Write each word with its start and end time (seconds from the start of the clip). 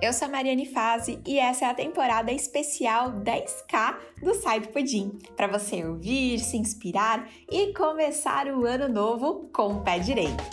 Eu 0.00 0.12
sou 0.12 0.28
a 0.28 0.30
Mariane 0.30 0.66
Fazi 0.66 1.18
e 1.26 1.38
essa 1.38 1.64
é 1.64 1.68
a 1.68 1.74
temporada 1.74 2.30
especial 2.30 3.12
10K 3.12 3.96
do 4.22 4.32
do 4.32 4.68
Pudim, 4.68 5.18
para 5.34 5.46
você 5.46 5.84
ouvir, 5.84 6.38
se 6.38 6.56
inspirar 6.56 7.28
e 7.50 7.72
começar 7.72 8.46
o 8.48 8.66
ano 8.66 8.88
novo 8.88 9.48
com 9.52 9.76
o 9.76 9.80
pé 9.82 9.98
direito. 9.98 10.44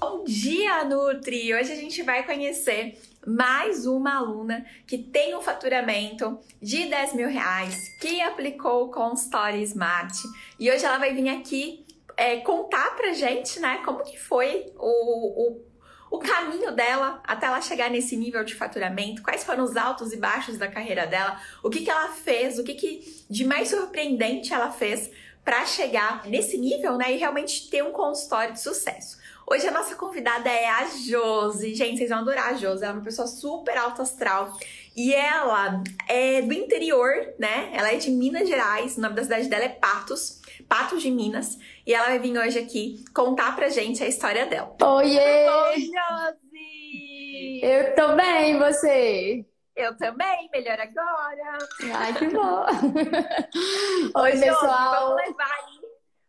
Bom 0.00 0.24
dia, 0.24 0.84
Nutri! 0.84 1.54
Hoje 1.54 1.72
a 1.72 1.76
gente 1.76 2.02
vai 2.02 2.24
conhecer 2.24 2.98
mais 3.26 3.86
uma 3.86 4.16
aluna 4.16 4.64
que 4.86 4.98
tem 4.98 5.36
um 5.36 5.42
faturamento 5.42 6.38
de 6.60 6.86
10 6.86 7.14
mil 7.14 7.28
reais, 7.28 7.88
que 8.00 8.20
aplicou 8.20 8.86
o 8.86 8.90
Constory 8.90 9.62
Smart 9.62 10.16
e 10.58 10.70
hoje 10.70 10.84
ela 10.84 10.98
vai 10.98 11.14
vir 11.14 11.28
aqui 11.28 11.84
é, 12.16 12.36
contar 12.38 12.96
pra 12.96 13.12
gente, 13.12 13.60
né, 13.60 13.82
como 13.84 14.02
que 14.02 14.18
foi 14.18 14.72
o, 14.76 15.56
o, 15.56 15.64
o 16.10 16.18
caminho 16.18 16.72
dela 16.72 17.22
até 17.26 17.46
ela 17.46 17.60
chegar 17.60 17.90
nesse 17.90 18.16
nível 18.16 18.44
de 18.44 18.54
faturamento, 18.54 19.22
quais 19.22 19.44
foram 19.44 19.64
os 19.64 19.76
altos 19.76 20.12
e 20.12 20.16
baixos 20.16 20.58
da 20.58 20.68
carreira 20.68 21.06
dela, 21.06 21.40
o 21.62 21.70
que, 21.70 21.80
que 21.80 21.90
ela 21.90 22.08
fez, 22.08 22.58
o 22.58 22.64
que, 22.64 22.74
que 22.74 23.24
de 23.28 23.44
mais 23.44 23.68
surpreendente 23.68 24.52
ela 24.52 24.70
fez 24.70 25.10
para 25.44 25.66
chegar 25.66 26.26
nesse 26.26 26.56
nível, 26.56 26.96
né, 26.96 27.12
e 27.12 27.16
realmente 27.16 27.68
ter 27.68 27.82
um 27.82 27.92
consultório 27.92 28.52
de 28.52 28.60
sucesso. 28.60 29.20
Hoje 29.44 29.66
a 29.66 29.72
nossa 29.72 29.96
convidada 29.96 30.48
é 30.48 30.68
a 30.68 30.86
Josi. 30.86 31.74
Gente, 31.74 31.98
vocês 31.98 32.10
vão 32.10 32.20
adorar 32.20 32.50
a 32.50 32.54
Josi. 32.54 32.84
Ela 32.84 32.92
é 32.92 32.96
uma 32.96 33.04
pessoa 33.04 33.26
super 33.26 33.76
alta 33.76 34.02
astral. 34.02 34.56
E 34.94 35.14
ela 35.14 35.82
é 36.08 36.42
do 36.42 36.52
interior, 36.52 37.12
né? 37.38 37.70
Ela 37.72 37.92
é 37.92 37.96
de 37.96 38.10
Minas 38.10 38.48
Gerais. 38.48 38.96
O 38.96 39.00
nome 39.00 39.14
da 39.14 39.22
cidade 39.22 39.48
dela 39.48 39.64
é 39.64 39.68
Patos. 39.70 40.40
Patos 40.68 41.02
de 41.02 41.10
Minas. 41.10 41.58
E 41.86 41.94
ela 41.94 42.08
vai 42.08 42.18
vir 42.18 42.36
hoje 42.36 42.58
aqui 42.58 43.04
contar 43.14 43.56
pra 43.56 43.68
gente 43.70 44.04
a 44.04 44.06
história 44.06 44.46
dela. 44.46 44.76
Oiê! 44.82 45.48
Oi, 45.48 45.80
Josi! 45.80 47.60
Eu 47.62 47.94
tô 47.94 48.14
bem, 48.14 48.58
você? 48.58 49.46
Eu 49.74 49.96
também, 49.96 50.50
melhor 50.52 50.78
agora. 50.78 51.58
Ai, 51.94 52.12
que 52.12 52.28
bom! 52.28 52.66
Oi, 54.20 54.32
Oi 54.32 54.32
pessoal! 54.32 55.08
Vamos 55.08 55.26
levar 55.26 55.50
aí 55.50 55.82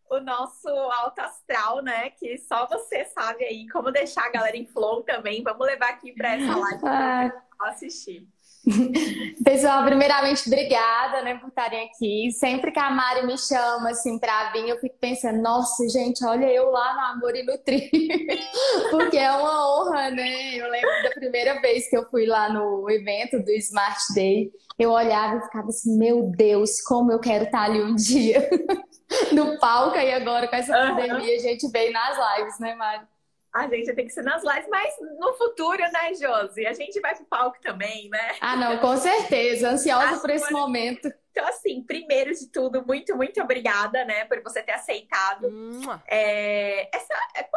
o 0.09 0.20
nosso 0.22 0.70
alto 0.70 1.20
astral, 1.20 1.81
né? 1.81 2.11
Que 2.11 2.38
só 2.38 2.66
você 2.67 3.03
sabe 3.05 3.44
aí 3.44 3.67
como 3.67 3.92
deixar 3.92 4.25
a 4.25 4.31
galera 4.31 4.55
em 4.55 4.66
flow 4.66 5.03
também. 5.03 5.44
Vamos 5.44 5.67
levar 5.67 5.89
aqui 5.89 6.14
para 6.14 6.36
essa 6.36 6.55
live 6.55 6.80
para 6.80 7.44
assistir. 7.70 8.25
Pessoal, 9.44 9.83
primeiramente, 9.83 10.47
obrigada, 10.47 11.22
né, 11.22 11.36
por 11.36 11.50
estarem 11.50 11.86
aqui. 11.86 12.31
Sempre 12.31 12.72
que 12.72 12.80
a 12.80 12.89
Mari 12.89 13.25
me 13.25 13.38
chama, 13.38 13.89
assim, 13.89 14.17
pra 14.17 14.52
vir, 14.52 14.70
eu 14.70 14.80
fico 14.80 14.95
pensando, 15.00 15.42
nossa, 15.42 15.88
gente, 15.89 16.23
olha 16.25 16.45
eu 16.45 16.72
lá 16.72 16.94
no 16.94 17.00
Amor 17.17 17.36
e 17.36 17.44
Nutri. 17.44 17.89
Porque 18.89 19.17
é 19.17 19.31
uma 19.31 19.81
honra, 19.81 20.11
né? 20.11 20.55
Eu 20.55 20.70
lembro 20.70 21.03
da 21.03 21.09
primeira 21.11 21.59
vez 21.59 21.89
que 21.89 21.97
eu 21.97 22.09
fui 22.09 22.25
lá 22.25 22.50
no 22.50 22.89
evento 22.89 23.39
do 23.44 23.52
Smart 23.52 24.00
Day, 24.16 24.50
eu 24.80 24.92
olhava 24.92 25.38
e 25.38 25.42
ficava 25.42 25.67
assim, 25.67 25.98
meu 25.98 26.31
Deus, 26.31 26.81
como 26.81 27.11
eu 27.11 27.20
quero 27.20 27.45
estar 27.45 27.64
ali 27.64 27.81
um 27.81 27.95
dia. 27.95 28.50
no 29.33 29.59
palco, 29.59 29.98
e 29.98 30.11
agora 30.14 30.48
com 30.48 30.55
essa 30.55 30.73
pandemia, 30.73 31.36
a 31.36 31.39
gente 31.39 31.67
veio 31.70 31.92
nas 31.92 32.17
lives, 32.38 32.59
né, 32.59 32.75
Mari? 32.75 33.12
A 33.53 33.67
gente 33.67 33.93
tem 33.93 34.05
que 34.07 34.11
ser 34.11 34.23
nas 34.23 34.43
lives, 34.43 34.67
mas 34.67 34.95
no 35.19 35.33
futuro, 35.35 35.77
né, 35.77 36.13
Josi? 36.15 36.65
A 36.65 36.73
gente 36.73 36.99
vai 36.99 37.15
pro 37.15 37.25
palco 37.25 37.57
também, 37.61 38.09
né? 38.09 38.35
Ah, 38.41 38.55
não, 38.55 38.79
com 38.79 38.97
certeza. 38.97 39.69
Ansiosa 39.69 40.19
por 40.19 40.31
esse 40.31 40.51
momento. 40.51 41.13
Então, 41.29 41.47
assim, 41.47 41.83
primeiro 41.83 42.31
de 42.31 42.47
tudo, 42.47 42.83
muito, 42.85 43.15
muito 43.15 43.41
obrigada, 43.41 44.05
né, 44.05 44.25
por 44.25 44.41
você 44.43 44.61
ter 44.61 44.73
aceitado. 44.73 45.49
É, 46.07 46.95
essa, 46.95 47.13
é, 47.35 47.47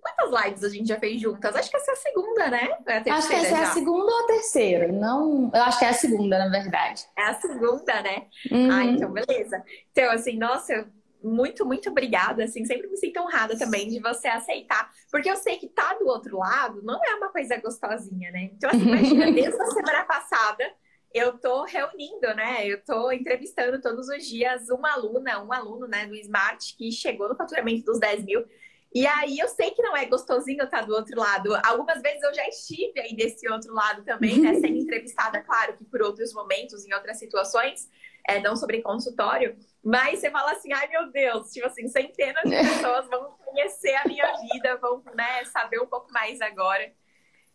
quantas 0.00 0.44
lives 0.44 0.64
a 0.64 0.68
gente 0.68 0.88
já 0.88 0.98
fez 0.98 1.20
juntas? 1.20 1.54
Acho 1.54 1.70
que 1.70 1.76
essa 1.76 1.90
é 1.90 1.94
a 1.94 1.96
segunda, 1.96 2.48
né? 2.48 2.68
É 2.86 3.10
a 3.10 3.14
acho 3.14 3.28
que 3.28 3.34
essa 3.34 3.50
já. 3.50 3.58
é 3.58 3.62
a 3.62 3.66
segunda 3.66 4.12
ou 4.12 4.24
a 4.24 4.26
terceira. 4.26 4.88
Não, 4.88 5.50
eu 5.54 5.62
acho 5.62 5.78
que 5.78 5.84
é 5.84 5.88
a 5.88 5.94
segunda, 5.94 6.38
na 6.38 6.48
verdade. 6.48 7.06
É 7.16 7.22
a 7.22 7.34
segunda, 7.34 8.02
né? 8.02 8.26
Uhum. 8.50 8.72
Ah, 8.72 8.84
então 8.84 9.12
beleza. 9.12 9.62
Então, 9.92 10.10
assim, 10.10 10.36
nossa, 10.36 10.88
muito, 11.22 11.64
muito 11.66 11.90
obrigada, 11.90 12.44
assim, 12.44 12.64
sempre 12.64 12.88
me 12.88 12.96
sinto 12.96 13.20
honrada 13.20 13.58
também 13.58 13.88
de 13.88 14.00
você 14.00 14.28
aceitar, 14.28 14.90
porque 15.10 15.30
eu 15.30 15.36
sei 15.36 15.56
que 15.56 15.68
tá 15.68 15.94
do 15.94 16.06
outro 16.06 16.38
lado 16.38 16.82
não 16.82 17.00
é 17.04 17.14
uma 17.14 17.30
coisa 17.30 17.56
gostosinha, 17.60 18.30
né? 18.30 18.50
Então, 18.52 18.70
assim, 18.70 18.82
imagina, 18.82 19.30
desde 19.32 19.60
a 19.60 19.66
semana 19.66 20.04
passada 20.04 20.64
eu 21.12 21.36
tô 21.38 21.64
reunindo, 21.64 22.34
né? 22.34 22.66
Eu 22.66 22.84
tô 22.84 23.10
entrevistando 23.10 23.80
todos 23.80 24.08
os 24.08 24.24
dias 24.24 24.68
uma 24.70 24.92
aluna, 24.92 25.42
um 25.42 25.52
aluno, 25.52 25.86
né, 25.86 26.06
do 26.06 26.14
Smart 26.14 26.76
que 26.76 26.92
chegou 26.92 27.28
no 27.28 27.36
faturamento 27.36 27.84
dos 27.84 27.98
10 27.98 28.24
mil. 28.24 28.44
E 28.92 29.06
aí 29.06 29.38
eu 29.38 29.48
sei 29.48 29.70
que 29.70 29.82
não 29.82 29.96
é 29.96 30.04
gostosinho 30.06 30.64
estar 30.64 30.84
do 30.84 30.94
outro 30.94 31.18
lado. 31.18 31.54
Algumas 31.64 32.02
vezes 32.02 32.22
eu 32.22 32.34
já 32.34 32.46
estive 32.48 32.98
aí 33.00 33.14
desse 33.14 33.48
outro 33.48 33.72
lado 33.72 34.04
também, 34.04 34.38
né? 34.40 34.54
Sendo 34.54 34.78
entrevistada, 34.78 35.40
claro, 35.42 35.76
que 35.76 35.84
por 35.84 36.02
outros 36.02 36.32
momentos, 36.32 36.84
em 36.84 36.92
outras 36.92 37.18
situações 37.18 37.88
é, 38.28 38.40
não 38.40 38.56
sobre 38.56 38.82
consultório, 38.82 39.56
mas 39.82 40.18
você 40.18 40.30
fala 40.30 40.52
assim, 40.52 40.72
ai 40.72 40.88
meu 40.88 41.10
Deus, 41.10 41.50
tipo 41.50 41.66
assim, 41.66 41.88
centenas 41.88 42.42
de 42.44 42.50
pessoas 42.56 43.08
vão 43.08 43.34
conhecer 43.44 43.94
a 43.96 44.06
minha 44.06 44.30
vida, 44.52 44.76
vão 44.76 45.02
né, 45.14 45.44
saber 45.46 45.80
um 45.80 45.86
pouco 45.86 46.12
mais 46.12 46.40
agora. 46.40 46.92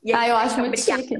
E 0.05 0.13
ah, 0.13 0.27
eu 0.27 0.35
acho 0.35 0.59
muito 0.59 0.79
chique. 0.79 1.15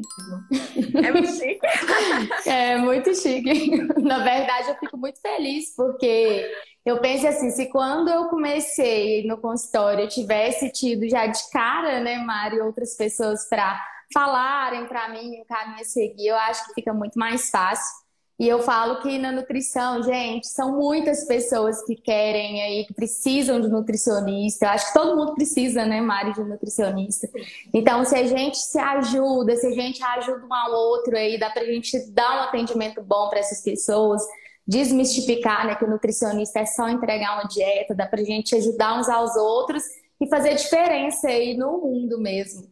É 1.03 1.11
muito 1.11 1.31
chique. 1.31 1.59
é 2.47 2.77
muito 2.77 3.15
chique. 3.15 3.81
Na 3.99 4.19
verdade, 4.19 4.69
eu 4.69 4.75
fico 4.75 4.95
muito 4.95 5.19
feliz 5.19 5.75
porque 5.75 6.47
eu 6.85 7.01
penso 7.01 7.27
assim, 7.27 7.49
se 7.49 7.67
quando 7.71 8.09
eu 8.09 8.27
comecei 8.27 9.25
no 9.25 9.39
consultório 9.39 10.01
eu 10.01 10.07
tivesse 10.07 10.71
tido 10.71 11.09
já 11.09 11.25
de 11.25 11.49
cara, 11.51 11.99
né, 11.99 12.19
Mari, 12.19 12.61
outras 12.61 12.95
pessoas 12.95 13.49
para 13.49 13.83
falarem 14.13 14.85
para 14.85 15.09
mim 15.09 15.41
o 15.41 15.45
caminho 15.45 15.81
a 15.81 15.83
seguir, 15.83 16.27
eu 16.27 16.35
acho 16.35 16.67
que 16.67 16.75
fica 16.75 16.93
muito 16.93 17.17
mais 17.17 17.49
fácil. 17.49 18.04
E 18.37 18.47
eu 18.47 18.61
falo 18.61 19.01
que 19.01 19.17
na 19.17 19.31
nutrição, 19.31 20.03
gente, 20.03 20.47
são 20.47 20.77
muitas 20.77 21.25
pessoas 21.25 21.81
que 21.85 21.95
querem 21.95 22.61
aí, 22.61 22.85
que 22.85 22.93
precisam 22.93 23.61
de 23.61 23.69
nutricionista. 23.69 24.65
Eu 24.65 24.69
acho 24.71 24.87
que 24.87 24.93
todo 24.93 25.15
mundo 25.15 25.33
precisa, 25.35 25.85
né, 25.85 26.01
Mari, 26.01 26.33
de 26.33 26.43
nutricionista. 26.43 27.29
Então, 27.73 28.03
se 28.03 28.13
a 28.13 28.25
gente 28.25 28.57
se 28.57 28.77
ajuda, 28.77 29.55
se 29.55 29.67
a 29.67 29.71
gente 29.71 30.03
ajuda 30.03 30.45
um 30.45 30.53
ao 30.53 30.71
outro 30.73 31.15
aí, 31.15 31.39
dá 31.39 31.49
pra 31.49 31.63
gente 31.63 32.11
dar 32.11 32.39
um 32.39 32.43
atendimento 32.43 33.01
bom 33.01 33.29
para 33.29 33.39
essas 33.39 33.61
pessoas, 33.61 34.21
desmistificar, 34.67 35.65
né, 35.65 35.75
que 35.75 35.85
o 35.85 35.89
nutricionista 35.89 36.59
é 36.59 36.65
só 36.65 36.89
entregar 36.89 37.35
uma 37.35 37.47
dieta, 37.47 37.95
dá 37.95 38.05
pra 38.05 38.21
gente 38.21 38.53
ajudar 38.55 38.99
uns 38.99 39.07
aos 39.07 39.35
outros 39.37 39.83
e 40.19 40.27
fazer 40.27 40.55
diferença 40.55 41.29
aí 41.29 41.55
no 41.55 41.79
mundo 41.79 42.19
mesmo. 42.19 42.67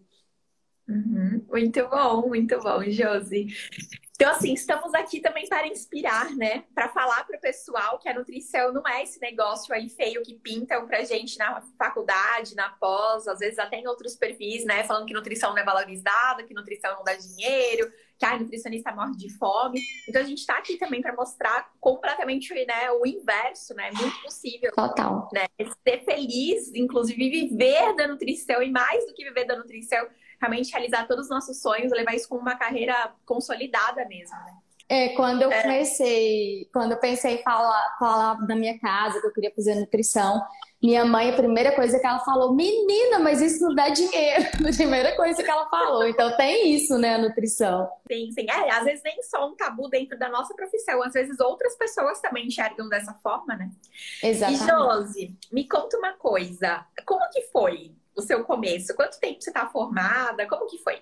Uhum. 0.89 1.41
Muito 1.49 1.87
bom, 1.87 2.27
muito 2.27 2.59
bom, 2.59 2.83
Josi. 2.83 3.47
Então, 4.23 4.35
assim, 4.35 4.53
estamos 4.53 4.93
aqui 4.93 5.19
também 5.19 5.49
para 5.49 5.67
inspirar, 5.67 6.33
né? 6.33 6.63
Para 6.73 6.87
falar 6.87 7.25
para 7.25 7.35
o 7.35 7.41
pessoal 7.41 7.99
que 7.99 8.07
a 8.07 8.13
nutrição 8.13 8.71
não 8.71 8.87
é 8.87 9.03
esse 9.03 9.19
negócio 9.19 9.75
aí 9.75 9.89
feio 9.89 10.23
que 10.23 10.35
pintam 10.35 10.87
pra 10.87 11.03
gente 11.03 11.37
na 11.37 11.61
faculdade, 11.77 12.55
na 12.55 12.69
pós, 12.69 13.27
às 13.27 13.39
vezes 13.39 13.59
até 13.59 13.81
em 13.81 13.85
outros 13.85 14.15
perfis, 14.15 14.63
né? 14.63 14.85
Falando 14.85 15.07
que 15.07 15.13
nutrição 15.13 15.49
não 15.49 15.57
é 15.57 15.65
valorizada, 15.65 16.41
que 16.43 16.53
nutrição 16.53 16.95
não 16.95 17.03
dá 17.03 17.13
dinheiro, 17.15 17.91
que 18.17 18.25
a 18.25 18.39
nutricionista 18.39 18.93
morre 18.93 19.17
de 19.17 19.29
fome. 19.37 19.81
Então, 20.07 20.21
a 20.21 20.25
gente 20.25 20.39
está 20.39 20.57
aqui 20.57 20.77
também 20.77 21.01
para 21.01 21.13
mostrar 21.13 21.69
completamente 21.81 22.53
né, 22.65 22.91
o 22.91 23.05
inverso, 23.05 23.73
né? 23.73 23.91
Muito 23.91 24.21
possível. 24.21 24.71
Total. 24.71 25.27
Né? 25.33 25.47
Ser 25.85 26.05
feliz, 26.05 26.73
inclusive 26.73 27.29
viver 27.29 27.93
da 27.97 28.07
nutrição 28.07 28.63
e 28.63 28.71
mais 28.71 29.05
do 29.05 29.13
que 29.13 29.25
viver 29.25 29.43
da 29.43 29.57
nutrição 29.57 30.07
realmente 30.43 30.71
realizar 30.71 31.07
todos 31.07 31.25
os 31.25 31.29
nossos 31.29 31.61
sonhos, 31.61 31.91
levar 31.91 32.13
isso 32.13 32.27
como 32.27 32.41
uma 32.41 32.55
carreira 32.55 33.13
consolidada 33.25 34.05
mesmo, 34.05 34.35
né? 34.35 34.53
É, 34.89 35.09
quando 35.15 35.41
eu 35.41 35.51
é. 35.51 35.61
comecei, 35.61 36.69
quando 36.73 36.91
eu 36.91 36.99
pensei 36.99 37.35
em 37.35 37.43
falar, 37.43 37.95
falar 37.97 38.45
da 38.45 38.55
minha 38.55 38.77
casa, 38.79 39.21
que 39.21 39.27
eu 39.27 39.31
queria 39.31 39.51
fazer 39.55 39.75
nutrição, 39.75 40.41
minha 40.81 41.05
mãe, 41.05 41.29
a 41.29 41.35
primeira 41.35 41.71
coisa 41.71 41.97
que 41.97 42.05
ela 42.05 42.19
falou, 42.19 42.53
menina, 42.53 43.17
mas 43.19 43.41
isso 43.41 43.63
não 43.65 43.73
dá 43.73 43.87
dinheiro. 43.87 44.43
A 44.67 44.75
primeira 44.75 45.15
coisa 45.15 45.41
que 45.41 45.49
ela 45.49 45.69
falou. 45.69 46.05
Então 46.05 46.35
tem 46.35 46.75
isso, 46.75 46.97
né, 46.97 47.15
a 47.15 47.17
nutrição. 47.17 47.89
Sim, 48.11 48.29
sim. 48.33 48.45
É, 48.49 48.69
às 48.69 48.83
vezes 48.83 49.01
nem 49.01 49.23
só 49.23 49.47
um 49.47 49.55
tabu 49.55 49.87
dentro 49.89 50.19
da 50.19 50.27
nossa 50.27 50.53
profissão, 50.53 51.01
às 51.01 51.13
vezes 51.13 51.39
outras 51.39 51.77
pessoas 51.77 52.19
também 52.19 52.47
enxergam 52.47 52.89
dessa 52.89 53.13
forma, 53.23 53.55
né? 53.55 53.71
Exatamente. 54.21 54.63
E 54.63 54.67
Josi, 54.67 55.37
me 55.53 55.67
conta 55.67 55.97
uma 55.97 56.13
coisa. 56.13 56.85
Como 57.05 57.27
que 57.31 57.43
foi 57.43 57.93
o 58.15 58.21
seu 58.21 58.43
começo? 58.43 58.95
Quanto 58.95 59.19
tempo 59.19 59.41
você 59.41 59.49
está 59.49 59.67
formada? 59.67 60.47
Como 60.47 60.67
que 60.67 60.77
foi? 60.77 61.01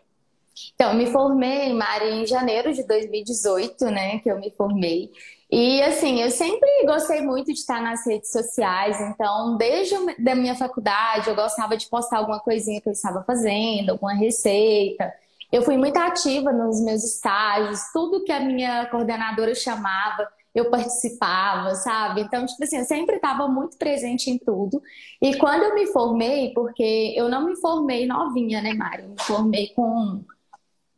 Então, 0.76 0.94
me 0.94 1.08
formei, 1.08 1.74
Mari, 1.74 2.10
em 2.10 2.26
janeiro 2.26 2.74
de 2.74 2.84
2018, 2.84 3.86
né, 3.86 4.20
que 4.20 4.30
eu 4.30 4.40
me 4.40 4.52
formei. 4.52 5.10
E, 5.50 5.82
assim, 5.82 6.22
eu 6.22 6.30
sempre 6.30 6.70
gostei 6.86 7.22
muito 7.22 7.48
de 7.48 7.60
estar 7.60 7.82
nas 7.82 8.06
redes 8.06 8.32
sociais, 8.32 9.00
então, 9.02 9.58
desde 9.58 9.96
a 9.96 10.36
minha 10.36 10.56
faculdade, 10.56 11.30
eu 11.30 11.36
gostava 11.36 11.76
de 11.76 11.90
postar 11.90 12.20
alguma 12.20 12.40
coisinha 12.40 12.80
que 12.82 12.88
eu 12.88 12.94
estava 12.94 13.24
fazendo, 13.24 13.92
alguma 13.92 14.14
receita. 14.14 15.12
Eu 15.52 15.62
fui 15.62 15.78
muito 15.78 15.98
ativa 15.98 16.54
nos 16.54 16.82
meus 16.82 17.04
estágios, 17.04 17.82
tudo 17.92 18.24
que 18.24 18.32
a 18.32 18.40
minha 18.40 18.86
coordenadora 18.88 19.54
chamava, 19.54 20.30
eu 20.54 20.70
participava, 20.70 21.76
sabe? 21.76 22.22
Então, 22.22 22.46
tipo 22.46 22.64
assim, 22.64 22.78
eu 22.78 22.84
sempre 22.84 23.16
estava 23.16 23.48
muito 23.48 23.78
presente 23.78 24.30
em 24.30 24.38
tudo. 24.38 24.82
E 25.22 25.38
quando 25.38 25.64
eu 25.64 25.74
me 25.74 25.88
formei, 25.88 26.54
porque 26.54 27.14
eu 27.16 27.30
não 27.30 27.46
me 27.46 27.56
formei 27.56 28.06
novinha, 28.06 28.62
né? 28.62 28.72
Eu 29.00 29.10
me 29.10 29.16
formei 29.22 29.68
com 29.70 30.24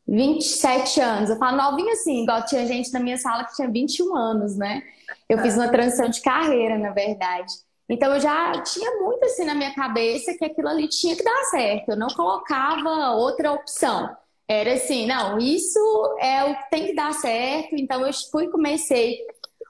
27 0.07 0.99
anos. 0.99 1.29
Eu 1.29 1.37
falo 1.37 1.57
novinha 1.57 1.93
assim, 1.93 2.23
igual 2.23 2.45
tinha 2.45 2.65
gente 2.65 2.91
na 2.91 2.99
minha 2.99 3.17
sala 3.17 3.43
que 3.45 3.55
tinha 3.55 3.69
21 3.69 4.15
anos, 4.15 4.57
né? 4.57 4.81
Eu 5.29 5.37
fiz 5.39 5.55
uma 5.55 5.69
transição 5.69 6.09
de 6.09 6.21
carreira, 6.21 6.77
na 6.77 6.91
verdade. 6.91 7.53
Então 7.89 8.13
eu 8.13 8.19
já 8.19 8.61
tinha 8.61 9.01
muito 9.01 9.23
assim 9.25 9.45
na 9.45 9.53
minha 9.53 9.73
cabeça 9.73 10.33
que 10.37 10.45
aquilo 10.45 10.69
ali 10.69 10.87
tinha 10.87 11.15
que 11.15 11.23
dar 11.23 11.43
certo. 11.45 11.89
Eu 11.89 11.97
não 11.97 12.07
colocava 12.07 13.11
outra 13.11 13.51
opção. 13.51 14.09
Era 14.47 14.73
assim, 14.73 15.05
não, 15.05 15.37
isso 15.37 15.79
é 16.19 16.43
o 16.43 16.55
que 16.55 16.69
tem 16.69 16.85
que 16.87 16.95
dar 16.95 17.13
certo. 17.13 17.75
Então 17.75 18.05
eu 18.05 18.13
fui 18.31 18.47
comecei. 18.49 19.17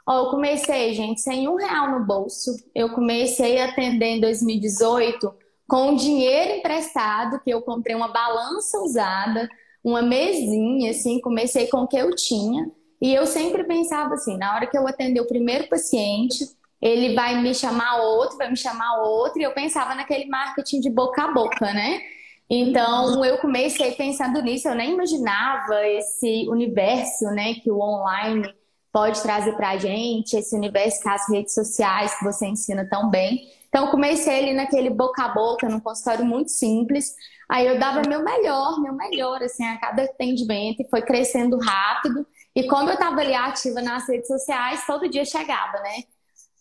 Eu 0.08 0.30
comecei, 0.30 0.94
gente, 0.94 1.22
sem 1.22 1.48
um 1.48 1.56
real 1.56 1.92
no 1.92 2.06
bolso. 2.06 2.52
Eu 2.76 2.90
comecei 2.94 3.60
a 3.60 3.70
atender 3.70 4.18
em 4.18 4.22
2018 4.22 5.34
com 5.68 5.96
dinheiro 5.96 6.58
emprestado, 6.58 7.40
que 7.42 7.50
eu 7.50 7.62
comprei 7.62 7.96
uma 7.96 8.10
balança 8.10 8.78
usada, 8.80 9.50
uma 9.84 10.02
mesinha, 10.02 10.92
assim, 10.92 11.22
comecei 11.22 11.68
com 11.68 11.80
o 11.80 11.88
que 11.88 11.98
eu 11.98 12.14
tinha. 12.16 12.70
E 13.02 13.14
eu 13.14 13.26
sempre 13.26 13.64
pensava 13.64 14.14
assim, 14.14 14.38
na 14.38 14.56
hora 14.56 14.68
que 14.68 14.78
eu 14.78 14.88
atender 14.88 15.22
o 15.22 15.28
primeiro 15.28 15.68
paciente, 15.68 16.46
ele 16.82 17.16
vai 17.16 17.42
me 17.42 17.56
chamar 17.56 18.02
outro, 18.02 18.38
vai 18.38 18.50
me 18.50 18.58
chamar 18.58 19.02
outro, 19.02 19.40
e 19.40 19.44
eu 19.44 19.54
pensava 19.54 19.96
naquele 19.96 20.26
marketing 20.26 20.82
de 20.82 20.90
boca 20.90 21.24
a 21.24 21.32
boca, 21.34 21.74
né? 21.74 22.02
Então 22.50 23.24
eu 23.24 23.38
comecei 23.40 23.94
pensando 23.94 24.42
nisso, 24.42 24.68
eu 24.68 24.76
nem 24.76 24.92
imaginava 24.92 25.88
esse 25.88 26.46
universo, 26.50 27.26
né, 27.28 27.56
que 27.56 27.72
o 27.72 27.80
online 27.80 28.54
pode 28.94 29.24
trazer 29.24 29.54
pra 29.54 29.75
gente, 29.75 30.38
esse 30.38 30.56
universo 30.56 31.01
que 31.01 31.10
as 31.10 31.28
redes 31.28 31.56
sociais 31.56 32.16
que 32.18 32.24
você 32.24 32.45
ensina 32.45 32.88
tão 32.88 33.10
bem. 33.10 33.51
Então 33.68 33.90
comecei 33.90 34.38
ali 34.38 34.54
naquele 34.54 34.92
boca 34.92 35.24
a 35.24 35.30
boca, 35.30 35.68
num 35.68 35.80
consultório 35.80 36.24
muito 36.24 36.51
simples. 36.51 37.16
Aí 37.50 37.66
eu 37.66 37.80
dava 37.80 38.07
meu 38.07 38.24
melhor, 38.24 38.80
meu 38.80 38.94
melhor, 38.94 39.42
assim, 39.42 39.66
a 39.66 39.80
cada 39.80 40.04
atendimento, 40.04 40.81
e 40.81 40.90
foi 40.90 41.01
crescendo 41.01 41.57
rápido. 41.57 42.25
E 42.56 42.68
como 42.68 42.88
eu 42.90 42.94
estava 42.94 43.19
ali 43.19 43.34
ativa 43.34 43.81
nas 43.81 44.07
redes 44.07 44.28
sociais, 44.28 44.86
todo 44.86 45.10
dia 45.10 45.25
chegava, 45.25 45.80
né? 45.80 46.04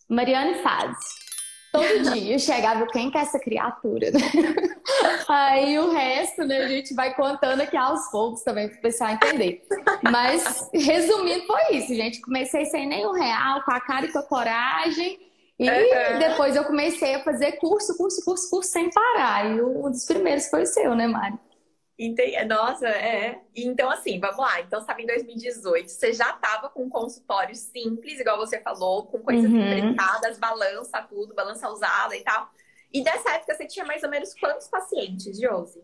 Mariane 0.09 0.55
faz. 0.63 0.97
Todo 1.73 2.13
dia 2.13 2.37
chegava, 2.37 2.85
quem 2.85 3.09
que 3.09 3.17
é 3.17 3.21
essa 3.21 3.39
criatura? 3.39 4.11
Aí 5.27 5.79
o 5.79 5.89
resto, 5.89 6.45
né, 6.45 6.59
a 6.59 6.67
gente 6.67 6.93
vai 6.93 7.15
contando 7.15 7.61
aqui 7.61 7.75
aos 7.75 8.11
poucos 8.11 8.43
também 8.43 8.69
para 8.69 8.77
o 8.77 8.81
pessoal 8.81 9.09
entender. 9.09 9.65
Mas, 10.03 10.69
resumindo, 10.71 11.47
foi 11.47 11.77
isso, 11.77 11.95
gente. 11.95 12.21
Comecei 12.21 12.65
sem 12.65 12.87
nenhum 12.87 13.11
real, 13.11 13.63
com 13.63 13.71
a 13.71 13.79
cara 13.81 14.05
e 14.05 14.11
com 14.11 14.19
a 14.19 14.23
coragem. 14.23 15.17
E 15.57 15.67
uhum. 15.67 16.19
depois 16.19 16.55
eu 16.55 16.63
comecei 16.63 17.15
a 17.15 17.23
fazer 17.23 17.53
curso, 17.53 17.97
curso, 17.97 18.23
curso, 18.23 18.51
curso 18.51 18.69
sem 18.69 18.91
parar. 18.91 19.47
E 19.49 19.59
um 19.59 19.89
dos 19.89 20.05
primeiros 20.05 20.47
foi 20.49 20.61
o 20.61 20.67
seu, 20.67 20.93
né, 20.93 21.07
Mari? 21.07 21.39
Entendi. 22.03 22.43
Nossa, 22.45 22.87
é. 22.87 23.39
Então, 23.55 23.89
assim, 23.89 24.19
vamos 24.19 24.37
lá. 24.37 24.59
Então, 24.61 24.81
estava 24.81 25.01
em 25.01 25.05
2018, 25.05 25.87
você 25.89 26.11
já 26.11 26.31
estava 26.31 26.69
com 26.69 26.83
um 26.83 26.89
consultório 26.89 27.55
simples, 27.55 28.19
igual 28.19 28.37
você 28.37 28.59
falou, 28.59 29.05
com 29.05 29.19
coisas 29.19 29.49
uhum. 29.49 29.95
balança, 30.39 31.01
tudo, 31.03 31.33
balança 31.33 31.69
usada 31.69 32.15
e 32.15 32.21
tal. 32.21 32.49
E 32.91 33.03
dessa 33.03 33.31
época 33.31 33.55
você 33.55 33.65
tinha 33.65 33.85
mais 33.85 34.03
ou 34.03 34.09
menos 34.09 34.33
quantos 34.35 34.67
pacientes, 34.67 35.39
Josi? 35.39 35.81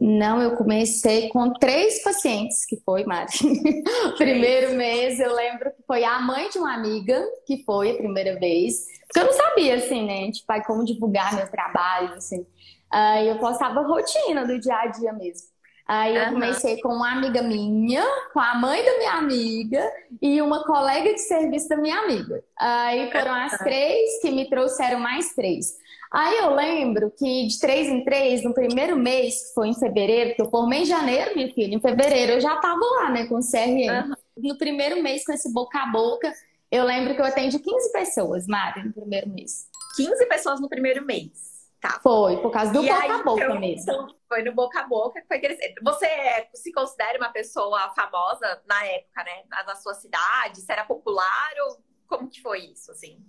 Não, 0.00 0.40
eu 0.40 0.56
comecei 0.56 1.28
com 1.28 1.52
três 1.52 2.02
pacientes, 2.02 2.64
que 2.64 2.80
foi, 2.84 3.04
Mari. 3.04 3.32
Primeiro 4.16 4.74
mês, 4.74 5.18
eu 5.18 5.34
lembro 5.34 5.72
que 5.72 5.82
foi 5.86 6.04
a 6.04 6.20
mãe 6.20 6.48
de 6.48 6.58
uma 6.58 6.72
amiga, 6.72 7.20
que 7.44 7.64
foi 7.64 7.90
a 7.90 7.96
primeira 7.96 8.38
vez. 8.38 8.86
Porque 9.06 9.18
eu 9.18 9.24
não 9.24 9.32
sabia, 9.32 9.74
assim, 9.74 10.06
né? 10.06 10.30
Tipo, 10.30 10.66
como 10.66 10.84
divulgar 10.84 11.34
meu 11.34 11.48
trabalho, 11.50 12.14
assim. 12.14 12.46
Aí 12.90 13.28
eu 13.28 13.38
postava 13.38 13.82
rotina 13.82 14.46
do 14.46 14.58
dia 14.58 14.76
a 14.76 14.86
dia 14.86 15.12
mesmo. 15.12 15.48
Aí 15.88 16.14
eu 16.14 16.24
uhum. 16.24 16.32
comecei 16.34 16.78
com 16.82 16.90
uma 16.90 17.12
amiga 17.12 17.40
minha, 17.40 18.04
com 18.34 18.40
a 18.40 18.54
mãe 18.56 18.84
da 18.84 18.98
minha 18.98 19.12
amiga 19.14 19.90
e 20.20 20.42
uma 20.42 20.62
colega 20.64 21.14
de 21.14 21.20
serviço 21.20 21.66
da 21.66 21.78
minha 21.78 21.98
amiga. 22.00 22.44
Aí 22.58 23.10
foram 23.10 23.32
as 23.32 23.56
três 23.56 24.20
que 24.20 24.30
me 24.30 24.50
trouxeram 24.50 25.00
mais 25.00 25.34
três. 25.34 25.78
Aí 26.12 26.38
eu 26.38 26.54
lembro 26.54 27.10
que 27.10 27.46
de 27.46 27.58
três 27.58 27.88
em 27.88 28.04
três, 28.04 28.44
no 28.44 28.52
primeiro 28.52 28.98
mês, 28.98 29.48
que 29.48 29.54
foi 29.54 29.68
em 29.68 29.74
fevereiro, 29.74 30.34
que 30.34 30.42
eu 30.42 30.50
formei 30.50 30.82
em 30.82 30.84
janeiro, 30.84 31.34
minha 31.34 31.52
filha, 31.54 31.74
em 31.74 31.80
fevereiro 31.80 32.32
eu 32.32 32.40
já 32.40 32.56
tava 32.56 32.80
lá, 33.00 33.10
né, 33.10 33.26
com 33.26 33.36
o 33.36 33.40
CRM. 33.40 33.88
Uhum. 33.88 34.14
No 34.50 34.58
primeiro 34.58 35.02
mês, 35.02 35.24
com 35.24 35.32
esse 35.32 35.50
boca 35.52 35.78
a 35.78 35.86
boca, 35.86 36.30
eu 36.70 36.84
lembro 36.84 37.14
que 37.14 37.20
eu 37.20 37.24
atendi 37.24 37.58
15 37.58 37.92
pessoas, 37.92 38.46
Mari, 38.46 38.84
no 38.84 38.92
primeiro 38.92 39.30
mês. 39.30 39.68
15 39.96 40.26
pessoas 40.26 40.60
no 40.60 40.68
primeiro 40.68 41.04
mês? 41.04 41.57
Tá. 41.80 42.00
Foi, 42.02 42.36
por 42.38 42.50
causa 42.50 42.72
do 42.72 42.82
e 42.82 42.88
boca 42.88 43.02
aí, 43.02 43.10
a 43.10 43.22
boca 43.22 43.44
então, 43.44 43.60
mesmo. 43.60 43.82
Então, 43.82 44.08
foi 44.26 44.42
no 44.42 44.52
boca 44.52 44.80
a 44.80 44.86
boca 44.86 45.20
que 45.20 45.28
foi 45.28 45.38
crescendo. 45.38 45.74
Você 45.84 46.08
se 46.54 46.72
considera 46.72 47.18
uma 47.18 47.30
pessoa 47.30 47.90
famosa 47.94 48.60
na 48.66 48.84
época, 48.84 49.22
né? 49.22 49.44
Na, 49.48 49.76
sua 49.76 49.94
cidade? 49.94 50.60
Você 50.60 50.72
era 50.72 50.84
popular 50.84 51.50
ou 51.68 51.76
como 52.08 52.28
que 52.28 52.42
foi 52.42 52.60
isso, 52.60 52.90
assim? 52.90 53.24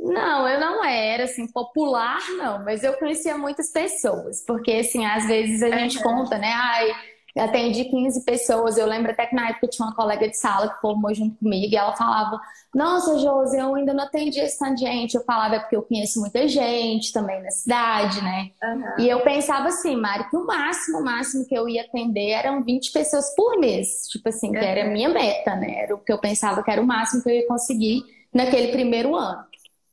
Não, 0.00 0.48
eu 0.48 0.58
não 0.58 0.82
era, 0.82 1.24
assim, 1.24 1.46
popular, 1.52 2.20
não. 2.38 2.64
Mas 2.64 2.82
eu 2.82 2.94
conhecia 2.94 3.36
muitas 3.36 3.70
pessoas. 3.70 4.42
Porque, 4.46 4.72
assim, 4.72 5.04
às 5.04 5.26
vezes 5.26 5.62
a 5.62 5.70
gente 5.76 6.02
conta, 6.02 6.38
né? 6.38 6.52
Ai 6.52 7.13
atendi 7.36 7.84
15 7.84 8.24
pessoas. 8.24 8.78
Eu 8.78 8.86
lembro 8.86 9.10
até 9.10 9.26
que 9.26 9.34
na 9.34 9.48
época 9.48 9.68
tinha 9.68 9.86
uma 9.86 9.94
colega 9.94 10.28
de 10.28 10.36
sala 10.36 10.68
que 10.68 10.80
formou 10.80 11.12
junto 11.14 11.36
comigo 11.36 11.72
e 11.72 11.76
ela 11.76 11.96
falava: 11.96 12.40
Nossa, 12.74 13.18
Josi, 13.18 13.58
eu 13.58 13.74
ainda 13.74 13.92
não 13.92 14.04
atendi 14.04 14.40
esse 14.40 14.58
tanto 14.58 14.76
de 14.76 14.82
gente. 14.82 15.14
Eu 15.14 15.24
falava: 15.24 15.56
É 15.56 15.60
porque 15.60 15.76
eu 15.76 15.82
conheço 15.82 16.20
muita 16.20 16.46
gente 16.46 17.12
também 17.12 17.42
na 17.42 17.50
cidade, 17.50 18.22
né? 18.22 18.50
Uhum. 18.62 19.04
E 19.04 19.08
eu 19.08 19.20
pensava 19.20 19.68
assim, 19.68 19.96
Mari, 19.96 20.28
que 20.28 20.36
o 20.36 20.46
máximo, 20.46 20.98
o 20.98 21.04
máximo 21.04 21.46
que 21.46 21.54
eu 21.54 21.68
ia 21.68 21.82
atender 21.82 22.30
eram 22.30 22.62
20 22.62 22.92
pessoas 22.92 23.34
por 23.34 23.58
mês. 23.58 24.06
Tipo 24.08 24.28
assim, 24.28 24.52
que 24.52 24.58
era 24.58 24.84
a 24.84 24.90
minha 24.90 25.08
meta, 25.08 25.56
né? 25.56 25.82
Era 25.82 25.94
o 25.94 25.98
que 25.98 26.12
eu 26.12 26.18
pensava 26.18 26.62
que 26.62 26.70
era 26.70 26.80
o 26.80 26.86
máximo 26.86 27.22
que 27.22 27.28
eu 27.28 27.34
ia 27.34 27.46
conseguir 27.46 28.02
naquele 28.32 28.68
primeiro 28.72 29.14
ano. 29.14 29.44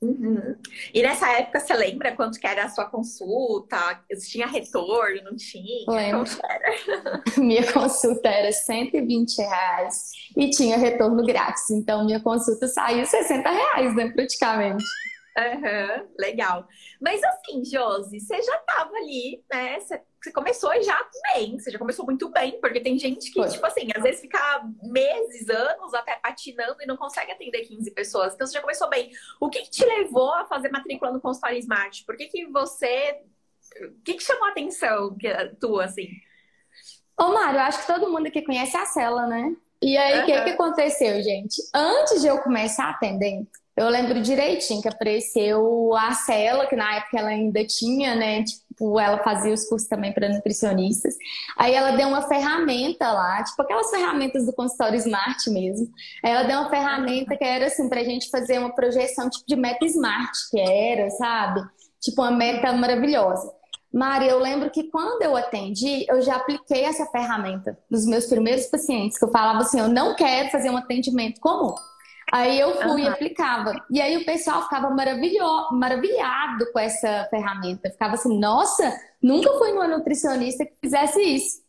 Uhum. 0.01 0.55
E 0.91 1.03
nessa 1.03 1.29
época, 1.31 1.59
você 1.59 1.73
lembra 1.75 2.15
quanto 2.15 2.39
que 2.39 2.47
era 2.47 2.63
a 2.65 2.69
sua 2.69 2.85
consulta? 2.85 4.01
Tinha 4.29 4.47
retorno, 4.47 5.23
não 5.25 5.35
tinha? 5.35 5.85
Lembro. 5.87 6.23
minha 7.37 7.71
consulta 7.71 8.27
era 8.27 8.51
120 8.51 9.37
reais 9.37 10.11
e 10.35 10.49
tinha 10.49 10.75
retorno 10.77 11.23
grátis. 11.23 11.69
Então, 11.69 12.03
minha 12.03 12.19
consulta 12.19 12.67
saiu 12.67 13.05
60 13.05 13.47
reais, 13.47 13.95
né, 13.95 14.09
praticamente. 14.09 14.83
Uhum, 15.37 16.07
legal. 16.19 16.67
Mas 16.99 17.21
assim, 17.23 17.63
Josi, 17.63 18.19
você 18.19 18.41
já 18.41 18.55
estava 18.55 18.95
ali, 18.97 19.43
né? 19.51 19.79
Você, 19.79 20.01
você, 20.21 20.31
começou 20.31 20.71
já 20.83 20.97
bem, 21.33 21.57
você 21.57 21.71
já 21.71 21.79
começou 21.79 22.05
muito 22.05 22.29
bem, 22.29 22.59
porque 22.61 22.79
tem 22.79 22.97
gente 22.97 23.31
que, 23.31 23.39
Foi. 23.39 23.49
tipo 23.49 23.65
assim, 23.65 23.87
às 23.95 24.03
vezes 24.03 24.21
fica 24.21 24.39
meses, 24.83 25.49
anos 25.49 25.93
até 25.93 26.15
patinando 26.17 26.77
e 26.81 26.85
não 26.85 26.95
consegue 26.95 27.31
atender 27.31 27.61
15 27.61 27.89
pessoas. 27.91 28.33
Então 28.33 28.45
você 28.45 28.53
já 28.53 28.61
começou 28.61 28.87
bem. 28.89 29.11
O 29.39 29.49
que, 29.49 29.61
que 29.61 29.71
te 29.71 29.85
levou 29.85 30.31
a 30.33 30.45
fazer 30.45 30.69
matrícula 30.69 31.11
no 31.11 31.19
consultório 31.19 31.57
Smart? 31.57 32.05
Por 32.05 32.15
que, 32.15 32.27
que 32.27 32.45
você. 32.47 33.21
O 33.81 34.03
que, 34.03 34.13
que 34.15 34.23
chamou 34.23 34.45
a 34.45 34.51
atenção 34.51 35.17
que, 35.17 35.33
tua, 35.59 35.85
assim? 35.85 36.09
Ô, 37.17 37.29
Mário, 37.29 37.59
eu 37.59 37.63
acho 37.63 37.81
que 37.81 37.87
todo 37.87 38.11
mundo 38.11 38.27
aqui 38.27 38.41
conhece 38.41 38.75
a 38.77 38.85
Cela, 38.85 39.25
né? 39.25 39.55
E 39.81 39.97
aí, 39.97 40.17
o 40.17 40.19
uhum. 40.19 40.25
que, 40.25 40.43
que 40.43 40.49
aconteceu, 40.51 41.23
gente? 41.23 41.61
Antes 41.73 42.21
de 42.21 42.27
eu 42.27 42.37
começar 42.39 42.85
a 42.85 42.89
atender, 42.91 43.47
eu 43.75 43.89
lembro 43.89 44.21
direitinho 44.21 44.81
que 44.81 44.87
apareceu 44.87 45.95
a 45.95 46.13
Cela, 46.13 46.67
que 46.67 46.75
na 46.75 46.97
época 46.97 47.17
ela 47.17 47.29
ainda 47.29 47.65
tinha, 47.65 48.13
né? 48.13 48.43
Tipo, 48.43 48.61
ela 48.99 49.19
fazia 49.23 49.53
os 49.53 49.67
cursos 49.67 49.87
também 49.87 50.13
para 50.13 50.29
nutricionistas. 50.29 51.15
Aí 51.57 51.73
ela 51.73 51.91
deu 51.91 52.07
uma 52.07 52.21
ferramenta 52.23 53.11
lá, 53.11 53.43
tipo 53.43 53.61
aquelas 53.61 53.89
ferramentas 53.89 54.45
do 54.45 54.53
consultório 54.53 54.97
Smart 54.97 55.49
mesmo. 55.49 55.87
Aí 56.23 56.31
ela 56.31 56.43
deu 56.43 56.59
uma 56.59 56.69
ferramenta 56.69 57.37
que 57.37 57.43
era 57.43 57.67
assim, 57.67 57.87
pra 57.89 58.03
gente 58.03 58.29
fazer 58.29 58.59
uma 58.59 58.73
projeção 58.73 59.29
tipo 59.29 59.45
de 59.47 59.55
meta 59.55 59.85
Smart, 59.85 60.31
que 60.49 60.59
era, 60.59 61.09
sabe? 61.11 61.61
Tipo 61.99 62.21
uma 62.21 62.31
meta 62.31 62.71
maravilhosa. 62.73 63.51
Mari, 63.93 64.27
eu 64.27 64.39
lembro 64.39 64.69
que 64.69 64.83
quando 64.83 65.21
eu 65.21 65.35
atendi, 65.35 66.05
eu 66.07 66.21
já 66.21 66.37
apliquei 66.37 66.85
essa 66.85 67.05
ferramenta 67.07 67.77
nos 67.89 68.05
meus 68.05 68.25
primeiros 68.25 68.65
pacientes, 68.67 69.17
que 69.17 69.25
eu 69.25 69.31
falava 69.31 69.59
assim, 69.59 69.79
eu 69.79 69.89
não 69.89 70.15
quero 70.15 70.49
fazer 70.49 70.69
um 70.69 70.77
atendimento 70.77 71.41
comum. 71.41 71.75
Aí 72.31 72.57
eu 72.57 72.75
fui 72.75 72.85
uhum. 72.85 72.99
e 72.99 73.07
aplicava. 73.07 73.73
E 73.91 74.01
aí 74.01 74.15
o 74.15 74.25
pessoal 74.25 74.63
ficava 74.63 74.89
maravilhado 74.89 76.71
com 76.71 76.79
essa 76.79 77.27
ferramenta. 77.29 77.89
Ficava 77.89 78.13
assim, 78.13 78.39
nossa, 78.39 78.97
nunca 79.21 79.51
fui 79.57 79.73
numa 79.73 79.87
nutricionista 79.87 80.65
que 80.65 80.73
fizesse 80.81 81.21
isso. 81.21 81.61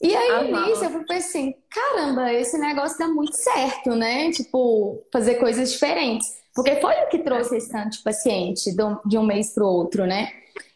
E 0.00 0.16
aí, 0.16 0.50
uhum. 0.50 0.66
nisso, 0.66 0.84
eu 0.84 0.90
fui 0.90 1.16
assim, 1.16 1.54
caramba, 1.70 2.32
esse 2.32 2.56
negócio 2.56 2.98
dá 2.98 3.08
muito 3.08 3.34
certo, 3.34 3.90
né? 3.90 4.30
Tipo, 4.30 5.04
fazer 5.12 5.34
coisas 5.34 5.72
diferentes. 5.72 6.38
Porque 6.54 6.76
foi 6.76 6.94
o 7.04 7.08
que 7.08 7.18
trouxe 7.18 7.56
esse 7.56 7.70
tanto 7.70 7.98
de 7.98 8.02
paciente 8.02 8.74
de 9.04 9.18
um 9.18 9.22
mês 9.22 9.52
para 9.52 9.64
o 9.64 9.68
outro, 9.68 10.06
né? 10.06 10.30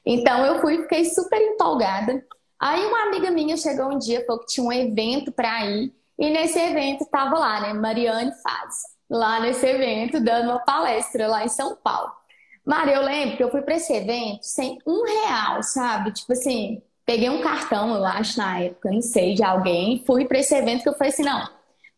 Então, 0.04 0.44
eu 0.44 0.60
fui 0.60 0.74
e 0.74 0.82
fiquei 0.82 1.04
super 1.06 1.40
empolgada. 1.40 2.22
Aí, 2.60 2.84
uma 2.84 3.04
amiga 3.06 3.30
minha 3.30 3.56
chegou 3.56 3.86
um 3.86 3.98
dia, 3.98 4.24
falou 4.26 4.40
que 4.40 4.52
tinha 4.52 4.66
um 4.66 4.72
evento 4.72 5.32
para 5.32 5.64
ir. 5.66 5.92
E 6.18 6.30
nesse 6.30 6.58
evento 6.58 7.06
tava 7.06 7.38
lá, 7.38 7.60
né? 7.60 7.72
Mariane 7.72 8.32
Faz. 8.42 8.91
Lá 9.12 9.40
nesse 9.40 9.66
evento, 9.66 10.18
dando 10.20 10.50
uma 10.50 10.60
palestra 10.60 11.28
lá 11.28 11.44
em 11.44 11.48
São 11.48 11.76
Paulo. 11.76 12.10
Mari, 12.64 12.92
eu 12.92 13.02
lembro 13.02 13.36
que 13.36 13.44
eu 13.44 13.50
fui 13.50 13.60
para 13.60 13.74
esse 13.74 13.92
evento 13.92 14.42
sem 14.42 14.78
um 14.86 15.04
real, 15.04 15.62
sabe? 15.62 16.12
Tipo 16.12 16.32
assim, 16.32 16.80
peguei 17.04 17.28
um 17.28 17.42
cartão, 17.42 17.94
eu 17.94 18.04
acho, 18.04 18.38
na 18.38 18.60
época, 18.60 18.90
não 18.90 19.02
sei, 19.02 19.34
de 19.34 19.44
alguém, 19.44 20.02
fui 20.06 20.24
para 20.24 20.38
esse 20.38 20.54
evento 20.54 20.82
que 20.82 20.88
eu 20.88 20.94
falei 20.94 21.12
assim, 21.12 21.24
não, 21.24 21.46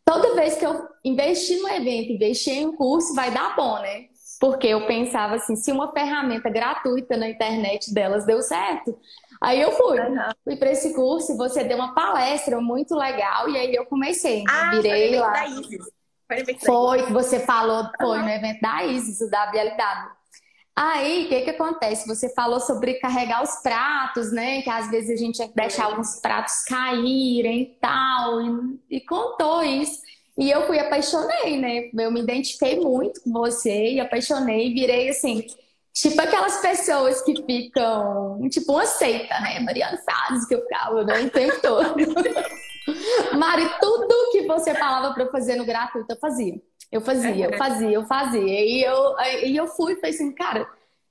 toda 0.05 0.35
vez 0.35 0.57
que 0.57 0.67
eu 0.67 0.89
investir 1.05 1.61
no 1.61 1.69
evento, 1.69 2.13
investir 2.13 2.55
em 2.55 2.67
um 2.67 2.77
curso, 2.77 3.15
vai 3.15 3.31
dar 3.31 3.55
bom, 3.55 3.79
né? 3.79 4.07
Porque 4.41 4.67
eu 4.67 4.85
pensava 4.87 5.37
assim, 5.37 5.55
se 5.55 5.71
uma 5.71 5.93
ferramenta 5.93 6.51
gratuita 6.51 7.17
na 7.17 7.29
internet 7.29 7.95
delas 7.95 8.27
deu 8.27 8.43
certo, 8.43 8.99
aí 9.41 9.61
eu 9.61 9.71
fui. 9.73 10.01
Uhum. 10.01 10.17
Fui 10.43 10.57
para 10.57 10.73
esse 10.73 10.93
curso 10.95 11.37
você 11.37 11.63
deu 11.63 11.77
uma 11.77 11.95
palestra 11.95 12.61
muito 12.61 12.97
legal 12.97 13.49
e 13.49 13.57
aí 13.57 13.73
eu 13.73 13.87
comecei. 13.87 14.39
Né? 14.39 14.45
Ah, 14.51 14.71
virei 14.73 15.17
lá. 15.17 15.31
Da 15.31 15.47
Isis. 15.47 16.04
Foi, 16.37 16.99
foi 16.99 17.07
que 17.07 17.13
você 17.13 17.41
falou, 17.41 17.89
foi 18.01 18.19
no 18.19 18.29
evento 18.29 18.61
da 18.61 18.85
Isis, 18.85 19.21
o 19.21 19.31
WLW. 19.31 20.15
Aí, 20.77 21.27
o 21.27 21.29
que 21.29 21.43
que 21.43 21.51
acontece? 21.51 22.07
Você 22.09 22.29
falou 22.35 22.59
sobre 22.59 22.95
carregar 22.95 23.43
os 23.45 23.57
pratos, 23.63 24.33
né? 24.33 24.61
Que 24.63 24.71
às 24.71 24.91
vezes 24.91 25.11
a 25.11 25.17
gente 25.17 25.37
tinha 25.37 25.49
que 25.49 25.55
deixar 25.55 25.85
alguns 25.85 26.17
pratos 26.21 26.65
caírem 26.65 27.63
e 27.63 27.79
tal, 27.81 28.43
e, 28.43 28.97
e 28.97 29.01
contou 29.01 29.63
isso. 29.63 30.01
E 30.37 30.51
eu 30.51 30.67
fui 30.67 30.79
apaixonei, 30.81 31.59
né? 31.61 31.91
Eu 31.97 32.11
me 32.11 32.21
identifiquei 32.21 32.81
muito 32.81 33.21
com 33.23 33.33
você 33.33 33.93
e 33.93 34.01
apaixonei, 34.01 34.75
virei 34.75 35.11
assim, 35.11 35.47
tipo 35.93 36.21
aquelas 36.21 36.57
pessoas 36.61 37.23
que 37.23 37.41
ficam, 37.45 38.41
tipo 38.51 38.73
uma 38.73 38.85
seita, 38.85 39.39
né? 39.41 39.61
Mariana 39.61 39.99
Faz, 40.05 40.45
que 40.45 40.57
eu 40.57 40.63
ficava 40.63 41.05
né? 41.05 41.23
o 41.23 41.31
tempo 41.31 41.61
todo. 41.63 41.95
Mari, 43.37 43.69
tudo 43.81 44.31
que 44.33 44.47
você 44.47 44.75
falava 44.75 45.15
para 45.15 45.31
fazer 45.31 45.57
no 45.57 45.65
gratuito, 45.65 46.13
eu 46.13 46.19
fazia. 46.19 46.61
Eu 46.93 47.01
fazia, 47.01 47.47
eu 47.47 47.59
fazia, 47.59 47.91
eu 47.91 48.07
fazia. 48.07 48.41
E 48.43 48.83
eu, 48.85 49.17
e 49.45 49.57
eu 49.57 49.67
fui 49.67 49.95
e 49.95 49.97
falei 49.97 50.15
assim, 50.15 50.33
cara, 50.33 50.69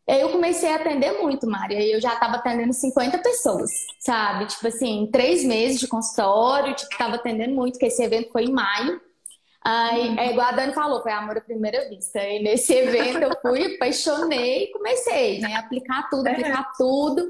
Aí 0.07 0.19
eu 0.19 0.29
comecei 0.29 0.69
a 0.69 0.75
atender 0.75 1.21
muito, 1.21 1.47
Maria. 1.47 1.81
Eu 1.81 2.01
já 2.01 2.13
estava 2.13 2.35
atendendo 2.35 2.73
50 2.73 3.19
pessoas, 3.19 3.71
sabe? 3.99 4.45
Tipo 4.47 4.67
assim, 4.67 5.09
três 5.11 5.45
meses 5.45 5.79
de 5.79 5.87
consultório, 5.87 6.75
tipo, 6.75 6.97
tava 6.97 7.15
atendendo 7.15 7.55
muito, 7.55 7.73
porque 7.73 7.85
esse 7.85 8.03
evento 8.03 8.31
foi 8.31 8.43
em 8.43 8.51
maio. 8.51 8.99
Aí, 9.63 10.09
uhum. 10.09 10.19
é 10.19 10.31
igual 10.31 10.47
a 10.47 10.51
Dani 10.51 10.73
falou, 10.73 11.01
foi 11.01 11.13
amor 11.13 11.37
à 11.37 11.41
primeira 11.41 11.87
vista. 11.87 12.19
E 12.21 12.43
nesse 12.43 12.73
evento 12.73 13.19
eu 13.19 13.31
fui, 13.41 13.75
apaixonei 13.75 14.65
e 14.65 14.71
comecei, 14.73 15.39
né? 15.39 15.55
Aplicar 15.55 16.09
tudo, 16.09 16.27
aplicar 16.27 16.73
tudo. 16.77 17.29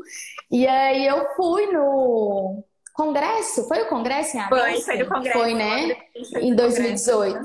E 0.49 0.65
aí 0.65 1.05
eu 1.05 1.35
fui 1.35 1.67
no 1.67 2.63
congresso, 2.93 3.67
foi 3.67 3.81
o 3.81 3.89
congresso 3.89 4.37
em 4.37 4.47
Foi, 4.47 4.81
foi 4.81 4.97
do 4.97 5.07
congresso. 5.07 5.39
Foi, 5.39 5.53
né? 5.53 5.97
Em 6.39 6.55
2018. 6.55 7.39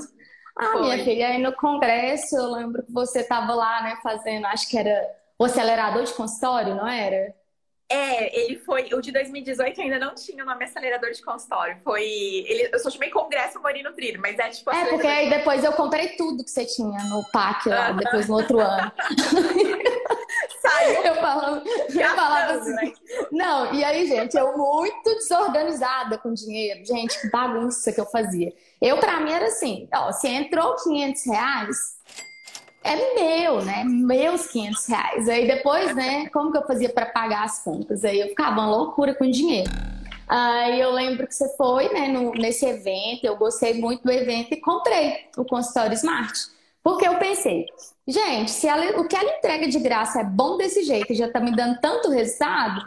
Ah, 0.57 0.71
foi. 0.73 0.81
minha 0.81 1.03
filha, 1.03 1.27
aí 1.29 1.41
no 1.41 1.55
congresso 1.55 2.35
eu 2.35 2.51
lembro 2.51 2.83
que 2.83 2.91
você 2.91 3.23
tava 3.23 3.53
lá, 3.53 3.81
né, 3.81 3.97
fazendo, 4.03 4.45
acho 4.47 4.67
que 4.67 4.77
era 4.77 5.09
o 5.37 5.45
acelerador 5.45 6.03
de 6.03 6.13
consultório, 6.13 6.75
não 6.75 6.87
era? 6.87 7.33
É, 7.91 8.39
ele 8.39 8.59
foi. 8.59 8.93
O 8.93 9.01
de 9.01 9.11
2018 9.11 9.81
ainda 9.81 9.97
não 9.97 10.13
tinha 10.13 10.43
o 10.43 10.45
nome 10.45 10.63
acelerador 10.63 11.11
de 11.11 11.23
consultório. 11.23 11.77
Foi. 11.83 12.03
Ele, 12.05 12.69
eu 12.71 12.77
só 12.77 12.91
chamei 12.91 13.09
Congresso 13.09 13.59
Morino 13.59 13.91
Trilho, 13.93 14.21
mas 14.21 14.37
é 14.37 14.47
tipo. 14.49 14.69
É, 14.69 14.85
porque 14.85 15.07
aí 15.07 15.27
depois 15.27 15.63
eu 15.63 15.73
comprei 15.73 16.09
tudo 16.09 16.43
que 16.43 16.51
você 16.51 16.65
tinha 16.65 17.03
no 17.05 17.23
PAC 17.31 17.67
lá, 17.67 17.91
depois 17.93 18.27
no 18.27 18.35
outro 18.35 18.59
ano. 18.59 18.91
Saiu. 20.79 21.03
Eu 21.03 21.15
falava, 21.15 21.63
eu 21.89 22.09
falava 22.09 22.53
assim. 22.53 22.73
Né? 22.73 22.93
Não, 23.31 23.73
e 23.73 23.83
aí, 23.83 24.07
gente, 24.07 24.37
eu 24.37 24.57
muito 24.57 25.15
desorganizada 25.15 26.17
com 26.17 26.33
dinheiro. 26.33 26.85
Gente, 26.85 27.19
que 27.19 27.29
bagunça 27.29 27.91
que 27.91 27.99
eu 27.99 28.05
fazia. 28.05 28.53
Eu, 28.81 28.97
pra 28.97 29.19
mim, 29.19 29.31
era 29.31 29.47
assim: 29.47 29.87
ó, 29.93 30.11
se 30.11 30.27
entrou 30.27 30.75
500 30.75 31.25
reais 31.25 31.99
é 32.83 33.13
meu, 33.13 33.61
né? 33.63 33.83
Meus 33.83 34.47
500 34.47 34.87
reais. 34.87 35.29
Aí 35.29 35.47
depois, 35.47 35.93
né, 35.95 36.29
como 36.29 36.51
que 36.51 36.57
eu 36.57 36.65
fazia 36.65 36.89
para 36.89 37.05
pagar 37.05 37.43
as 37.43 37.61
contas? 37.63 38.05
Aí 38.05 38.19
eu 38.19 38.29
ficava 38.29 38.53
uma 38.53 38.69
loucura 38.69 39.13
com 39.13 39.29
dinheiro. 39.29 39.69
Aí 40.27 40.79
eu 40.79 40.91
lembro 40.91 41.27
que 41.27 41.33
você 41.33 41.55
foi, 41.57 41.89
né, 41.89 42.07
no, 42.07 42.31
nesse 42.31 42.65
evento, 42.65 43.23
eu 43.23 43.35
gostei 43.35 43.73
muito 43.73 44.03
do 44.03 44.11
evento 44.11 44.53
e 44.53 44.57
comprei 44.57 45.25
o 45.35 45.43
consultório 45.43 45.93
Smart. 45.93 46.33
Porque 46.83 47.07
eu 47.07 47.17
pensei, 47.17 47.65
gente, 48.11 48.51
se 48.51 48.67
ela, 48.67 48.99
o 48.99 49.07
que 49.07 49.15
ela 49.15 49.37
entrega 49.37 49.67
de 49.67 49.79
graça 49.79 50.21
é 50.21 50.23
bom 50.23 50.57
desse 50.57 50.83
jeito, 50.83 51.13
já 51.13 51.31
tá 51.31 51.39
me 51.39 51.55
dando 51.55 51.79
tanto 51.79 52.09
resultado, 52.09 52.85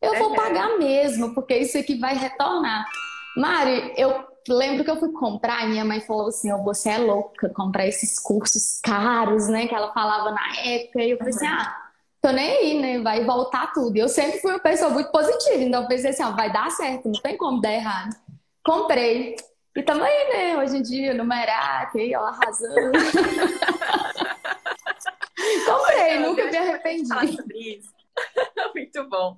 eu 0.00 0.16
vou 0.16 0.34
pagar 0.34 0.78
mesmo, 0.78 1.34
porque 1.34 1.56
isso 1.56 1.76
aqui 1.76 1.98
vai 1.98 2.14
retornar. 2.14 2.86
Mari, 3.36 3.92
eu 3.96 4.24
lembro 4.48 4.84
que 4.84 4.90
eu 4.90 4.98
fui 4.98 5.12
comprar 5.12 5.64
e 5.64 5.68
minha 5.68 5.84
mãe 5.84 6.00
falou 6.00 6.28
assim: 6.28 6.52
oh, 6.52 6.62
você 6.62 6.90
é 6.90 6.98
louca 6.98 7.48
comprar 7.50 7.86
esses 7.86 8.18
cursos 8.18 8.80
caros, 8.82 9.48
né? 9.48 9.66
Que 9.66 9.74
ela 9.74 9.92
falava 9.92 10.30
na 10.30 10.56
época. 10.64 11.02
E 11.02 11.10
eu 11.10 11.18
falei 11.18 11.34
assim: 11.34 11.46
ah, 11.46 11.76
tô 12.22 12.30
nem 12.30 12.50
aí, 12.50 12.80
né? 12.80 12.98
Vai 13.00 13.24
voltar 13.24 13.72
tudo. 13.72 13.96
E 13.96 14.00
eu 14.00 14.08
sempre 14.08 14.40
fui 14.40 14.52
uma 14.52 14.58
pessoa 14.58 14.90
muito 14.90 15.10
positiva, 15.10 15.62
então 15.62 15.82
eu 15.82 15.88
pensei 15.88 16.10
assim: 16.10 16.22
ó, 16.22 16.32
vai 16.32 16.50
dar 16.52 16.70
certo, 16.70 17.06
não 17.06 17.20
tem 17.20 17.36
como 17.36 17.60
dar 17.60 17.72
errado. 17.72 18.16
Comprei. 18.64 19.36
E 19.76 19.82
tamo 19.82 20.02
aí, 20.02 20.28
né? 20.32 20.58
Hoje 20.58 20.78
em 20.78 20.82
dia, 20.82 21.14
no 21.14 21.24
Merak, 21.24 21.98
aí, 21.98 22.14
ó, 22.16 22.24
arrasando. 22.24 22.90
Comprei, 25.64 26.18
nunca 26.18 26.46
me 26.46 26.56
arrependi. 26.56 27.08
sobre 27.08 27.58
isso. 27.58 27.90
Muito 28.74 29.08
bom. 29.08 29.36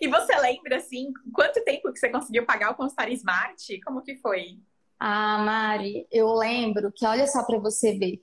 E 0.00 0.08
você 0.08 0.36
lembra, 0.38 0.76
assim, 0.76 1.12
quanto 1.32 1.62
tempo 1.64 1.92
que 1.92 1.98
você 1.98 2.08
conseguiu 2.08 2.46
pagar 2.46 2.72
o 2.72 2.74
consultório 2.74 3.12
Smart? 3.14 3.80
Como 3.80 4.02
que 4.02 4.16
foi? 4.16 4.58
Ah, 4.98 5.38
Mari, 5.38 6.06
eu 6.10 6.32
lembro 6.34 6.90
que, 6.92 7.04
olha 7.06 7.26
só 7.26 7.42
para 7.44 7.58
você 7.58 7.98
ver, 7.98 8.22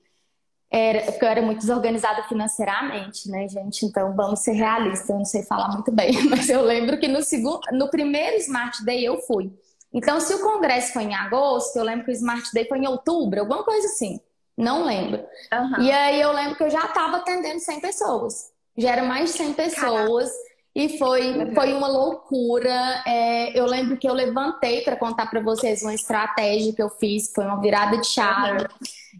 era, 0.70 1.02
porque 1.12 1.24
eu 1.24 1.28
era 1.28 1.42
muito 1.42 1.60
desorganizada 1.60 2.24
financeiramente, 2.24 3.30
né, 3.30 3.48
gente? 3.48 3.86
Então 3.86 4.14
vamos 4.16 4.40
ser 4.40 4.52
realistas, 4.52 5.08
eu 5.08 5.16
não 5.16 5.24
sei 5.24 5.44
falar 5.44 5.68
muito 5.72 5.92
bem, 5.92 6.10
mas 6.28 6.48
eu 6.48 6.62
lembro 6.62 6.98
que 6.98 7.06
no, 7.06 7.22
segundo, 7.22 7.60
no 7.72 7.88
primeiro 7.88 8.36
Smart 8.38 8.84
Day 8.84 9.04
eu 9.04 9.18
fui. 9.18 9.52
Então, 9.92 10.18
se 10.18 10.34
o 10.34 10.42
congresso 10.42 10.92
foi 10.92 11.04
em 11.04 11.14
agosto, 11.14 11.76
eu 11.76 11.84
lembro 11.84 12.04
que 12.04 12.10
o 12.10 12.14
Smart 12.14 12.50
Day 12.52 12.66
foi 12.66 12.78
em 12.78 12.88
outubro, 12.88 13.38
alguma 13.38 13.62
coisa 13.62 13.86
assim. 13.86 14.18
Não 14.56 14.84
lembro. 14.84 15.24
Uhum. 15.52 15.82
E 15.82 15.90
aí 15.90 16.20
eu 16.20 16.32
lembro 16.32 16.56
que 16.56 16.64
eu 16.64 16.70
já 16.70 16.86
estava 16.86 17.16
atendendo 17.18 17.60
100 17.60 17.80
pessoas. 17.80 18.52
Já 18.76 18.92
eram 18.92 19.06
mais 19.06 19.32
de 19.32 19.38
100 19.38 19.52
pessoas. 19.54 20.30
Caraca. 20.30 20.54
E 20.74 20.98
foi, 20.98 21.54
foi 21.54 21.72
uma 21.72 21.86
loucura. 21.86 23.02
É, 23.06 23.58
eu 23.58 23.64
lembro 23.64 23.96
que 23.96 24.08
eu 24.08 24.12
levantei 24.12 24.82
para 24.82 24.96
contar 24.96 25.26
para 25.26 25.40
vocês 25.40 25.82
uma 25.82 25.94
estratégia 25.94 26.72
que 26.74 26.82
eu 26.82 26.90
fiz, 26.90 27.30
foi 27.32 27.44
uma 27.44 27.60
virada 27.60 27.96
de 27.96 28.06
chave. 28.08 28.66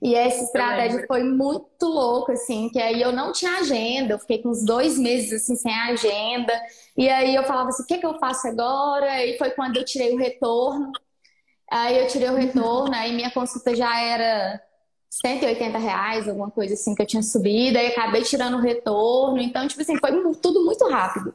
E 0.03 0.17
essa 0.17 0.43
estratégia 0.43 1.05
foi 1.07 1.23
muito 1.23 1.87
louca, 1.87 2.33
assim, 2.33 2.69
que 2.71 2.81
aí 2.81 3.01
eu 3.01 3.13
não 3.13 3.31
tinha 3.31 3.59
agenda, 3.59 4.15
eu 4.15 4.19
fiquei 4.19 4.43
com 4.43 4.49
uns 4.49 4.65
dois 4.65 4.99
meses 4.99 5.33
assim 5.33 5.55
sem 5.55 5.73
agenda. 5.73 6.53
E 6.97 7.09
aí 7.09 7.33
eu 7.37 7.45
falava 7.45 7.69
assim, 7.69 7.85
o 7.85 7.87
que, 7.87 7.99
que 7.99 8.07
eu 8.07 8.19
faço 8.19 8.49
agora? 8.49 9.25
E 9.25 9.39
foi 9.39 9.51
quando 9.51 9.77
eu 9.77 9.85
tirei 9.85 10.13
o 10.13 10.19
retorno. 10.19 10.91
Aí 11.71 11.99
eu 11.99 12.09
tirei 12.09 12.31
o 12.31 12.37
retorno, 12.37 12.95
aí 12.95 13.13
minha 13.15 13.31
consulta 13.31 13.75
já 13.77 13.97
era 14.01 14.61
180 15.21 15.79
reais, 15.79 16.29
alguma 16.29 16.51
coisa 16.51 16.75
assim 16.75 16.95
que 16.95 17.03
eu 17.03 17.07
tinha 17.07 17.23
subido, 17.23 17.79
aí 17.79 17.89
acabei 17.89 18.23
tirando 18.23 18.57
o 18.57 18.61
retorno. 18.61 19.39
Então, 19.41 19.67
tipo 19.69 19.81
assim, 19.81 19.97
foi 19.99 20.11
tudo 20.37 20.65
muito 20.65 20.89
rápido. 20.89 21.33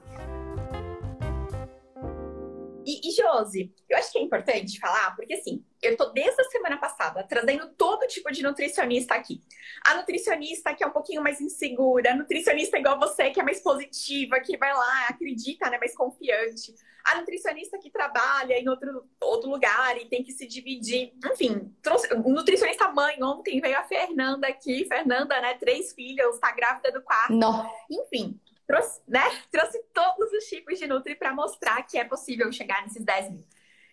E, 2.89 3.08
e 3.08 3.12
Josi, 3.12 3.72
eu 3.88 3.96
acho 4.00 4.12
que 4.12 4.17
é 4.17 4.22
importante 4.24 4.79
falar, 4.79 5.15
porque 5.15 5.36
assim, 5.36 5.63
eu 5.79 5.96
tô 5.96 6.05
desde 6.05 6.41
a 6.41 6.46
semana 6.46 6.75
passada 6.75 7.24
trazendo 7.24 7.67
todo 7.77 8.08
tipo 8.08 8.31
de 8.31 8.41
nutricionista 8.41 9.13
aqui. 9.13 9.43
A 9.86 9.93
nutricionista 9.93 10.74
que 10.74 10.84
é 10.84 10.88
um 10.88 10.91
pouquinho 10.91 11.22
mais 11.22 11.39
insegura, 11.39 12.12
a 12.12 12.15
nutricionista 12.15 12.79
igual 12.79 13.00
você, 13.00 13.29
que 13.29 13.39
é 13.39 13.43
mais 13.43 13.62
positiva, 13.62 14.39
que 14.39 14.58
vai 14.58 14.74
lá, 14.74 15.08
acredita, 15.08 15.69
né, 15.69 15.77
mais 15.77 15.96
confiante. 15.96 16.74
A 17.05 17.19
nutricionista 17.19 17.77
que 17.77 17.91
trabalha 17.91 18.60
em 18.60 18.67
outro, 18.67 19.08
outro 19.22 19.51
lugar 19.51 19.96
e 19.98 20.05
tem 20.05 20.24
que 20.24 20.31
se 20.31 20.48
dividir. 20.48 21.13
Enfim, 21.31 21.72
trouxe, 21.84 22.12
nutricionista 22.15 22.91
mãe, 22.91 23.22
ontem 23.22 23.62
veio 23.62 23.77
a 23.77 23.84
Fernanda 23.84 24.48
aqui, 24.48 24.86
Fernanda, 24.86 25.39
né, 25.41 25.53
três 25.60 25.93
filhos, 25.93 26.39
tá 26.39 26.51
grávida 26.51 26.91
do 26.91 27.03
quarto. 27.03 27.34
Não. 27.34 27.72
Enfim, 27.88 28.39
trouxe, 28.69 29.01
né? 29.07 29.23
Trouxe 29.51 29.83
todos 29.91 30.31
os 30.31 30.43
tipos 30.45 30.77
de 30.77 30.85
Nutri 30.85 31.15
para 31.15 31.33
mostrar 31.33 31.81
que 31.81 31.97
é 31.97 32.05
possível 32.05 32.51
chegar 32.51 32.83
nesses 32.83 33.03
10 33.03 33.31
mil. 33.31 33.45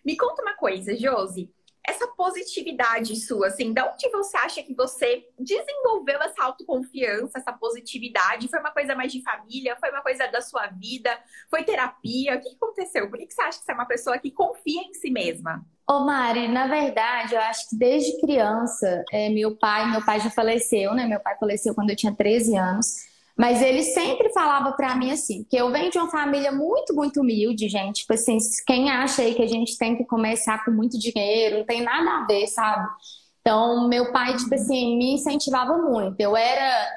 Me 0.05 0.15
conta 0.15 0.43
uma 0.43 0.53
coisa, 0.53 0.95
Josi. 0.95 1.51
Essa 1.83 2.05
positividade 2.05 3.15
sua, 3.15 3.47
assim, 3.47 3.73
da 3.73 3.91
onde 3.91 4.07
você 4.09 4.37
acha 4.37 4.61
que 4.61 4.75
você 4.75 5.25
desenvolveu 5.39 6.21
essa 6.21 6.43
autoconfiança, 6.43 7.39
essa 7.39 7.53
positividade? 7.53 8.49
Foi 8.49 8.59
uma 8.59 8.71
coisa 8.71 8.93
mais 8.93 9.11
de 9.11 9.23
família? 9.23 9.77
Foi 9.79 9.89
uma 9.89 10.01
coisa 10.01 10.27
da 10.27 10.41
sua 10.41 10.67
vida? 10.67 11.17
Foi 11.49 11.63
terapia? 11.63 12.35
O 12.35 12.41
que 12.41 12.55
aconteceu? 12.55 13.09
Por 13.09 13.17
que 13.17 13.31
você 13.31 13.41
acha 13.41 13.59
que 13.59 13.65
você 13.65 13.71
é 13.71 13.75
uma 13.75 13.87
pessoa 13.87 14.19
que 14.19 14.29
confia 14.29 14.81
em 14.81 14.93
si 14.93 15.09
mesma? 15.09 15.65
Ô 15.89 16.01
Mari, 16.01 16.49
na 16.49 16.67
verdade, 16.67 17.33
eu 17.33 17.41
acho 17.41 17.69
que 17.69 17.77
desde 17.77 18.19
criança, 18.19 19.03
é, 19.11 19.29
meu 19.29 19.55
pai, 19.57 19.89
meu 19.89 20.05
pai 20.05 20.19
já 20.19 20.29
faleceu, 20.29 20.93
né? 20.93 21.07
Meu 21.07 21.21
pai 21.21 21.35
faleceu 21.39 21.73
quando 21.73 21.89
eu 21.89 21.95
tinha 21.95 22.13
13 22.13 22.55
anos. 22.57 23.16
Mas 23.37 23.61
ele 23.61 23.83
sempre 23.83 24.33
falava 24.33 24.71
para 24.71 24.95
mim 24.95 25.11
assim, 25.11 25.45
que 25.47 25.55
eu 25.55 25.71
venho 25.71 25.91
de 25.91 25.97
uma 25.99 26.09
família 26.09 26.51
muito, 26.51 26.95
muito 26.95 27.21
humilde, 27.21 27.69
gente. 27.69 28.01
Tipo 28.01 28.13
assim, 28.13 28.37
quem 28.65 28.89
acha 28.89 29.21
aí 29.21 29.35
que 29.35 29.43
a 29.43 29.47
gente 29.47 29.77
tem 29.77 29.95
que 29.95 30.05
começar 30.05 30.65
com 30.65 30.71
muito 30.71 30.97
dinheiro, 30.97 31.59
não 31.59 31.65
tem 31.65 31.81
nada 31.81 32.09
a 32.09 32.25
ver, 32.25 32.47
sabe? 32.47 32.87
Então, 33.41 33.87
meu 33.87 34.11
pai, 34.11 34.35
tipo 34.35 34.53
assim, 34.55 34.97
me 34.97 35.13
incentivava 35.13 35.77
muito. 35.77 36.19
Eu 36.19 36.35
era 36.35 36.87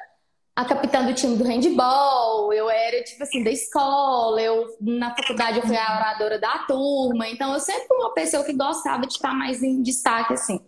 a 0.55 0.65
capitã 0.65 1.05
do 1.05 1.13
time 1.13 1.37
do 1.37 1.43
handball, 1.43 2.51
eu 2.51 2.69
era, 2.69 3.03
tipo 3.03 3.23
assim, 3.23 3.43
da 3.43 3.51
escola, 3.51 4.41
eu 4.41 4.65
na 4.81 5.15
faculdade 5.15 5.59
eu 5.59 5.65
fui 5.65 5.77
a 5.77 5.95
oradora 5.95 6.37
da 6.39 6.59
turma, 6.67 7.27
então 7.29 7.53
eu 7.53 7.59
sempre 7.59 7.87
fui 7.87 7.97
uma 7.97 8.13
pessoa 8.13 8.43
que 8.43 8.53
gostava 8.53 9.07
de 9.07 9.13
estar 9.13 9.33
mais 9.33 9.63
em 9.63 9.81
destaque, 9.81 10.33
assim. 10.33 10.59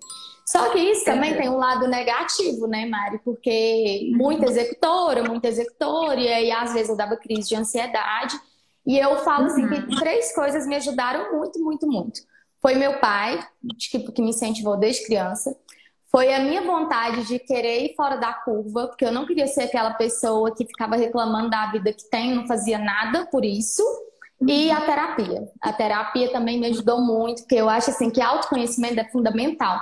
Só 0.45 0.69
que 0.71 0.77
isso 0.77 1.05
também 1.05 1.35
tem 1.37 1.49
um 1.49 1.57
lado 1.57 1.87
negativo, 1.87 2.67
né, 2.67 2.85
Mari? 2.85 3.19
Porque 3.23 4.11
muita 4.15 4.45
executora, 4.45 5.23
muita 5.23 5.47
executora, 5.47 6.19
e 6.19 6.27
aí 6.27 6.51
às 6.51 6.73
vezes 6.73 6.89
eu 6.89 6.97
dava 6.97 7.15
crise 7.15 7.49
de 7.49 7.55
ansiedade. 7.55 8.35
E 8.85 8.99
eu 8.99 9.17
falo 9.19 9.45
assim 9.45 9.67
que 9.67 9.75
uhum. 9.75 9.99
três 9.99 10.35
coisas 10.35 10.67
me 10.67 10.75
ajudaram 10.75 11.37
muito, 11.37 11.59
muito, 11.63 11.87
muito. 11.87 12.21
Foi 12.61 12.75
meu 12.75 12.99
pai, 12.99 13.39
tipo, 13.77 14.11
que 14.11 14.21
me 14.21 14.29
incentivou 14.29 14.77
desde 14.77 15.05
criança. 15.05 15.55
Foi 16.11 16.33
a 16.33 16.39
minha 16.39 16.61
vontade 16.61 17.25
de 17.25 17.39
querer 17.39 17.85
ir 17.85 17.95
fora 17.95 18.17
da 18.17 18.33
curva, 18.33 18.87
porque 18.87 19.03
eu 19.03 19.11
não 19.11 19.25
queria 19.25 19.47
ser 19.47 19.63
aquela 19.63 19.93
pessoa 19.93 20.53
que 20.53 20.65
ficava 20.65 20.95
reclamando 20.95 21.49
da 21.49 21.71
vida 21.71 21.91
que 21.91 22.07
tem, 22.09 22.35
não 22.35 22.45
fazia 22.45 22.77
nada 22.77 23.25
por 23.25 23.43
isso. 23.43 23.83
E 24.47 24.69
a 24.69 24.81
terapia. 24.81 25.49
A 25.61 25.73
terapia 25.73 26.31
também 26.31 26.59
me 26.59 26.67
ajudou 26.67 27.01
muito, 27.01 27.41
porque 27.43 27.55
eu 27.55 27.69
acho 27.69 27.89
assim 27.89 28.09
que 28.09 28.21
autoconhecimento 28.21 28.99
é 28.99 29.09
fundamental. 29.09 29.79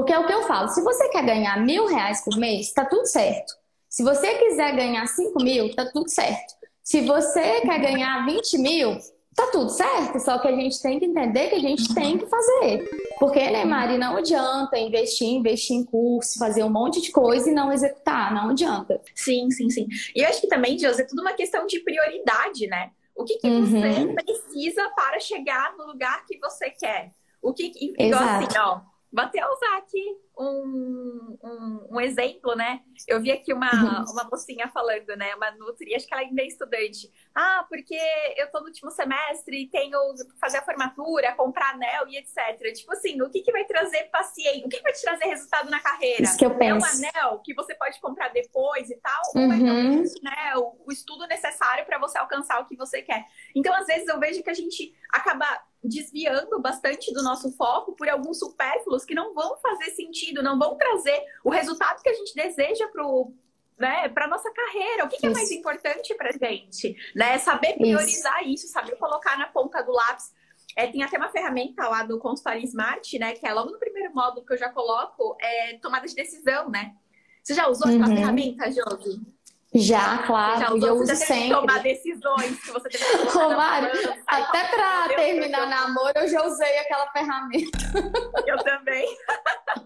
Porque 0.00 0.14
é 0.14 0.18
o 0.18 0.26
que 0.26 0.32
eu 0.32 0.44
falo, 0.44 0.66
se 0.68 0.82
você 0.82 1.10
quer 1.10 1.22
ganhar 1.26 1.60
mil 1.60 1.84
reais 1.84 2.24
por 2.24 2.34
mês, 2.38 2.72
tá 2.72 2.86
tudo 2.86 3.04
certo. 3.04 3.52
Se 3.86 4.02
você 4.02 4.34
quiser 4.36 4.74
ganhar 4.74 5.06
cinco 5.08 5.42
mil, 5.42 5.74
tá 5.76 5.84
tudo 5.84 6.08
certo. 6.08 6.54
Se 6.82 7.02
você 7.02 7.60
quer 7.60 7.78
ganhar 7.82 8.24
20 8.24 8.58
mil, 8.58 8.96
tá 9.36 9.48
tudo 9.48 9.68
certo. 9.68 10.18
Só 10.18 10.38
que 10.38 10.48
a 10.48 10.52
gente 10.52 10.80
tem 10.80 10.98
que 10.98 11.04
entender 11.04 11.50
que 11.50 11.56
a 11.56 11.60
gente 11.60 11.94
tem 11.94 12.16
que 12.16 12.24
fazer. 12.24 12.88
Porque, 13.18 13.50
né, 13.50 13.66
Mari, 13.66 13.98
não 13.98 14.16
adianta 14.16 14.78
investir, 14.78 15.28
investir 15.28 15.76
em 15.76 15.84
curso, 15.84 16.38
fazer 16.38 16.64
um 16.64 16.70
monte 16.70 17.02
de 17.02 17.12
coisa 17.12 17.50
e 17.50 17.52
não 17.52 17.70
executar. 17.70 18.32
Não 18.32 18.48
adianta. 18.48 19.02
Sim, 19.14 19.50
sim, 19.50 19.68
sim. 19.68 19.86
E 20.16 20.22
eu 20.22 20.28
acho 20.30 20.40
que 20.40 20.48
também, 20.48 20.78
Deus, 20.78 20.98
é 20.98 21.04
tudo 21.04 21.20
uma 21.20 21.34
questão 21.34 21.66
de 21.66 21.78
prioridade, 21.80 22.66
né? 22.68 22.90
O 23.14 23.22
que, 23.22 23.36
que 23.36 23.46
uhum. 23.46 23.66
você 23.66 24.14
precisa 24.14 24.88
para 24.96 25.20
chegar 25.20 25.76
no 25.76 25.86
lugar 25.86 26.24
que 26.24 26.38
você 26.38 26.70
quer? 26.70 27.12
O 27.42 27.52
que, 27.52 27.70
igual 27.98 28.22
assim, 28.22 28.44
Exato. 28.44 28.46
assim, 28.46 28.58
ó, 28.58 28.89
Vou 29.12 29.24
até 29.24 29.44
usar 29.44 29.78
aqui 29.78 30.16
um, 30.38 31.36
um, 31.42 31.88
um, 31.90 32.00
exemplo, 32.00 32.54
né? 32.54 32.80
Eu 33.08 33.20
vi 33.20 33.32
aqui 33.32 33.52
uma, 33.52 33.70
uma 34.08 34.24
mocinha 34.30 34.68
falando, 34.68 35.08
né? 35.16 35.34
Uma 35.34 35.50
Nutri, 35.50 35.94
acho 35.94 36.06
que 36.06 36.14
ela 36.14 36.22
ainda 36.22 36.40
é 36.42 36.46
estudante. 36.46 37.10
Ah, 37.34 37.66
porque 37.68 37.98
eu 38.36 38.50
tô 38.52 38.60
no 38.60 38.66
último 38.66 38.90
semestre 38.90 39.64
e 39.64 39.68
tenho 39.68 39.98
que 40.14 40.38
fazer 40.38 40.58
a 40.58 40.62
formatura, 40.62 41.34
comprar 41.34 41.74
anel 41.74 42.06
e 42.08 42.18
etc. 42.18 42.72
Tipo 42.72 42.92
assim, 42.92 43.20
o 43.20 43.28
que, 43.28 43.42
que 43.42 43.50
vai 43.50 43.64
trazer 43.64 44.04
paciente? 44.04 44.64
O 44.64 44.68
que, 44.68 44.76
que 44.76 44.82
vai 44.82 44.92
te 44.92 45.02
trazer 45.02 45.24
resultado 45.24 45.68
na 45.70 45.80
carreira? 45.80 46.22
Isso 46.22 46.38
que 46.38 46.46
eu 46.46 46.56
penso. 46.56 46.86
É 46.86 46.90
um 46.90 47.08
anel 47.08 47.40
que 47.44 47.52
você 47.52 47.74
pode 47.74 48.00
comprar 48.00 48.28
depois 48.28 48.88
e 48.90 48.96
tal? 48.96 49.22
Uhum. 49.34 49.46
Ou 49.46 49.52
é 49.52 49.56
uhum. 49.56 50.04
né, 50.22 50.56
o, 50.56 50.86
o 50.86 50.92
estudo 50.92 51.26
necessário 51.26 51.84
para 51.84 51.98
você 51.98 52.16
alcançar 52.16 52.60
o 52.60 52.66
que 52.66 52.76
você 52.76 53.02
quer? 53.02 53.26
Então, 53.56 53.74
às 53.74 53.86
vezes, 53.86 54.06
eu 54.06 54.20
vejo 54.20 54.42
que 54.42 54.50
a 54.50 54.54
gente 54.54 54.94
acaba 55.10 55.46
desviando 55.82 56.60
bastante 56.60 57.12
do 57.12 57.22
nosso 57.22 57.50
foco 57.56 57.92
por 57.92 58.08
alguns 58.08 58.38
supérfluos 58.38 59.04
que 59.04 59.14
não 59.14 59.32
vão 59.34 59.56
fazer 59.58 59.90
sentido, 59.92 60.42
não 60.42 60.58
vão 60.58 60.76
trazer 60.76 61.22
o 61.42 61.50
resultado 61.50 62.02
que 62.02 62.08
a 62.08 62.14
gente 62.14 62.34
deseja 62.34 62.86
para 62.88 63.02
né, 63.78 64.08
para 64.10 64.28
nossa 64.28 64.52
carreira. 64.52 65.06
O 65.06 65.08
que, 65.08 65.16
que 65.16 65.26
é 65.26 65.30
mais 65.30 65.50
importante 65.50 66.14
para 66.14 66.32
gente? 66.32 66.94
Né? 67.16 67.38
Saber 67.38 67.74
priorizar 67.78 68.42
isso. 68.42 68.66
isso, 68.66 68.68
saber 68.68 68.94
colocar 68.96 69.38
na 69.38 69.46
ponta 69.46 69.82
do 69.82 69.90
lápis. 69.90 70.34
É, 70.76 70.86
tem 70.86 71.02
até 71.02 71.16
uma 71.16 71.30
ferramenta 71.30 71.88
lá 71.88 72.04
do 72.04 72.18
consultório 72.18 72.62
Smart, 72.62 73.18
né? 73.18 73.32
Que 73.32 73.46
é 73.46 73.52
logo 73.52 73.70
no 73.70 73.78
primeiro 73.78 74.14
módulo 74.14 74.46
que 74.46 74.52
eu 74.52 74.58
já 74.58 74.68
coloco, 74.68 75.36
é 75.40 75.78
tomada 75.78 76.06
de 76.06 76.14
decisão, 76.14 76.70
né? 76.70 76.94
Você 77.42 77.54
já 77.54 77.66
usou 77.68 77.88
uhum. 77.88 78.02
essa 78.02 78.14
ferramenta, 78.14 78.70
Josi? 78.70 79.20
Já, 79.72 80.18
claro, 80.26 80.60
já 80.60 80.72
usou, 80.72 80.88
eu 80.88 80.94
uso 80.96 81.14
sempre. 81.14 81.54
tomar 81.54 81.78
decisões 81.80 82.60
que 82.60 82.72
você 82.72 82.88
teve 82.88 83.04
que 83.04 83.26
tomar. 83.32 83.88
até 84.26 84.64
para 84.64 85.14
terminar 85.14 85.68
namoro, 85.68 86.12
eu 86.16 86.28
já 86.28 86.44
usei 86.44 86.78
aquela 86.78 87.06
ferramenta. 87.12 87.78
Eu 88.46 88.58
também. 88.64 89.06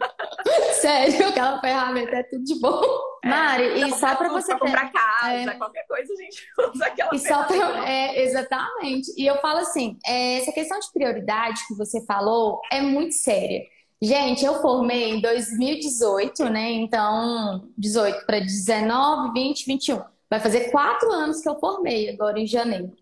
Sério, 0.80 1.28
aquela 1.28 1.60
ferramenta 1.60 2.16
é 2.16 2.22
tudo 2.22 2.44
de 2.44 2.58
bom. 2.60 2.82
É, 3.22 3.28
Mari, 3.28 3.80
e 3.82 3.92
só 3.92 4.14
para 4.14 4.28
você 4.30 4.56
pra 4.56 4.58
comprar 4.58 4.90
casa, 4.90 5.50
é... 5.50 5.54
qualquer 5.54 5.86
coisa 5.86 6.12
a 6.12 6.16
gente 6.16 6.46
usa 6.74 6.86
aquela 6.86 7.14
e 7.14 7.18
ferramenta. 7.18 7.54
Só 7.54 7.72
pra... 7.72 7.88
é, 7.90 8.22
exatamente. 8.22 9.12
E 9.18 9.26
eu 9.26 9.38
falo 9.42 9.58
assim, 9.58 9.98
é, 10.06 10.38
essa 10.38 10.52
questão 10.52 10.78
de 10.80 10.90
prioridade 10.92 11.60
que 11.68 11.74
você 11.74 12.02
falou 12.06 12.60
é 12.72 12.80
muito 12.80 13.14
séria. 13.14 13.60
Gente, 14.04 14.44
eu 14.44 14.60
formei 14.60 15.12
em 15.14 15.20
2018, 15.22 16.44
né? 16.50 16.72
Então, 16.72 17.70
18 17.78 18.26
para 18.26 18.38
19, 18.38 19.32
20, 19.32 19.64
21. 19.64 20.02
Vai 20.28 20.40
fazer 20.40 20.70
quatro 20.70 21.10
anos 21.10 21.40
que 21.40 21.48
eu 21.48 21.58
formei 21.58 22.10
agora 22.10 22.38
em 22.38 22.46
janeiro. 22.46 22.92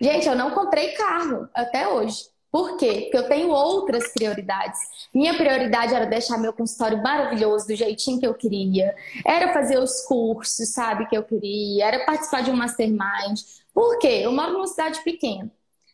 Gente, 0.00 0.26
eu 0.26 0.34
não 0.34 0.50
comprei 0.50 0.94
carro 0.94 1.48
até 1.54 1.86
hoje. 1.86 2.24
Por 2.50 2.76
quê? 2.76 3.02
Porque 3.02 3.18
eu 3.18 3.28
tenho 3.28 3.50
outras 3.50 4.12
prioridades. 4.12 4.80
Minha 5.14 5.34
prioridade 5.34 5.94
era 5.94 6.06
deixar 6.06 6.38
meu 6.38 6.52
consultório 6.52 7.00
maravilhoso 7.00 7.68
do 7.68 7.76
jeitinho 7.76 8.18
que 8.18 8.26
eu 8.26 8.34
queria. 8.34 8.96
Era 9.24 9.52
fazer 9.52 9.78
os 9.78 10.00
cursos, 10.06 10.68
sabe, 10.70 11.08
que 11.08 11.16
eu 11.16 11.22
queria. 11.22 11.86
Era 11.86 12.04
participar 12.04 12.42
de 12.42 12.50
um 12.50 12.56
mastermind. 12.56 13.38
Por 13.72 13.96
quê? 14.00 14.22
Eu 14.24 14.32
moro 14.32 14.54
numa 14.54 14.66
cidade 14.66 15.04
pequena. 15.04 15.48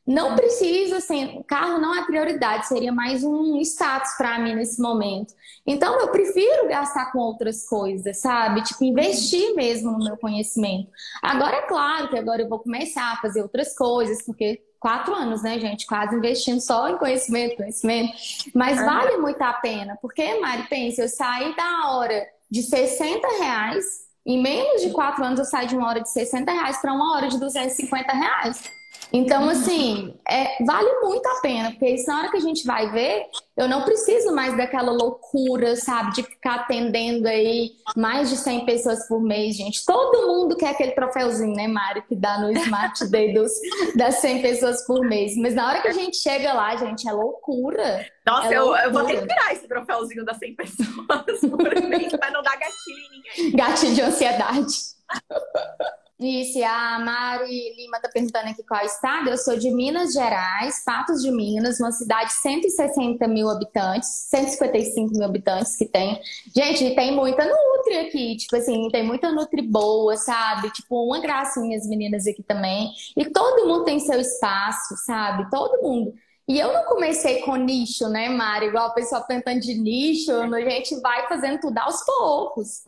Não 0.09 0.35
precisa, 0.35 0.97
assim, 0.97 1.45
carro 1.47 1.79
não 1.79 1.95
é 1.95 2.03
prioridade, 2.07 2.67
seria 2.67 2.91
mais 2.91 3.23
um 3.23 3.61
status 3.61 4.13
para 4.17 4.39
mim 4.39 4.55
nesse 4.55 4.81
momento. 4.81 5.35
Então, 5.67 6.01
eu 6.01 6.09
prefiro 6.09 6.67
gastar 6.67 7.13
com 7.13 7.19
outras 7.19 7.69
coisas, 7.69 8.17
sabe? 8.17 8.63
Tipo, 8.63 8.85
investir 8.85 9.55
mesmo 9.55 9.93
no 9.93 10.03
meu 10.03 10.17
conhecimento. 10.17 10.91
Agora, 11.23 11.57
é 11.57 11.63
claro 11.67 12.09
que 12.09 12.17
agora 12.17 12.41
eu 12.41 12.49
vou 12.49 12.59
começar 12.59 13.13
a 13.13 13.17
fazer 13.17 13.43
outras 13.43 13.77
coisas, 13.77 14.23
porque 14.25 14.63
quatro 14.81 15.15
anos, 15.15 15.43
né, 15.43 15.61
gente? 15.61 15.87
Quase 15.87 16.17
investindo 16.17 16.63
só 16.63 16.89
em 16.89 16.97
conhecimento, 16.97 17.57
conhecimento. 17.57 18.15
Mas 18.55 18.83
vale 18.83 19.19
muito 19.19 19.43
a 19.43 19.53
pena, 19.53 19.99
porque, 20.01 20.41
Mari, 20.41 20.69
pensa, 20.71 21.03
eu 21.03 21.09
saí 21.11 21.55
da 21.55 21.91
hora 21.91 22.27
de 22.51 22.63
60 22.63 23.29
reais, 23.41 23.85
em 24.25 24.43
menos 24.43 24.81
de 24.81 24.89
quatro 24.89 25.23
anos 25.23 25.39
eu 25.39 25.45
saí 25.45 25.67
de 25.67 25.77
uma 25.77 25.87
hora 25.87 26.01
de 26.01 26.09
60 26.09 26.51
reais 26.51 26.79
para 26.79 26.95
uma 26.95 27.15
hora 27.15 27.29
de 27.29 27.39
250 27.39 28.11
reais. 28.11 28.78
Então, 29.13 29.49
assim, 29.49 30.15
é, 30.29 30.63
vale 30.65 30.91
muito 31.03 31.27
a 31.27 31.41
pena, 31.41 31.71
porque 31.71 31.89
isso 31.89 32.07
na 32.07 32.19
hora 32.19 32.31
que 32.31 32.37
a 32.37 32.41
gente 32.41 32.67
vai 32.67 32.91
ver, 32.91 33.27
eu 33.57 33.69
não 33.69 33.83
preciso 33.83 34.35
mais 34.35 34.57
daquela 34.57 34.93
loucura, 34.93 35.77
sabe, 35.77 36.13
de 36.13 36.23
ficar 36.23 36.57
atendendo 36.57 37.27
aí 37.27 37.73
mais 37.97 38.29
de 38.29 38.37
100 38.37 38.67
pessoas 38.67 39.09
por 39.09 39.21
mês, 39.21 39.57
gente. 39.57 39.85
Todo 39.85 40.27
mundo 40.27 40.57
quer 40.57 40.71
aquele 40.71 40.93
troféuzinho, 40.93 41.55
né, 41.55 41.67
Mário, 41.67 42.03
que 42.03 42.15
dá 42.15 42.39
no 42.39 42.53
Smart 42.53 43.09
Day 43.09 43.33
dos, 43.33 43.53
das 43.97 44.17
100 44.17 44.43
pessoas 44.43 44.87
por 44.87 45.05
mês. 45.05 45.37
Mas 45.37 45.55
na 45.55 45.67
hora 45.67 45.81
que 45.81 45.89
a 45.89 45.93
gente 45.93 46.17
chega 46.19 46.53
lá, 46.53 46.77
gente, 46.77 47.09
é 47.09 47.13
loucura. 47.13 48.07
Nossa, 48.27 48.53
é 48.53 48.59
eu, 48.59 48.67
loucura. 48.67 48.85
eu, 48.85 48.93
vou 48.93 49.05
ter 49.05 49.21
que 49.21 49.27
virar 49.27 49.53
esse 49.53 49.67
troféuzinho 49.67 50.25
das 50.25 50.37
100 50.39 50.55
pessoas 50.55 51.41
por 51.41 51.89
mês, 51.89 52.13
pra 52.17 52.31
não 52.31 52.43
dar 52.43 52.57
gatilho 52.57 52.99
em 52.99 53.11
ninguém. 53.11 53.57
Gatilho 53.57 53.95
de 53.95 54.03
ansiedade. 54.03 54.75
Isso, 56.21 56.59
a 56.65 56.99
Mari 56.99 57.77
Lima 57.77 57.99
está 57.99 58.09
perguntando 58.09 58.49
aqui 58.49 58.65
qual 58.65 58.85
estado. 58.85 59.31
Eu 59.31 59.39
sou 59.39 59.57
de 59.57 59.71
Minas 59.71 60.13
Gerais, 60.13 60.83
Patos 60.85 61.23
de 61.23 61.31
Minas, 61.31 61.79
uma 61.79 61.93
cidade 61.93 62.31
de 62.31 62.41
160 62.41 63.29
mil 63.29 63.49
habitantes, 63.49 64.27
155 64.29 65.13
mil 65.13 65.25
habitantes 65.25 65.77
que 65.77 65.87
tem. 65.87 66.21
Gente, 66.53 66.93
tem 66.97 67.15
muita 67.15 67.45
Nutri 67.45 67.99
aqui, 67.99 68.37
tipo 68.37 68.57
assim, 68.57 68.89
tem 68.89 69.05
muita 69.05 69.31
Nutri 69.31 69.63
boa, 69.63 70.17
sabe? 70.17 70.73
Tipo, 70.73 71.05
uma 71.05 71.21
gracinha 71.21 71.79
as 71.79 71.87
meninas 71.87 72.27
aqui 72.27 72.43
também. 72.43 72.91
E 73.17 73.25
todo 73.27 73.69
mundo 73.69 73.85
tem 73.85 74.01
seu 74.01 74.21
espaço, 74.21 74.97
sabe? 75.07 75.49
Todo 75.49 75.81
mundo. 75.81 76.13
E 76.49 76.59
eu 76.59 76.73
não 76.73 76.85
comecei 76.87 77.43
com 77.43 77.55
nicho, 77.55 78.09
né, 78.09 78.29
Mari? 78.29 78.67
Igual 78.67 78.89
a 78.89 78.95
pessoa 78.95 79.21
perguntando 79.21 79.61
de 79.61 79.75
nicho, 79.75 80.33
a 80.33 80.61
gente 80.69 80.99
vai 81.01 81.29
fazendo 81.29 81.61
tudo 81.61 81.79
aos 81.79 82.05
poucos 82.05 82.83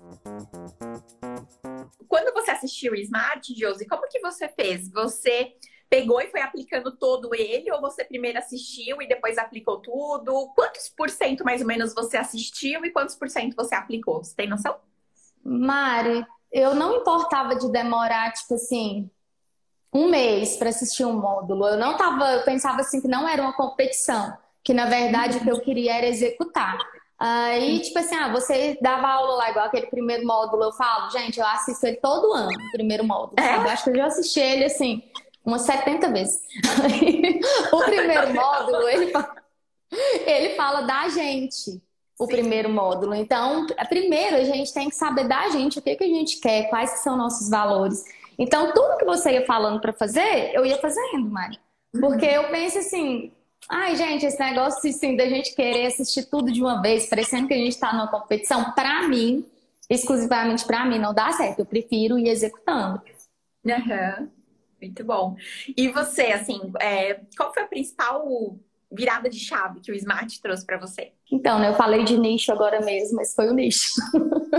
quando 2.11 2.35
você 2.35 2.51
assistiu 2.51 2.93
o 2.93 2.97
Smart, 2.97 3.55
Josi, 3.55 3.87
como 3.87 4.09
que 4.09 4.19
você 4.19 4.49
fez? 4.49 4.91
Você 4.91 5.55
pegou 5.89 6.21
e 6.21 6.27
foi 6.27 6.41
aplicando 6.41 6.97
todo 6.97 7.33
ele, 7.33 7.71
ou 7.71 7.81
você 7.81 8.05
primeiro 8.05 8.37
assistiu 8.37 9.01
e 9.01 9.07
depois 9.07 9.39
aplicou 9.39 9.79
tudo? 9.79 10.53
Quantos 10.57 10.89
por 10.89 11.09
cento 11.09 11.45
mais 11.45 11.61
ou 11.61 11.69
menos 11.69 11.95
você 11.95 12.17
assistiu 12.17 12.85
e 12.85 12.91
quantos 12.91 13.15
por 13.15 13.29
cento 13.29 13.55
você 13.55 13.77
aplicou? 13.77 14.25
Você 14.25 14.35
tem 14.35 14.49
noção? 14.49 14.77
Mari, 15.45 16.27
eu 16.51 16.75
não 16.75 16.97
importava 16.97 17.55
de 17.55 17.71
demorar, 17.71 18.33
tipo 18.33 18.55
assim, 18.55 19.09
um 19.93 20.09
mês 20.11 20.57
para 20.57 20.71
assistir 20.71 21.05
um 21.05 21.13
módulo. 21.13 21.69
Eu 21.69 21.77
não 21.77 21.97
tava, 21.97 22.33
eu 22.33 22.43
pensava 22.43 22.81
assim 22.81 23.01
que 23.01 23.09
não 23.09 23.29
era 23.29 23.41
uma 23.41 23.53
competição, 23.53 24.37
que 24.65 24.75
na 24.75 24.87
verdade 24.87 25.39
o 25.39 25.43
que 25.45 25.51
eu 25.51 25.61
queria 25.61 25.97
era 25.97 26.09
executar. 26.09 26.77
Aí, 27.23 27.81
tipo 27.81 27.99
assim, 27.99 28.15
ah, 28.15 28.33
você 28.33 28.79
dava 28.81 29.07
aula 29.07 29.35
lá, 29.35 29.51
igual 29.51 29.67
aquele 29.67 29.89
primeiro 29.89 30.27
módulo, 30.27 30.65
eu 30.65 30.73
falo, 30.73 31.11
gente, 31.11 31.39
eu 31.39 31.47
assisto 31.47 31.87
ele 31.87 31.99
todo 31.99 32.33
ano, 32.33 32.49
o 32.51 32.73
primeiro 32.73 33.05
módulo, 33.05 33.35
é? 33.39 33.57
Eu 33.57 33.69
acho 33.69 33.85
que 33.85 33.91
eu 33.91 33.97
já 33.97 34.07
assisti 34.07 34.41
ele, 34.41 34.65
assim, 34.65 35.03
umas 35.45 35.61
70 35.63 36.11
vezes. 36.11 36.41
o 37.71 37.85
primeiro 37.85 38.33
módulo, 38.33 38.89
ele 38.89 39.11
fala, 39.11 39.37
ele 40.27 40.55
fala 40.55 40.81
da 40.81 41.11
gente, 41.11 41.83
o 42.19 42.25
Sim. 42.25 42.33
primeiro 42.33 42.71
módulo. 42.71 43.15
Então, 43.15 43.67
primeiro 43.91 44.37
a 44.37 44.45
gente 44.45 44.73
tem 44.73 44.89
que 44.89 44.95
saber 44.97 45.29
da 45.29 45.51
gente 45.51 45.79
o 45.79 45.83
que, 45.83 45.97
que 45.97 46.05
a 46.05 46.09
gente 46.09 46.41
quer, 46.41 46.71
quais 46.71 47.01
são 47.01 47.19
nossos 47.19 47.51
valores. 47.51 48.03
Então, 48.39 48.73
tudo 48.73 48.97
que 48.97 49.05
você 49.05 49.33
ia 49.33 49.45
falando 49.45 49.79
para 49.79 49.93
fazer, 49.93 50.55
eu 50.55 50.65
ia 50.65 50.79
fazendo, 50.79 51.29
Mari. 51.29 51.59
Porque 51.93 52.25
eu 52.25 52.49
penso 52.49 52.79
assim, 52.79 53.31
ai, 53.69 53.97
gente, 53.97 54.27
esse 54.27 54.39
negócio 54.39 54.89
assim, 54.89 55.17
da 55.17 55.29
gente 55.29 55.55
querer 55.55 55.87
assistir 55.87 56.25
tudo 56.25 56.51
de 56.51 56.61
uma 56.61 56.81
vez, 56.81 57.09
parecendo 57.09 57.47
que 57.47 57.55
a 57.55 57.59
gente 57.59 57.73
está 57.73 57.93
numa 57.93 58.09
competição, 58.09 58.73
para 58.73 59.09
mim, 59.09 59.45
exclusivamente 59.89 60.65
para 60.65 60.85
mim, 60.85 60.99
não 60.99 61.13
dá 61.13 61.33
certo. 61.33 61.61
Eu 61.61 61.67
prefiro 61.67 62.19
ir 62.19 62.29
executando. 62.29 63.03
Uhum. 63.65 64.29
Muito 64.81 65.05
bom. 65.05 65.37
E 65.77 65.89
você, 65.89 66.27
assim, 66.27 66.73
é, 66.81 67.21
qual 67.37 67.53
foi 67.53 67.65
a 67.65 67.67
principal 67.67 68.57
virada 68.91 69.29
de 69.29 69.39
chave 69.39 69.81
que 69.81 69.93
o 69.93 69.95
Smart 69.95 70.41
trouxe 70.41 70.65
para 70.65 70.79
você? 70.79 71.13
Então, 71.31 71.59
né, 71.59 71.69
eu 71.69 71.75
falei 71.75 72.03
de 72.05 72.19
nicho 72.19 72.51
agora 72.53 72.81
mesmo, 72.81 73.17
mas 73.17 73.35
foi 73.35 73.49
o 73.49 73.55
nicho. 73.55 73.89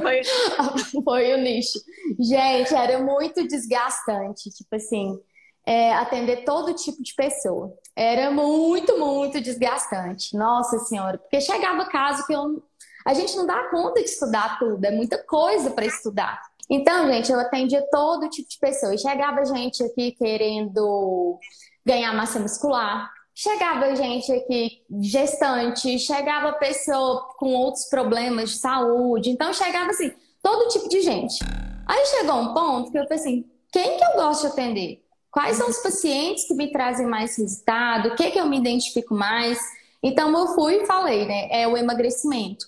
Foi, 0.02 0.22
foi 1.04 1.34
o 1.34 1.38
nicho. 1.38 1.80
Gente, 2.20 2.74
era 2.74 3.00
muito 3.04 3.46
desgastante, 3.48 4.50
tipo 4.52 4.76
assim, 4.76 5.20
é, 5.66 5.94
atender 5.94 6.46
todo 6.46 6.74
tipo 6.76 7.02
de 7.02 7.14
pessoa. 7.14 7.74
Era 7.96 8.32
muito, 8.32 8.98
muito 8.98 9.42
desgastante. 9.42 10.36
Nossa 10.36 10.80
Senhora, 10.80 11.18
porque 11.18 11.42
chegava 11.42 11.86
caso 11.86 12.26
que 12.26 12.34
eu, 12.34 12.64
a 13.06 13.14
gente 13.14 13.36
não 13.36 13.46
dá 13.46 13.70
conta 13.70 14.02
de 14.02 14.10
estudar 14.10 14.58
tudo, 14.60 14.84
é 14.86 14.92
muita 14.92 15.18
coisa 15.24 15.72
para 15.72 15.86
estudar. 15.86 16.42
Então, 16.70 17.12
gente, 17.12 17.30
eu 17.32 17.40
atendia 17.40 17.86
todo 17.92 18.30
tipo 18.30 18.48
de 18.48 18.58
pessoa. 18.58 18.96
E 18.96 18.98
chegava 18.98 19.44
gente 19.44 19.84
aqui 19.84 20.12
querendo 20.14 21.38
ganhar 21.86 22.14
massa 22.14 22.40
muscular, 22.40 23.12
chegava 23.36 23.94
gente 23.94 24.32
aqui 24.32 24.82
gestante, 25.02 26.00
chegava 26.00 26.54
pessoa 26.54 27.28
com 27.38 27.54
outros 27.54 27.86
problemas 27.86 28.52
de 28.52 28.60
saúde. 28.60 29.30
Então, 29.30 29.54
chegava 29.54 29.90
assim, 29.90 30.14
todo 30.42 30.70
tipo 30.70 30.88
de 30.88 31.02
gente. 31.02 31.44
Aí 31.86 32.06
chegou 32.06 32.36
um 32.36 32.54
ponto 32.54 32.90
que 32.90 32.98
eu 32.98 33.04
falei 33.04 33.20
assim: 33.20 33.46
quem 33.70 33.98
que 33.98 34.04
eu 34.04 34.14
gosto 34.14 34.44
de 34.44 34.48
atender? 34.54 35.04
Quais 35.32 35.58
são 35.58 35.70
os 35.70 35.78
pacientes 35.78 36.46
que 36.46 36.54
me 36.54 36.72
trazem 36.72 37.08
mais 37.08 37.38
resultado? 37.38 38.10
O 38.10 38.16
que, 38.16 38.32
que 38.32 38.40
eu 38.40 38.48
me 38.48 38.58
identifico 38.58 39.16
mais? 39.16 39.58
Então, 40.04 40.38
eu 40.38 40.48
fui 40.54 40.84
e 40.84 40.86
falei, 40.86 41.26
né? 41.26 41.48
É 41.52 41.68
o 41.68 41.78
emagrecimento. 41.78 42.66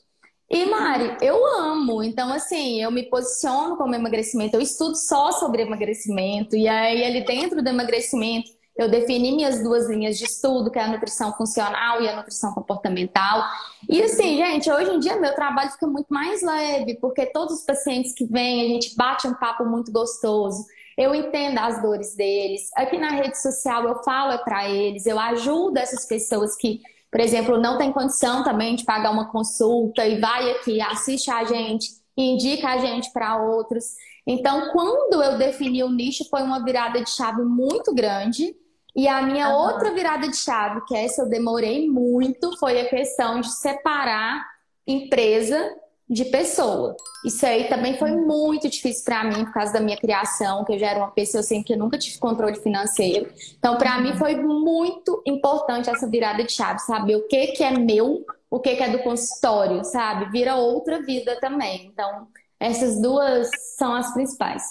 E 0.50 0.66
Mari, 0.66 1.18
eu 1.22 1.46
amo. 1.60 2.04
Então, 2.04 2.32
assim, 2.32 2.82
eu 2.82 2.92
me 2.92 3.04
posiciono 3.04 3.76
como 3.76 3.96
emagrecimento, 3.96 4.56
eu 4.56 4.62
estudo 4.62 4.96
só 4.96 5.32
sobre 5.32 5.64
emagrecimento. 5.64 6.56
E 6.56 6.68
aí, 6.68 7.04
ali 7.04 7.26
dentro 7.26 7.62
do 7.62 7.68
emagrecimento, 7.68 8.52
eu 8.76 8.90
defini 8.90 9.32
minhas 9.32 9.62
duas 9.62 9.88
linhas 9.88 10.18
de 10.18 10.26
estudo, 10.26 10.72
que 10.72 10.80
é 10.80 10.84
a 10.84 10.88
nutrição 10.88 11.34
funcional 11.34 12.02
e 12.02 12.10
a 12.10 12.16
nutrição 12.16 12.54
comportamental. 12.54 13.44
E 13.88 14.02
assim, 14.02 14.38
gente, 14.38 14.72
hoje 14.72 14.92
em 14.92 15.00
dia 15.00 15.20
meu 15.20 15.34
trabalho 15.36 15.72
fica 15.72 15.86
muito 15.86 16.12
mais 16.12 16.42
leve, 16.42 16.96
porque 16.96 17.28
todos 17.28 17.60
os 17.60 17.66
pacientes 17.66 18.14
que 18.14 18.26
vêm, 18.26 18.62
a 18.62 18.68
gente 18.74 18.96
bate 18.96 19.28
um 19.28 19.34
papo 19.36 19.64
muito 19.66 19.92
gostoso. 19.92 20.66
Eu 20.98 21.14
entendo 21.14 21.58
as 21.58 21.82
dores 21.82 22.16
deles. 22.16 22.70
Aqui 22.76 22.98
na 22.98 23.10
rede 23.10 23.42
social 23.42 23.88
eu 23.88 24.04
falo 24.04 24.38
para 24.44 24.70
eles, 24.70 25.06
eu 25.06 25.20
ajudo 25.20 25.78
essas 25.78 26.06
pessoas 26.06 26.56
que 26.56 26.82
por 27.14 27.20
exemplo, 27.20 27.60
não 27.60 27.78
tem 27.78 27.92
condição 27.92 28.44
também 28.44 28.76
de 28.76 28.84
pagar 28.84 29.12
uma 29.12 29.30
consulta 29.30 30.04
e 30.04 30.20
vai 30.20 30.50
aqui, 30.50 30.82
assiste 30.82 31.30
a 31.30 31.44
gente, 31.44 31.88
indica 32.18 32.70
a 32.70 32.80
gente 32.80 33.14
para 33.14 33.38
outros. 33.38 33.86
Então, 34.26 34.72
quando 34.72 35.22
eu 35.22 35.38
defini 35.38 35.84
o 35.84 35.92
nicho, 35.92 36.28
foi 36.28 36.42
uma 36.42 36.66
virada 36.66 37.04
de 37.04 37.12
chave 37.12 37.44
muito 37.44 37.94
grande. 37.94 38.56
E 38.96 39.08
a 39.08 39.22
minha 39.22 39.56
outra 39.56 39.92
virada 39.92 40.28
de 40.28 40.36
chave, 40.36 40.82
que 40.88 40.96
essa 40.96 41.22
eu 41.22 41.30
demorei 41.30 41.88
muito, 41.88 42.58
foi 42.58 42.82
a 42.82 42.90
questão 42.90 43.42
de 43.42 43.52
separar 43.52 44.44
empresa 44.88 45.72
de 46.10 46.26
pessoa. 46.26 46.96
Isso 47.26 47.46
aí 47.46 47.68
também 47.70 47.98
foi 47.98 48.12
muito 48.12 48.70
difícil 48.70 49.06
para 49.06 49.24
mim 49.24 49.46
por 49.46 49.54
causa 49.54 49.74
da 49.74 49.80
minha 49.80 49.98
criação, 49.98 50.64
que 50.66 50.74
eu 50.74 50.80
já 50.80 50.90
era 50.90 51.00
uma 51.00 51.12
pessoa 51.12 51.40
assim 51.40 51.64
que 51.64 51.74
eu 51.74 51.78
nunca 51.78 51.98
tive 51.98 52.18
controle 52.20 52.56
financeiro. 52.56 53.32
Então, 53.58 53.78
para 53.78 54.00
mim 54.02 54.14
foi 54.14 54.36
muito 54.36 55.22
importante 55.26 55.90
essa 55.90 56.08
virada 56.08 56.44
de 56.44 56.52
chave, 56.52 56.80
saber 56.80 57.16
o 57.16 57.28
que 57.28 57.48
que 57.48 57.64
é 57.64 57.72
meu, 57.72 58.26
o 58.50 58.60
que 58.60 58.76
que 58.76 58.84
é 58.84 58.90
do 58.90 59.00
consultório, 59.00 59.84
sabe? 59.84 60.30
Vira 60.32 60.56
outra 60.56 61.02
vida 61.02 61.40
também. 61.40 61.86
Então, 61.86 62.28
essas 62.60 63.02
duas 63.02 63.50
são 63.78 63.94
as 63.94 64.14
principais. 64.14 64.64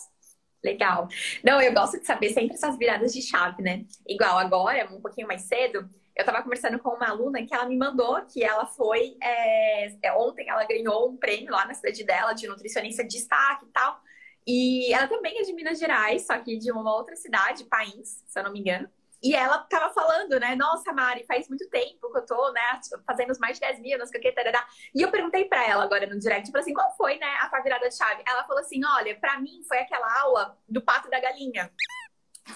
Legal. 0.65 1.09
Não, 1.43 1.61
eu 1.61 1.75
gosto 1.75 1.99
de 1.99 2.07
saber 2.07 2.33
sempre 2.33 2.55
essas 2.55 2.79
viradas 2.79 3.13
de 3.13 3.21
chave, 3.21 3.63
né? 3.63 3.85
Igual 4.07 4.39
agora, 4.39 4.89
um 4.93 5.01
pouquinho 5.01 5.27
mais 5.27 5.43
cedo, 5.43 5.89
eu 6.15 6.23
estava 6.23 6.43
conversando 6.43 6.79
com 6.79 6.91
uma 6.91 7.09
aluna 7.09 7.45
que 7.45 7.55
ela 7.55 7.67
me 7.67 7.77
mandou 7.77 8.21
que 8.27 8.45
ela 8.45 8.67
foi. 8.67 9.17
É, 9.23 9.87
é, 10.03 10.13
ontem 10.13 10.49
ela 10.49 10.65
ganhou 10.65 11.11
um 11.11 11.17
prêmio 11.17 11.51
lá 11.51 11.67
na 11.67 11.75
cidade 11.75 12.05
dela 12.05 12.33
de 12.33 12.47
nutricionista 12.47 13.03
de 13.03 13.17
destaque 13.17 13.65
e 13.65 13.69
tal. 13.69 14.01
E 14.47 14.93
ela 14.93 15.07
também 15.07 15.39
é 15.39 15.43
de 15.43 15.53
Minas 15.53 15.79
Gerais, 15.79 16.27
só 16.27 16.39
que 16.39 16.59
de 16.59 16.71
uma 16.73 16.95
outra 16.95 17.15
cidade, 17.17 17.65
país, 17.65 18.25
se 18.27 18.39
eu 18.39 18.43
não 18.43 18.53
me 18.53 18.61
engano. 18.61 18.89
E 19.23 19.37
ela 19.37 19.59
tava 19.59 19.95
falando, 19.95 20.39
né? 20.41 20.57
Nossa, 20.57 20.93
Mari, 20.93 21.25
faz 21.25 21.49
muito 21.49 21.69
tempo 21.71 22.11
que 22.11 22.19
eu 22.19 22.27
tô, 22.27 22.51
né, 22.51 22.81
fazendo 23.07 23.31
os 23.31 23.39
mais 23.39 23.57
de 23.57 23.61
10 23.61 23.79
mil, 23.79 23.97
não 23.97 24.05
sei 24.05 24.19
o 24.19 24.23
que, 24.23 24.33
tarará. 24.33 24.67
E 24.93 25.01
eu 25.01 25.13
perguntei 25.13 25.45
pra 25.45 25.65
ela 25.65 25.85
agora 25.85 26.07
no 26.07 26.19
direct, 26.19 26.47
tipo 26.47 26.59
assim, 26.59 26.75
qual 26.75 26.95
foi, 26.97 27.19
né, 27.19 27.37
a 27.41 27.49
tua 27.49 27.61
virada 27.61 27.89
de 27.89 27.97
chave? 27.97 28.21
Ela 28.27 28.43
falou 28.43 28.61
assim: 28.61 28.81
olha, 28.85 29.15
pra 29.21 29.39
mim 29.39 29.63
foi 29.69 29.79
aquela 29.79 30.21
aula 30.23 30.59
do 30.69 30.83
pato 30.83 31.09
da 31.09 31.21
galinha 31.21 31.71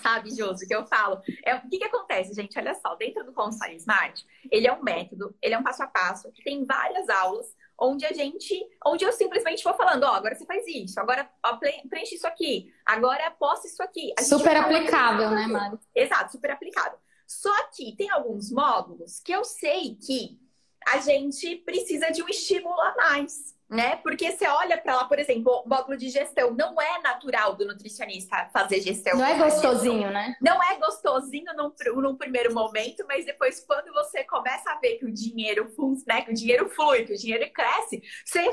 sabe, 0.02 0.34
Josi, 0.34 0.66
que 0.66 0.74
eu 0.74 0.86
falo. 0.86 1.20
É, 1.44 1.54
o 1.54 1.68
que, 1.68 1.78
que 1.78 1.84
acontece, 1.84 2.34
gente? 2.34 2.58
Olha 2.58 2.74
só, 2.74 2.94
dentro 2.94 3.24
do 3.24 3.32
Consultório 3.32 3.76
Smart, 3.76 4.24
ele 4.50 4.66
é 4.66 4.72
um 4.72 4.82
método, 4.82 5.34
ele 5.40 5.54
é 5.54 5.58
um 5.58 5.62
passo 5.62 5.82
a 5.82 5.86
passo, 5.86 6.30
que 6.32 6.42
tem 6.42 6.64
várias 6.64 7.08
aulas 7.08 7.54
onde 7.78 8.06
a 8.06 8.12
gente, 8.12 8.58
onde 8.86 9.04
eu 9.04 9.12
simplesmente 9.12 9.62
vou 9.62 9.74
falando, 9.74 10.04
ó, 10.04 10.12
oh, 10.12 10.14
agora 10.14 10.34
você 10.34 10.46
faz 10.46 10.66
isso, 10.66 10.98
agora 10.98 11.28
ó, 11.44 11.56
preenche 11.56 12.14
isso 12.14 12.26
aqui, 12.26 12.72
agora 12.84 13.30
posta 13.32 13.66
isso 13.66 13.82
aqui. 13.82 14.14
super 14.22 14.56
aplicável, 14.56 15.30
né, 15.30 15.46
Mari? 15.46 15.78
Exato, 15.94 16.32
super 16.32 16.52
aplicável. 16.52 16.98
Só 17.26 17.52
que 17.74 17.94
tem 17.96 18.08
alguns 18.10 18.50
módulos 18.50 19.20
que 19.20 19.32
eu 19.32 19.44
sei 19.44 19.96
que 19.96 20.38
a 20.86 20.98
gente 20.98 21.56
precisa 21.56 22.10
de 22.10 22.22
um 22.22 22.28
estímulo 22.28 22.80
a 22.80 22.94
mais 22.96 23.56
né? 23.68 23.96
Porque 23.96 24.30
você 24.30 24.46
olha 24.46 24.78
para 24.78 24.94
lá, 24.94 25.04
por 25.06 25.18
exemplo, 25.18 25.62
o 25.64 25.68
módulo 25.68 25.96
de 25.96 26.08
gestão, 26.08 26.52
não 26.52 26.80
é 26.80 27.00
natural 27.02 27.56
do 27.56 27.66
nutricionista 27.66 28.48
fazer 28.52 28.80
gestão. 28.80 29.18
Não 29.18 29.26
é 29.26 29.36
gostosinho, 29.36 30.10
né? 30.10 30.36
Não 30.40 30.62
é 30.62 30.78
gostosinho 30.78 31.52
num, 31.56 31.72
num, 32.00 32.16
primeiro 32.16 32.54
momento, 32.54 33.04
mas 33.08 33.24
depois, 33.24 33.60
quando 33.60 33.92
você 33.92 34.22
começa 34.24 34.70
a 34.70 34.78
ver 34.78 34.98
que 34.98 35.04
o 35.04 35.12
dinheiro 35.12 35.66
né? 36.06 36.22
que 36.22 36.30
o 36.30 36.34
dinheiro 36.34 36.68
flui, 36.68 37.04
que 37.04 37.12
o 37.12 37.18
dinheiro 37.18 37.50
cresce, 37.52 38.02
você, 38.24 38.48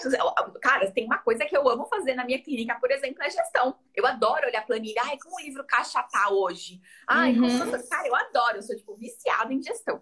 cara, 0.59 0.89
tem 0.91 1.05
uma 1.05 1.19
coisa 1.19 1.45
que 1.45 1.55
eu 1.55 1.67
amo 1.69 1.85
fazer 1.85 2.15
na 2.15 2.25
minha 2.25 2.41
clínica, 2.41 2.75
por 2.79 2.89
exemplo, 2.89 3.21
é 3.21 3.29
gestão. 3.29 3.75
Eu 3.93 4.05
adoro 4.07 4.47
olhar 4.47 4.65
planilha. 4.65 5.01
Ai, 5.05 5.17
como 5.17 5.35
o 5.35 5.41
livro 5.41 5.63
caixa 5.65 6.01
tá 6.03 6.29
hoje? 6.31 6.81
Ai, 7.07 7.33
uhum. 7.33 7.59
como... 7.59 7.87
cara, 7.87 8.07
eu 8.07 8.15
adoro, 8.15 8.57
eu 8.57 8.63
sou 8.63 8.75
tipo 8.75 8.95
viciada 8.95 9.53
em 9.53 9.61
gestão. 9.61 10.01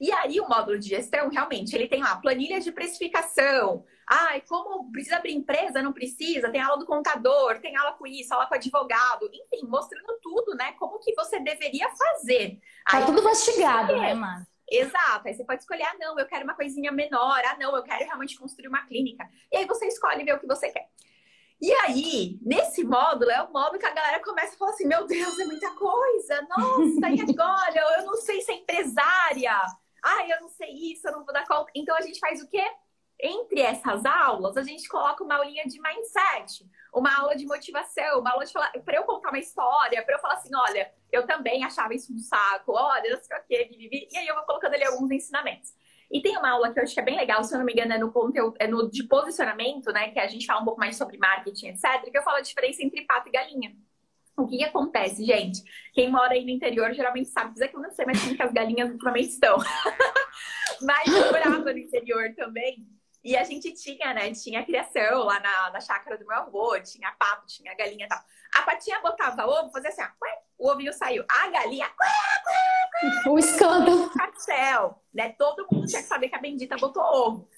E 0.00 0.10
aí 0.12 0.40
o 0.40 0.48
módulo 0.48 0.78
de 0.78 0.88
gestão, 0.88 1.28
realmente, 1.28 1.74
ele 1.74 1.86
tem 1.86 2.02
lá 2.02 2.16
planilha 2.16 2.58
de 2.58 2.72
precificação. 2.72 3.84
Ai, 4.08 4.40
como 4.40 4.90
precisa 4.90 5.16
abrir 5.16 5.34
empresa, 5.34 5.82
não 5.82 5.92
precisa, 5.92 6.50
tem 6.50 6.60
aula 6.60 6.78
do 6.78 6.86
contador, 6.86 7.60
tem 7.60 7.76
aula 7.76 7.92
com 7.92 8.06
isso, 8.06 8.32
aula 8.32 8.46
com 8.46 8.54
advogado, 8.54 9.30
enfim, 9.32 9.66
mostrando 9.68 10.18
tudo, 10.22 10.54
né? 10.54 10.72
Como 10.78 10.98
que 10.98 11.14
você 11.14 11.38
deveria 11.38 11.88
fazer. 11.90 12.58
Tá 12.90 12.98
aí, 12.98 13.04
tudo 13.04 13.22
mastigado, 13.22 13.94
né, 13.96 14.14
Márcia? 14.14 14.48
Exato. 14.70 15.28
Aí 15.28 15.34
você 15.34 15.44
pode 15.44 15.60
escolher, 15.60 15.82
ah, 15.82 15.96
não, 16.00 16.18
eu 16.18 16.26
quero 16.26 16.44
uma 16.44 16.54
coisinha 16.54 16.90
menor, 16.90 17.42
ah, 17.44 17.56
não, 17.58 17.76
eu 17.76 17.82
quero 17.82 18.04
realmente 18.04 18.38
construir 18.38 18.68
uma 18.68 18.86
clínica. 18.86 19.28
E 19.52 19.58
aí 19.58 19.66
você 19.66 19.86
escolhe 19.86 20.24
ver 20.24 20.34
o 20.34 20.40
que 20.40 20.46
você 20.46 20.70
quer. 20.70 20.88
E 21.60 21.70
aí, 21.72 22.38
nesse 22.40 22.82
módulo, 22.82 23.30
é 23.30 23.42
o 23.42 23.52
módulo 23.52 23.78
que 23.78 23.84
a 23.84 23.92
galera 23.92 24.22
começa 24.22 24.54
a 24.54 24.58
falar 24.58 24.70
assim: 24.70 24.86
meu 24.86 25.06
Deus, 25.06 25.38
é 25.38 25.44
muita 25.44 25.70
coisa, 25.72 26.40
nossa, 26.48 27.10
e 27.10 27.20
agora? 27.20 27.98
Eu 27.98 28.06
não 28.06 28.14
sei 28.14 28.40
ser 28.40 28.52
empresária, 28.52 29.60
ai, 30.02 30.32
eu 30.32 30.40
não 30.40 30.48
sei 30.48 30.70
isso, 30.70 31.06
eu 31.06 31.12
não 31.12 31.24
vou 31.24 31.32
dar 31.32 31.46
conta. 31.46 31.70
Então 31.74 31.96
a 31.96 32.00
gente 32.00 32.18
faz 32.18 32.42
o 32.42 32.48
quê? 32.48 32.64
Entre 33.22 33.60
essas 33.60 34.04
aulas, 34.06 34.56
a 34.56 34.62
gente 34.62 34.88
coloca 34.88 35.22
uma 35.22 35.36
aulinha 35.36 35.64
de 35.64 35.78
mindset, 35.80 36.64
uma 36.92 37.14
aula 37.18 37.36
de 37.36 37.44
motivação, 37.44 38.20
uma 38.20 38.30
aula 38.30 38.46
de 38.46 38.52
falar, 38.52 38.72
para 38.82 38.96
eu 38.96 39.04
contar 39.04 39.28
uma 39.28 39.38
história, 39.38 40.02
para 40.02 40.14
eu 40.14 40.20
falar 40.20 40.34
assim, 40.34 40.50
olha, 40.54 40.90
eu 41.12 41.26
também 41.26 41.62
achava 41.62 41.94
isso 41.94 42.14
um 42.14 42.18
saco, 42.18 42.72
olha, 42.72 43.14
não 43.14 43.22
sei 43.22 43.36
o 43.36 43.42
quê, 43.46 44.08
e 44.10 44.16
aí 44.16 44.26
eu 44.26 44.34
vou 44.34 44.44
colocando 44.44 44.72
ali 44.72 44.84
alguns 44.84 45.10
ensinamentos. 45.10 45.74
E 46.10 46.20
tem 46.20 46.36
uma 46.36 46.50
aula 46.50 46.72
que 46.72 46.80
eu 46.80 46.82
acho 46.82 46.92
que 46.92 47.00
é 47.00 47.04
bem 47.04 47.16
legal, 47.16 47.44
se 47.44 47.54
eu 47.54 47.58
não 47.58 47.64
me 47.64 47.72
engano, 47.72 47.92
é 47.92 47.98
no 47.98 48.10
conteúdo, 48.10 48.56
é 48.58 48.66
no 48.66 48.90
de 48.90 49.04
posicionamento, 49.04 49.92
né? 49.92 50.10
Que 50.10 50.18
a 50.18 50.26
gente 50.26 50.44
fala 50.44 50.60
um 50.60 50.64
pouco 50.64 50.80
mais 50.80 50.96
sobre 50.96 51.16
marketing, 51.18 51.68
etc., 51.68 52.10
que 52.10 52.18
eu 52.18 52.22
falo 52.22 52.38
a 52.38 52.40
diferença 52.40 52.82
entre 52.82 53.02
pato 53.02 53.28
e 53.28 53.30
galinha. 53.30 53.76
O 54.40 54.46
que, 54.46 54.58
que, 54.58 54.64
acontece, 54.64 55.24
gente? 55.24 55.62
Quem 55.92 56.10
mora 56.10 56.32
aí 56.32 56.44
no 56.44 56.50
interior 56.50 56.92
geralmente 56.94 57.28
sabe 57.28 57.52
dizer 57.52 57.68
que 57.68 57.76
eu 57.76 57.80
não 57.80 57.90
sei 57.90 58.06
mais 58.06 58.20
como 58.20 58.36
que 58.36 58.42
as 58.42 58.52
galinhas 58.52 58.90
ultimamente 58.90 59.28
estão. 59.28 59.58
Mas 60.80 61.06
eu 61.06 61.26
morava 61.26 61.72
no 61.72 61.78
interior 61.78 62.34
também. 62.34 62.86
E 63.22 63.36
a 63.36 63.44
gente 63.44 63.72
tinha, 63.74 64.14
né? 64.14 64.32
Tinha 64.32 64.64
criação 64.64 65.24
lá 65.24 65.38
na, 65.40 65.70
na 65.72 65.80
chácara 65.80 66.16
do 66.16 66.26
meu 66.26 66.36
avô, 66.38 66.80
tinha 66.80 67.12
pato, 67.12 67.46
tinha 67.46 67.74
galinha 67.74 68.06
e 68.06 68.08
tal. 68.08 68.18
A 68.54 68.62
patinha 68.62 68.98
botava 69.00 69.46
ovo, 69.46 69.70
fazia 69.70 69.90
assim, 69.90 70.02
ó, 70.02 70.06
o 70.58 70.70
ovinho 70.70 70.92
saiu. 70.92 71.24
A 71.28 71.48
galinha. 71.48 71.90
O 73.26 73.38
escândalo. 73.38 74.10
Céu, 74.38 75.02
né? 75.12 75.34
Todo 75.36 75.66
mundo 75.70 75.86
tinha 75.86 76.00
que 76.00 76.08
saber 76.08 76.30
que 76.30 76.34
a 76.34 76.40
bendita 76.40 76.76
botou 76.78 77.02
ovo. 77.02 77.48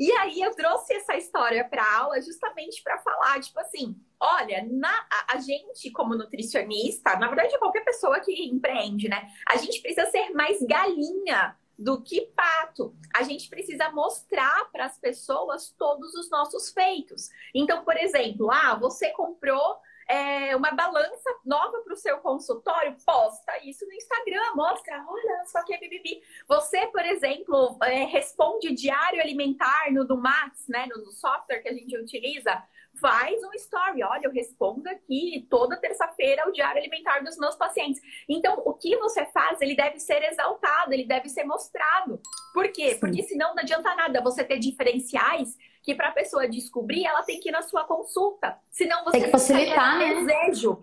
E 0.00 0.10
aí 0.12 0.40
eu 0.40 0.54
trouxe 0.54 0.94
essa 0.94 1.14
história 1.14 1.62
para 1.62 1.98
aula 1.98 2.18
justamente 2.22 2.82
para 2.82 2.96
falar, 3.00 3.38
tipo 3.38 3.60
assim, 3.60 3.94
olha, 4.18 4.66
na, 4.70 5.06
a, 5.28 5.36
gente 5.36 5.90
como 5.90 6.14
nutricionista, 6.14 7.18
na 7.18 7.28
verdade 7.28 7.58
qualquer 7.58 7.84
pessoa 7.84 8.18
que 8.18 8.32
empreende, 8.46 9.10
né? 9.10 9.28
A 9.46 9.58
gente 9.58 9.82
precisa 9.82 10.06
ser 10.06 10.30
mais 10.30 10.58
galinha 10.62 11.54
do 11.78 12.00
que 12.00 12.22
pato. 12.34 12.96
A 13.14 13.24
gente 13.24 13.50
precisa 13.50 13.90
mostrar 13.90 14.70
para 14.72 14.86
as 14.86 14.98
pessoas 14.98 15.74
todos 15.76 16.14
os 16.14 16.30
nossos 16.30 16.70
feitos. 16.72 17.28
Então, 17.54 17.84
por 17.84 17.96
exemplo, 17.98 18.50
ah, 18.50 18.74
você 18.76 19.10
comprou 19.10 19.76
é, 20.10 20.56
uma 20.56 20.72
balança 20.72 21.30
nova 21.44 21.78
para 21.84 21.94
o 21.94 21.96
seu 21.96 22.18
consultório, 22.18 22.96
posta 23.06 23.52
isso 23.64 23.86
no 23.86 23.92
Instagram, 23.92 24.54
mostra, 24.56 25.04
olha 25.08 25.44
só 25.46 25.62
que 25.62 25.72
é 25.72 25.78
bibibi. 25.78 26.20
Você, 26.48 26.88
por 26.88 27.04
exemplo, 27.04 27.78
é, 27.84 28.04
responde 28.06 28.74
diário 28.74 29.20
alimentar 29.20 29.92
no 29.92 30.04
do 30.04 30.16
Max, 30.16 30.66
né, 30.68 30.88
no, 30.92 31.04
no 31.04 31.12
software 31.12 31.60
que 31.60 31.68
a 31.68 31.72
gente 31.72 31.96
utiliza, 31.96 32.60
faz 33.00 33.40
um 33.44 33.52
story. 33.54 34.02
Olha, 34.02 34.24
eu 34.24 34.32
respondo 34.32 34.88
aqui 34.88 35.46
toda 35.48 35.76
terça-feira 35.76 36.48
o 36.48 36.52
diário 36.52 36.80
alimentar 36.80 37.20
dos 37.20 37.38
meus 37.38 37.54
pacientes. 37.54 38.02
Então, 38.28 38.60
o 38.64 38.74
que 38.74 38.96
você 38.96 39.24
faz, 39.26 39.60
ele 39.60 39.76
deve 39.76 40.00
ser 40.00 40.24
exaltado, 40.24 40.92
ele 40.92 41.06
deve 41.06 41.28
ser 41.28 41.44
mostrado. 41.44 42.20
Por 42.52 42.68
quê? 42.72 42.94
Sim. 42.94 43.00
Porque 43.00 43.22
senão 43.22 43.54
não 43.54 43.62
adianta 43.62 43.94
nada 43.94 44.20
você 44.20 44.42
ter 44.42 44.58
diferenciais 44.58 45.56
que 45.82 45.94
para 45.94 46.08
a 46.08 46.12
pessoa 46.12 46.48
descobrir, 46.48 47.06
ela 47.06 47.22
tem 47.22 47.40
que 47.40 47.48
ir 47.48 47.52
na 47.52 47.62
sua 47.62 47.84
consulta. 47.84 48.58
Senão 48.70 49.04
você 49.04 49.12
tem 49.12 49.22
que 49.22 49.30
facilitar, 49.30 49.98
né? 49.98 50.14
desejo. 50.14 50.82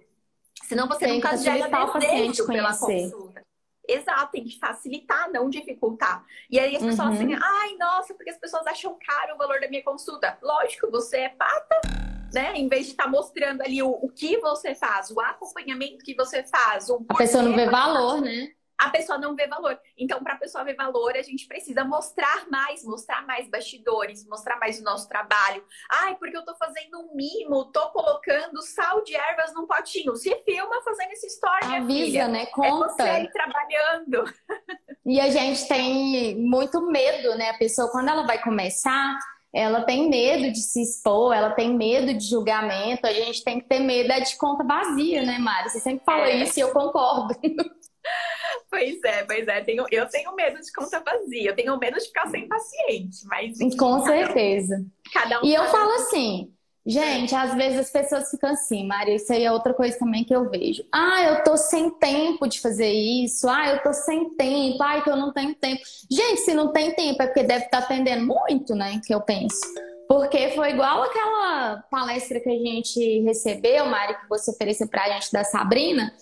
Senão 0.64 0.88
você 0.88 1.06
tem 1.06 1.16
nunca 1.16 1.38
gera 1.38 1.68
desejo 2.00 2.48
pela 2.48 2.76
consulta. 2.78 3.42
Exato, 3.88 4.32
tem 4.34 4.44
que 4.44 4.60
facilitar, 4.60 5.32
não 5.32 5.50
dificultar. 5.50 6.26
E 6.50 6.60
aí 6.60 6.76
as 6.76 6.84
pessoas 6.84 7.08
uhum. 7.08 7.14
assim, 7.14 7.34
ai, 7.42 7.76
nossa, 7.78 8.14
porque 8.14 8.30
as 8.30 8.38
pessoas 8.38 8.68
acham 8.68 8.98
caro 9.06 9.36
o 9.36 9.38
valor 9.38 9.62
da 9.62 9.70
minha 9.70 9.84
consulta. 9.84 10.38
Lógico, 10.42 10.92
você 10.92 11.20
é 11.20 11.30
pata, 11.30 11.82
né? 12.34 12.54
Em 12.56 12.68
vez 12.68 12.88
de 12.88 12.92
estar 12.92 13.06
tá 13.06 13.10
mostrando 13.10 13.62
ali 13.62 13.82
o, 13.82 13.90
o 13.90 14.10
que 14.10 14.38
você 14.40 14.76
faz, 14.76 15.10
o 15.10 15.22
acompanhamento 15.22 16.04
que 16.04 16.14
você 16.16 16.44
faz. 16.44 16.90
a 16.90 17.16
pessoa 17.16 17.44
não 17.44 17.56
vê 17.56 17.70
valor, 17.70 18.20
né? 18.20 18.52
A 18.78 18.90
pessoa 18.90 19.18
não 19.18 19.36
vê 19.36 19.48
valor. 19.48 19.80
Então, 19.98 20.22
para 20.24 20.34
a 20.34 20.38
pessoa 20.38 20.64
ver 20.64 20.76
valor, 20.76 21.16
a 21.18 21.22
gente 21.22 21.48
precisa 21.48 21.84
mostrar 21.84 22.48
mais, 22.50 22.84
mostrar 22.84 23.26
mais 23.26 23.50
bastidores, 23.50 24.28
mostrar 24.28 24.58
mais 24.60 24.80
o 24.80 24.84
nosso 24.84 25.10
trabalho. 25.10 25.64
Ai, 25.90 26.16
porque 26.16 26.38
eu 26.38 26.46
tô 26.46 26.56
fazendo 26.56 27.00
um 27.00 27.16
mimo, 27.16 27.72
tô 27.72 27.90
colocando 27.90 28.62
sal 28.62 29.04
de 29.04 29.16
ervas 29.16 29.54
num 29.54 29.66
potinho. 29.66 30.16
Se 30.16 30.36
filma 30.44 30.82
fazendo 30.84 31.12
essa 31.12 31.26
história, 31.26 31.78
Avisa, 31.78 32.06
filha. 32.06 32.28
né? 32.28 32.46
Conta. 32.48 32.68
É 32.68 32.88
você 32.88 33.02
aí 33.02 33.32
trabalhando. 33.32 34.24
E 35.06 35.20
a 35.20 35.30
gente 35.30 35.68
tem 35.68 36.36
muito 36.38 36.82
medo, 36.82 37.36
né? 37.36 37.50
A 37.52 37.58
pessoa, 37.58 37.90
quando 37.92 38.10
ela 38.10 38.28
vai 38.28 38.42
começar, 38.42 39.18
ela 39.54 39.82
tem 39.84 40.10
medo 40.10 40.52
de 40.52 40.60
se 40.60 40.82
expor, 40.82 41.34
ela 41.34 41.52
tem 41.52 41.74
medo 41.74 42.14
de 42.14 42.30
julgamento. 42.30 43.08
A 43.08 43.14
gente 43.14 43.44
tem 43.44 43.60
que 43.60 43.68
ter 43.68 43.80
medo 43.80 44.12
é 44.12 44.20
de 44.20 44.38
conta 44.38 44.64
vazia, 44.64 45.24
né, 45.24 45.40
Mari? 45.40 45.70
Você 45.70 45.80
sempre 45.80 46.06
fala 46.06 46.28
é. 46.28 46.36
isso 46.44 46.60
e 46.60 46.62
eu 46.62 46.72
concordo. 46.72 47.34
Pois 48.70 49.02
é, 49.04 49.24
pois 49.24 49.48
é. 49.48 49.62
Tenho, 49.62 49.86
eu 49.92 50.08
tenho 50.08 50.36
medo 50.36 50.60
de 50.60 50.72
conta 50.72 51.00
vazia, 51.00 51.50
eu 51.50 51.56
tenho 51.56 51.78
medo 51.78 51.98
de 51.98 52.06
ficar 52.06 52.28
sem 52.28 52.48
paciente, 52.48 53.26
mas. 53.26 53.58
Com 53.76 54.04
certeza. 54.04 54.86
Cada 55.14 55.42
um 55.42 55.46
e 55.46 55.54
eu 55.54 55.64
falo 55.66 55.92
assim, 55.94 56.52
gente, 56.86 57.34
às 57.34 57.56
vezes 57.56 57.80
as 57.80 57.90
pessoas 57.90 58.30
ficam 58.30 58.50
assim, 58.52 58.86
Maria, 58.86 59.16
isso 59.16 59.32
aí 59.32 59.46
é 59.46 59.52
outra 59.52 59.74
coisa 59.74 59.98
também 59.98 60.24
que 60.24 60.36
eu 60.36 60.50
vejo. 60.50 60.84
Ah, 60.94 61.24
eu 61.24 61.44
tô 61.44 61.56
sem 61.56 61.90
tempo 61.92 62.46
de 62.48 62.60
fazer 62.60 62.92
isso, 62.92 63.48
ah, 63.48 63.70
eu 63.70 63.82
tô 63.82 63.94
sem 63.94 64.36
tempo, 64.36 64.84
ah, 64.84 65.02
que 65.02 65.10
eu 65.10 65.16
não 65.16 65.32
tenho 65.32 65.56
tempo. 65.56 65.82
Gente, 66.12 66.42
se 66.42 66.54
não 66.54 66.72
tem 66.74 66.94
tempo 66.94 67.22
é 67.22 67.28
porque 67.28 67.44
deve 67.44 67.66
estar 67.66 67.80
tá 67.80 67.86
atendendo 67.86 68.26
muito, 68.26 68.76
né? 68.76 69.00
Que 69.06 69.14
eu 69.14 69.22
penso. 69.22 69.62
Porque 70.10 70.52
foi 70.52 70.72
igual 70.72 71.04
aquela 71.04 71.84
palestra 71.90 72.40
que 72.40 72.50
a 72.50 72.58
gente 72.58 73.22
recebeu, 73.22 73.86
Mari, 73.88 74.20
que 74.20 74.30
você 74.30 74.52
ofereceu 74.52 74.88
pra 74.88 75.10
gente 75.10 75.32
da 75.32 75.44
Sabrina 75.44 76.14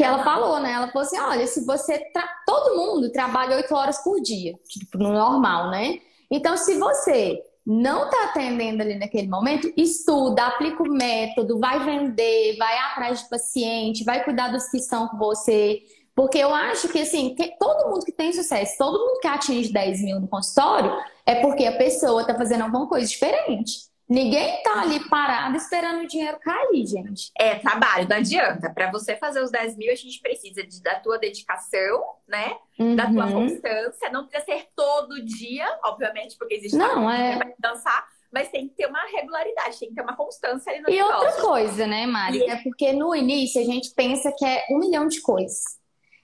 que 0.00 0.04
ela 0.04 0.24
falou, 0.24 0.58
né? 0.60 0.72
Ela 0.72 0.88
falou 0.88 1.06
assim: 1.06 1.18
olha, 1.18 1.46
se 1.46 1.62
você. 1.66 1.98
Tra... 2.10 2.26
Todo 2.46 2.74
mundo 2.74 3.12
trabalha 3.12 3.56
oito 3.56 3.74
horas 3.74 3.98
por 4.02 4.18
dia, 4.18 4.54
tipo, 4.66 4.96
no 4.96 5.12
normal, 5.12 5.70
né? 5.70 5.98
Então, 6.30 6.56
se 6.56 6.78
você 6.78 7.38
não 7.66 8.06
está 8.06 8.24
atendendo 8.24 8.82
ali 8.82 8.98
naquele 8.98 9.28
momento, 9.28 9.70
estuda, 9.76 10.46
aplica 10.46 10.82
o 10.82 10.90
método, 10.90 11.58
vai 11.58 11.84
vender, 11.84 12.56
vai 12.56 12.78
atrás 12.78 13.22
de 13.22 13.28
paciente, 13.28 14.02
vai 14.02 14.24
cuidar 14.24 14.48
dos 14.48 14.70
que 14.70 14.78
estão 14.78 15.06
com 15.06 15.18
você. 15.18 15.82
Porque 16.14 16.38
eu 16.38 16.54
acho 16.54 16.88
que, 16.88 17.00
assim, 17.00 17.34
que 17.34 17.58
todo 17.58 17.90
mundo 17.90 18.04
que 18.04 18.12
tem 18.12 18.32
sucesso, 18.32 18.78
todo 18.78 18.98
mundo 18.98 19.20
que 19.20 19.28
atinge 19.28 19.70
10 19.70 20.00
mil 20.02 20.18
no 20.18 20.28
consultório, 20.28 20.92
é 21.26 21.34
porque 21.42 21.66
a 21.66 21.76
pessoa 21.76 22.22
está 22.22 22.34
fazendo 22.34 22.62
alguma 22.62 22.88
coisa 22.88 23.06
diferente. 23.06 23.89
Ninguém 24.10 24.60
tá 24.64 24.82
ali 24.82 25.08
parado 25.08 25.56
esperando 25.56 26.02
o 26.02 26.06
dinheiro 26.08 26.36
cair, 26.40 26.84
gente. 26.84 27.30
É 27.38 27.54
trabalho, 27.60 28.08
não 28.08 28.16
adianta. 28.16 28.68
Para 28.68 28.90
você 28.90 29.14
fazer 29.14 29.40
os 29.40 29.52
10 29.52 29.76
mil, 29.76 29.92
a 29.92 29.94
gente 29.94 30.20
precisa 30.20 30.64
de, 30.64 30.82
da 30.82 30.98
tua 30.98 31.16
dedicação, 31.16 32.02
né? 32.26 32.56
Uhum. 32.76 32.96
Da 32.96 33.06
tua 33.06 33.26
uhum. 33.26 33.48
constância. 33.48 34.10
Não 34.10 34.26
precisa 34.26 34.52
ser 34.52 34.66
todo 34.74 35.24
dia, 35.24 35.64
obviamente, 35.84 36.36
porque 36.36 36.54
existe 36.54 36.76
não, 36.76 37.08
é... 37.08 37.38
vai 37.38 37.54
dançar. 37.56 38.04
Mas 38.32 38.48
tem 38.48 38.66
que 38.66 38.74
ter 38.74 38.86
uma 38.86 39.04
regularidade, 39.06 39.78
tem 39.78 39.90
que 39.90 39.94
ter 39.94 40.02
uma 40.02 40.16
constância 40.16 40.72
ali 40.72 40.82
no 40.82 40.90
E 40.90 40.96
negócio. 40.96 41.16
outra 41.16 41.42
coisa, 41.42 41.86
né, 41.86 42.04
Mari? 42.04 42.38
E... 42.38 42.50
É 42.50 42.56
porque 42.64 42.92
no 42.92 43.14
início 43.14 43.60
a 43.60 43.64
gente 43.64 43.90
pensa 43.94 44.34
que 44.36 44.44
é 44.44 44.66
um 44.72 44.80
milhão 44.80 45.06
de 45.06 45.20
coisas. 45.20 45.78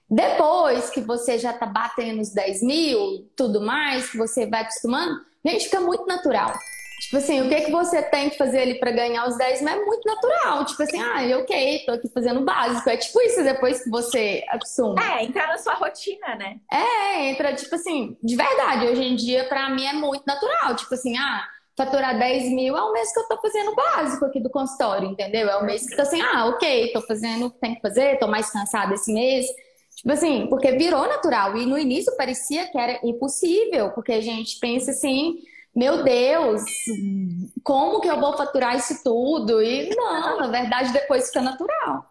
Depois 0.09 0.89
que 0.89 0.99
você 0.99 1.39
já 1.39 1.53
tá 1.53 1.65
batendo 1.65 2.21
os 2.21 2.33
10 2.33 2.63
mil, 2.63 3.31
tudo 3.33 3.61
mais, 3.61 4.09
que 4.09 4.17
você 4.17 4.45
vai 4.45 4.63
acostumando, 4.63 5.21
gente, 5.45 5.65
fica 5.65 5.79
muito 5.79 6.05
natural. 6.05 6.51
Tipo 6.99 7.17
assim, 7.17 7.41
o 7.41 7.49
que, 7.49 7.61
que 7.61 7.71
você 7.71 8.01
tem 8.01 8.29
que 8.29 8.37
fazer 8.37 8.59
ali 8.59 8.79
para 8.79 8.91
ganhar 8.91 9.27
os 9.27 9.37
10 9.37 9.61
mas 9.61 9.79
é 9.79 9.85
muito 9.85 10.03
natural. 10.05 10.65
Tipo 10.65 10.83
assim, 10.83 10.99
ah, 10.99 11.37
ok, 11.39 11.83
tô 11.85 11.91
aqui 11.91 12.09
fazendo 12.09 12.41
o 12.41 12.45
básico. 12.45 12.89
É 12.89 12.97
tipo 12.97 13.21
isso 13.21 13.43
depois 13.43 13.83
que 13.83 13.89
você 13.89 14.43
acostuma. 14.49 14.95
É, 15.01 15.23
entrar 15.23 15.47
na 15.47 15.57
sua 15.57 15.75
rotina, 15.75 16.35
né? 16.35 16.57
É, 16.71 17.29
entra, 17.29 17.53
tipo 17.53 17.75
assim, 17.75 18.17
de 18.21 18.35
verdade, 18.35 18.87
hoje 18.87 19.03
em 19.03 19.15
dia, 19.15 19.47
para 19.47 19.69
mim 19.69 19.85
é 19.85 19.93
muito 19.93 20.23
natural. 20.25 20.75
Tipo 20.75 20.95
assim, 20.95 21.15
ah, 21.17 21.47
faturar 21.77 22.17
10 22.17 22.49
mil 22.49 22.75
é 22.75 22.81
o 22.81 22.91
mês 22.91 23.13
que 23.13 23.19
eu 23.19 23.27
tô 23.27 23.39
fazendo 23.39 23.71
o 23.71 23.75
básico 23.75 24.25
aqui 24.25 24.39
do 24.39 24.49
consultório, 24.49 25.07
entendeu? 25.07 25.47
É 25.47 25.57
o 25.57 25.65
mês 25.65 25.87
que 25.87 25.95
tô 25.95 26.01
assim, 26.01 26.19
ah, 26.19 26.47
ok, 26.47 26.91
tô 26.91 27.01
fazendo 27.03 27.45
o 27.45 27.51
que 27.51 27.59
tem 27.59 27.75
que 27.75 27.81
fazer, 27.81 28.17
tô 28.17 28.27
mais 28.27 28.49
cansada 28.49 28.95
esse 28.95 29.13
mês. 29.13 29.45
Tipo 29.95 30.11
assim, 30.11 30.47
porque 30.49 30.71
virou 30.71 31.07
natural. 31.07 31.55
E 31.55 31.65
no 31.65 31.77
início 31.77 32.15
parecia 32.17 32.67
que 32.71 32.77
era 32.77 32.99
impossível, 33.03 33.91
porque 33.91 34.13
a 34.13 34.21
gente 34.21 34.59
pensa 34.59 34.89
assim 34.89 35.35
meu 35.77 36.03
Deus, 36.03 36.63
como 37.63 38.01
que 38.01 38.07
eu 38.07 38.19
vou 38.19 38.35
faturar 38.35 38.75
isso 38.75 39.03
tudo? 39.03 39.61
E 39.61 39.95
não, 39.95 40.39
na 40.39 40.47
verdade, 40.47 40.91
depois 40.91 41.27
fica 41.27 41.39
natural. 41.39 42.03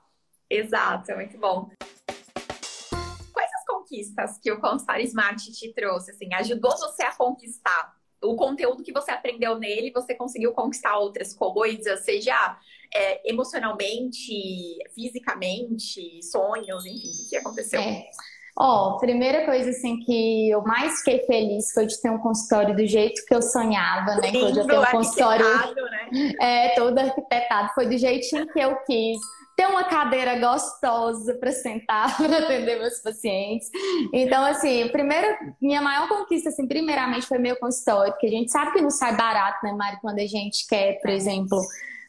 Exato, 0.49 1.11
é 1.11 1.17
muito 1.17 1.37
bom. 1.37 1.69
Quais 3.33 3.51
as 3.53 3.65
conquistas 3.67 4.39
que 4.39 4.53
o 4.53 4.61
Constar 4.61 5.01
Smart 5.01 5.51
te 5.51 5.73
trouxe? 5.73 6.13
Assim, 6.13 6.33
ajudou 6.35 6.71
você 6.71 7.03
a 7.03 7.13
conquistar 7.17 7.97
o 8.23 8.37
conteúdo 8.37 8.85
que 8.85 8.93
você 8.93 9.11
aprendeu 9.11 9.59
nele, 9.59 9.91
você 9.91 10.15
conseguiu 10.15 10.53
conquistar 10.53 10.97
outras 10.99 11.35
coisas, 11.35 12.05
seja 12.05 12.59
é, 12.95 13.29
emocionalmente, 13.29 14.79
fisicamente, 14.95 16.23
sonhos, 16.23 16.87
enfim, 16.87 17.11
o 17.27 17.29
que 17.29 17.37
aconteceu? 17.37 17.81
É. 17.81 18.09
Ó, 18.59 18.95
oh, 18.95 18.99
primeira 18.99 19.45
coisa 19.45 19.69
assim 19.69 19.99
que 20.01 20.49
eu 20.49 20.63
mais 20.63 21.01
fiquei 21.01 21.27
feliz 21.27 21.73
foi 21.73 21.85
de 21.85 22.01
ter 22.01 22.09
um 22.09 22.17
consultório 22.19 22.75
do 22.75 22.87
jeito 22.87 23.23
que 23.27 23.35
eu 23.35 23.43
sonhava, 23.43 24.17
né? 24.17 24.31
que 24.31 24.39
hoje 24.39 24.61
eu 24.61 24.81
um 24.81 24.87
consultório 24.87 25.45
né? 25.45 26.33
é, 26.41 26.69
todo 26.71 26.99
arquitetado, 26.99 27.71
foi 27.75 27.87
do 27.87 27.99
jeitinho 27.99 28.47
que 28.47 28.59
eu 28.59 28.75
quis. 28.87 29.19
Ter 29.55 29.67
uma 29.67 29.85
cadeira 29.85 30.39
gostosa 30.39 31.35
para 31.35 31.51
sentar, 31.51 32.17
para 32.17 32.39
atender 32.39 32.79
meus 32.79 32.99
pacientes. 33.01 33.69
Então, 34.13 34.45
assim, 34.45 34.89
primeira, 34.89 35.39
minha 35.61 35.81
maior 35.81 36.09
conquista, 36.09 36.49
assim, 36.49 36.67
primeiramente 36.67 37.27
foi 37.27 37.39
meu 37.39 37.57
consultório, 37.57 38.13
porque 38.13 38.27
a 38.27 38.31
gente 38.31 38.51
sabe 38.51 38.73
que 38.73 38.83
não 38.83 38.91
sai 38.91 39.17
barato, 39.17 39.65
né, 39.65 39.73
Mari, 39.73 39.99
quando 40.01 40.19
a 40.19 40.27
gente 40.27 40.67
quer, 40.67 40.99
por 41.01 41.11
exemplo, 41.11 41.59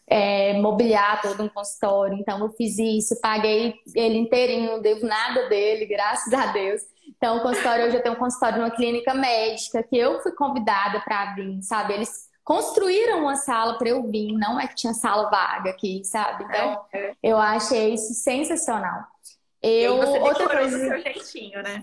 é, 0.08 0.54
mobiliar 0.54 1.22
todo 1.22 1.44
um 1.44 1.50
consultório. 1.50 2.18
Então, 2.18 2.40
eu 2.40 2.50
fiz 2.50 2.80
isso, 2.80 3.20
paguei 3.20 3.76
ele 3.94 4.18
inteirinho, 4.18 4.72
não 4.72 4.82
devo 4.82 5.06
nada 5.06 5.50
dele, 5.50 5.86
graças 5.86 6.34
a 6.34 6.48
Deus. 6.48 6.82
Então, 7.18 7.38
o 7.38 7.42
consultório, 7.42 7.86
hoje 7.86 7.98
eu 7.98 8.04
tenho 8.04 8.16
um 8.16 8.20
consultório 8.20 8.60
numa 8.60 8.72
clínica 8.72 9.14
médica, 9.14 9.84
que 9.84 9.98
eu 9.98 10.22
fui 10.22 10.32
convidada 10.32 11.02
para 11.02 11.34
vir, 11.36 11.62
sabe? 11.62 11.94
Eles 11.94 12.28
construíram 12.44 13.20
uma 13.20 13.36
sala 13.36 13.78
para 13.78 13.90
eu 13.90 14.04
vir, 14.10 14.32
não 14.34 14.60
é 14.60 14.68
que 14.68 14.76
tinha 14.76 14.94
sala 14.94 15.30
vaga 15.30 15.70
aqui, 15.70 16.02
sabe? 16.06 16.46
Então, 16.46 16.86
é, 16.94 17.00
é. 17.00 17.14
eu 17.22 17.38
achei 17.38 17.94
isso 17.94 18.14
sensacional. 18.14 19.04
Eu, 19.62 19.98
e 19.98 20.06
você 20.06 20.20
outra 20.20 20.50
coisa 20.50 20.78
do 20.78 20.86
seu 20.86 21.00
jeitinho, 21.02 21.62
né? 21.62 21.82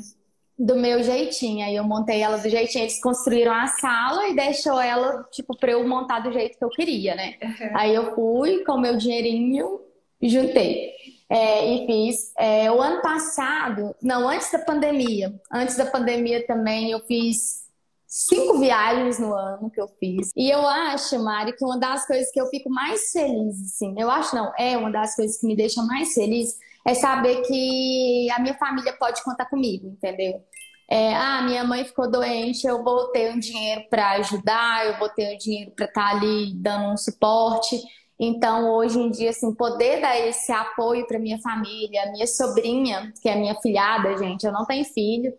Do 0.59 0.77
meu 0.77 1.03
jeitinho. 1.03 1.65
Aí 1.65 1.77
eu 1.77 1.85
montei 1.85 2.21
ela 2.21 2.37
do 2.37 2.49
jeitinho. 2.49 2.85
Eles 2.85 3.01
construíram 3.01 3.53
a 3.53 3.67
sala 3.67 4.29
e 4.29 4.37
deixou 4.37 4.81
ela, 4.81 5.25
tipo, 5.31 5.57
pra 5.57 5.73
eu 5.73 5.87
montar 5.87 6.21
do 6.21 6.33
jeito 6.33 6.59
que 6.59 6.65
eu 6.65 6.71
queria, 6.71 7.15
né? 7.15 7.35
Uhum. 7.43 7.71
Aí 7.75 7.95
eu 7.95 8.15
fui 8.15 8.65
com 8.65 8.73
o 8.73 8.81
meu 8.81 8.97
dinheirinho, 8.97 9.81
juntei. 10.23 10.93
É, 11.29 11.67
e 11.67 11.87
fiz. 11.87 12.33
É, 12.39 12.71
o 12.71 12.81
ano 12.81 13.03
passado, 13.03 13.95
não, 14.01 14.29
antes 14.29 14.53
da 14.53 14.59
pandemia, 14.59 15.35
antes 15.53 15.77
da 15.77 15.87
pandemia 15.87 16.47
também, 16.47 16.91
eu 16.91 17.01
fiz 17.01 17.65
cinco 18.07 18.61
viagens 18.61 19.19
no 19.19 19.35
ano 19.35 19.69
que 19.69 19.81
eu 19.81 19.89
fiz. 19.99 20.31
E 20.37 20.49
eu 20.49 20.61
acho, 20.61 21.19
Mari, 21.19 21.57
que 21.57 21.65
uma 21.65 21.79
das 21.79 22.07
coisas 22.07 22.31
que 22.31 22.41
eu 22.41 22.47
fico 22.47 22.71
mais 22.71 23.11
feliz, 23.11 23.61
assim, 23.61 23.93
eu 23.99 24.09
acho 24.09 24.37
não, 24.37 24.53
é 24.57 24.77
uma 24.77 24.93
das 24.93 25.17
coisas 25.17 25.41
que 25.41 25.47
me 25.47 25.57
deixa 25.57 25.83
mais 25.83 26.15
feliz 26.15 26.57
é 26.87 26.95
saber 26.95 27.43
que 27.43 28.31
a 28.31 28.39
minha 28.41 28.55
família 28.55 28.93
pode 28.99 29.23
contar 29.25 29.47
comigo, 29.47 29.89
entendeu? 29.89 30.43
É, 30.89 31.15
ah, 31.15 31.43
minha 31.43 31.65
mãe 31.65 31.85
ficou 31.85 32.11
doente, 32.11 32.67
eu 32.67 32.85
vou 32.85 33.09
ter 33.09 33.33
um 33.33 33.39
dinheiro 33.39 33.85
para 33.89 34.13
ajudar, 34.13 34.87
eu 34.87 34.99
vou 34.99 35.09
ter 35.09 35.35
um 35.35 35.39
dinheiro 35.39 35.73
para 35.75 35.87
estar 35.87 36.11
tá 36.11 36.17
ali 36.17 36.53
dando 36.55 36.93
um 36.93 36.97
suporte. 36.97 37.81
Então, 38.21 38.71
hoje 38.71 38.99
em 38.99 39.11
dia, 39.11 39.31
assim, 39.31 39.53
poder 39.55 40.01
dar 40.01 40.19
esse 40.19 40.53
apoio 40.53 41.07
para 41.07 41.19
minha 41.19 41.39
família, 41.41 42.11
minha 42.13 42.27
sobrinha, 42.27 43.13
que 43.21 43.29
é 43.29 43.37
minha 43.37 43.55
filhada, 43.57 44.17
gente, 44.19 44.45
eu 44.45 44.53
não 44.53 44.65
tenho 44.67 44.85
filho, 44.85 45.33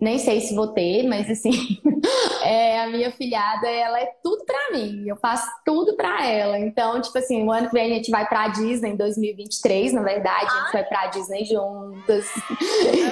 nem 0.00 0.18
sei 0.18 0.40
se 0.40 0.54
vou 0.54 0.68
ter, 0.68 1.04
mas 1.04 1.30
assim, 1.30 1.52
é, 2.44 2.80
a 2.80 2.86
minha 2.88 3.10
filhada, 3.12 3.68
ela 3.68 3.98
é 4.00 4.06
tudo 4.22 4.44
para 4.44 4.72
mim, 4.72 5.04
eu 5.06 5.16
faço 5.16 5.46
tudo 5.64 5.96
para 5.96 6.26
ela. 6.26 6.58
Então, 6.58 7.00
tipo 7.00 7.16
assim, 7.18 7.44
o 7.44 7.50
ano 7.50 7.68
que 7.68 7.74
vem 7.74 7.90
a 7.90 7.94
gente 7.94 8.10
vai 8.10 8.28
pra 8.28 8.48
Disney 8.48 8.90
em 8.90 8.96
2023, 8.96 9.92
na 9.92 10.02
verdade, 10.02 10.46
a 10.46 10.60
gente 10.62 10.72
vai 10.72 10.84
pra 10.84 11.06
Disney 11.06 11.44
juntas. 11.44 12.28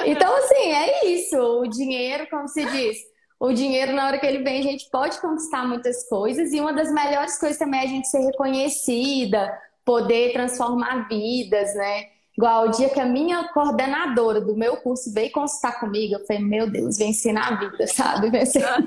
Então, 0.06 0.36
assim, 0.36 0.72
é 0.72 1.06
isso, 1.06 1.36
o 1.36 1.66
dinheiro, 1.66 2.28
como 2.30 2.48
se 2.48 2.64
diz, 2.64 2.98
o 3.38 3.52
dinheiro, 3.52 3.92
na 3.92 4.06
hora 4.06 4.18
que 4.18 4.26
ele 4.26 4.44
vem, 4.44 4.60
a 4.60 4.62
gente 4.62 4.90
pode 4.90 5.20
conquistar 5.20 5.66
muitas 5.66 6.08
coisas, 6.08 6.52
e 6.52 6.60
uma 6.60 6.72
das 6.72 6.92
melhores 6.92 7.38
coisas 7.38 7.58
também 7.58 7.80
é 7.80 7.84
a 7.84 7.88
gente 7.88 8.08
ser 8.08 8.20
reconhecida, 8.20 9.50
poder 9.84 10.32
transformar 10.32 11.08
vidas, 11.08 11.74
né? 11.74 12.04
Igual 12.36 12.68
o 12.68 12.70
dia 12.70 12.88
que 12.88 13.00
a 13.00 13.04
minha 13.04 13.48
coordenadora 13.52 14.40
do 14.40 14.56
meu 14.56 14.76
curso 14.78 15.12
veio 15.12 15.30
consultar 15.32 15.80
comigo, 15.80 16.14
eu 16.14 16.26
falei, 16.26 16.42
meu 16.42 16.70
Deus, 16.70 16.96
vem 16.96 17.10
ensinar 17.10 17.52
a 17.52 17.56
vida, 17.56 17.86
sabe? 17.88 18.28
Ensinar... 18.36 18.78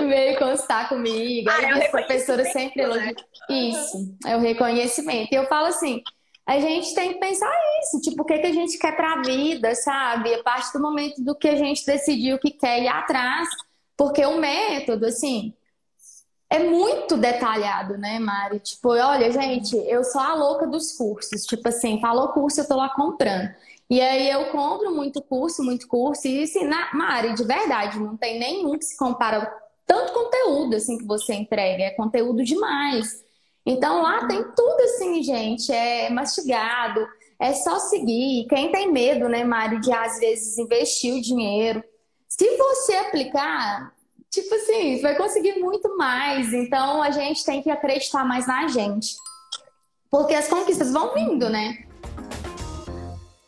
veio 0.00 0.38
consultar 0.38 0.88
comigo. 0.88 1.48
Ah, 1.48 1.56
aí 1.56 1.64
é 1.64 1.86
a 1.86 1.90
professora 1.90 2.44
sempre 2.44 2.82
elogia. 2.82 3.06
Né? 3.06 3.14
Isso, 3.70 4.16
é 4.26 4.36
o 4.36 4.40
reconhecimento. 4.40 5.32
E 5.32 5.36
eu 5.36 5.46
falo 5.46 5.66
assim, 5.66 6.02
a 6.46 6.58
gente 6.58 6.94
tem 6.94 7.12
que 7.12 7.20
pensar 7.20 7.50
isso, 7.82 8.00
tipo, 8.00 8.22
o 8.22 8.26
que, 8.26 8.38
que 8.38 8.46
a 8.46 8.52
gente 8.52 8.76
quer 8.76 8.96
pra 8.96 9.22
vida, 9.22 9.74
sabe? 9.74 10.34
A 10.34 10.42
partir 10.42 10.72
do 10.72 10.82
momento 10.82 11.22
do 11.22 11.34
que 11.34 11.48
a 11.48 11.56
gente 11.56 11.86
decidiu 11.86 12.38
que 12.38 12.50
quer 12.50 12.82
ir 12.82 12.88
atrás. 12.88 13.48
Porque 13.96 14.24
o 14.24 14.38
método, 14.38 15.06
assim, 15.06 15.54
é 16.50 16.58
muito 16.58 17.16
detalhado, 17.16 17.96
né, 17.96 18.18
Mari? 18.18 18.58
Tipo, 18.58 18.88
olha, 18.90 19.30
gente, 19.30 19.76
eu 19.76 20.02
sou 20.02 20.20
a 20.20 20.34
louca 20.34 20.66
dos 20.66 20.92
cursos. 20.92 21.46
Tipo 21.46 21.68
assim, 21.68 22.00
falou 22.00 22.32
curso, 22.32 22.60
eu 22.60 22.66
tô 22.68 22.74
lá 22.74 22.88
comprando. 22.88 23.48
E 23.88 24.00
aí 24.00 24.28
eu 24.28 24.50
compro 24.50 24.92
muito 24.92 25.22
curso, 25.22 25.62
muito 25.62 25.86
curso. 25.86 26.26
E 26.26 26.42
assim, 26.42 26.64
na, 26.64 26.92
Mari, 26.92 27.34
de 27.34 27.44
verdade, 27.44 28.00
não 28.00 28.16
tem 28.16 28.40
nenhum 28.40 28.76
que 28.76 28.84
se 28.84 28.96
compara 28.96 29.48
tanto 29.86 30.12
conteúdo 30.12 30.74
assim 30.74 30.98
que 30.98 31.04
você 31.04 31.34
entrega. 31.34 31.84
É 31.84 31.90
conteúdo 31.90 32.42
demais. 32.42 33.24
Então 33.64 34.02
lá 34.02 34.26
tem 34.26 34.42
tudo 34.42 34.80
assim, 34.82 35.22
gente. 35.22 35.72
É 35.72 36.10
mastigado. 36.10 37.06
É 37.38 37.52
só 37.54 37.78
seguir. 37.78 38.46
Quem 38.48 38.72
tem 38.72 38.90
medo, 38.90 39.28
né, 39.28 39.44
Mari, 39.44 39.80
de 39.80 39.92
às 39.92 40.18
vezes 40.18 40.58
investir 40.58 41.14
o 41.14 41.22
dinheiro. 41.22 41.82
Se 42.28 42.56
você 42.56 42.94
aplicar, 42.94 43.92
tipo 44.30 44.54
assim, 44.54 44.96
você 44.96 45.02
vai 45.02 45.16
conseguir 45.16 45.58
muito 45.58 45.96
mais. 45.96 46.52
Então 46.52 47.02
a 47.02 47.10
gente 47.10 47.44
tem 47.44 47.62
que 47.62 47.70
acreditar 47.70 48.24
mais 48.24 48.46
na 48.46 48.68
gente. 48.68 49.16
Porque 50.10 50.34
as 50.34 50.48
conquistas 50.48 50.92
vão 50.92 51.12
vindo, 51.14 51.48
né? 51.48 51.84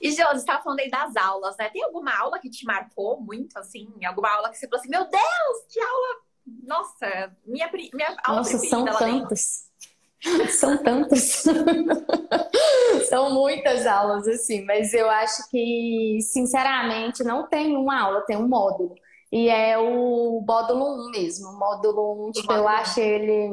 E, 0.00 0.10
Josi, 0.10 0.32
você 0.32 0.38
estava 0.38 0.62
falando 0.62 0.80
aí 0.80 0.90
das 0.90 1.14
aulas, 1.16 1.56
né? 1.56 1.70
Tem 1.70 1.82
alguma 1.84 2.12
aula 2.18 2.40
que 2.40 2.50
te 2.50 2.64
marcou 2.64 3.20
muito, 3.20 3.56
assim? 3.56 3.88
Alguma 4.04 4.30
aula 4.30 4.50
que 4.50 4.58
você 4.58 4.66
falou 4.66 4.80
assim, 4.80 4.90
meu 4.90 5.04
Deus, 5.08 5.72
que 5.72 5.80
aula! 5.80 6.16
Nossa, 6.64 7.36
minha, 7.46 7.70
minha 7.72 8.16
aula 8.24 8.38
Nossa, 8.38 8.58
são 8.66 8.84
tantas. 8.84 9.70
São 10.50 10.76
tantas. 10.82 11.44
são 13.08 13.30
muitas 13.32 13.86
aulas, 13.86 14.26
assim. 14.26 14.64
Mas 14.64 14.92
eu 14.92 15.08
acho 15.08 15.48
que, 15.50 16.18
sinceramente, 16.20 17.22
não 17.22 17.48
tem 17.48 17.76
uma 17.76 18.00
aula, 18.00 18.22
tem 18.22 18.36
um 18.36 18.48
módulo. 18.48 18.96
E 19.32 19.48
é 19.48 19.78
o 19.78 20.44
módulo 20.46 21.08
1 21.08 21.10
mesmo. 21.10 21.48
O 21.48 21.58
módulo 21.58 22.28
1, 22.28 22.32
tipo, 22.32 22.52
eu 22.52 22.68
acho 22.68 23.00
ele. 23.00 23.50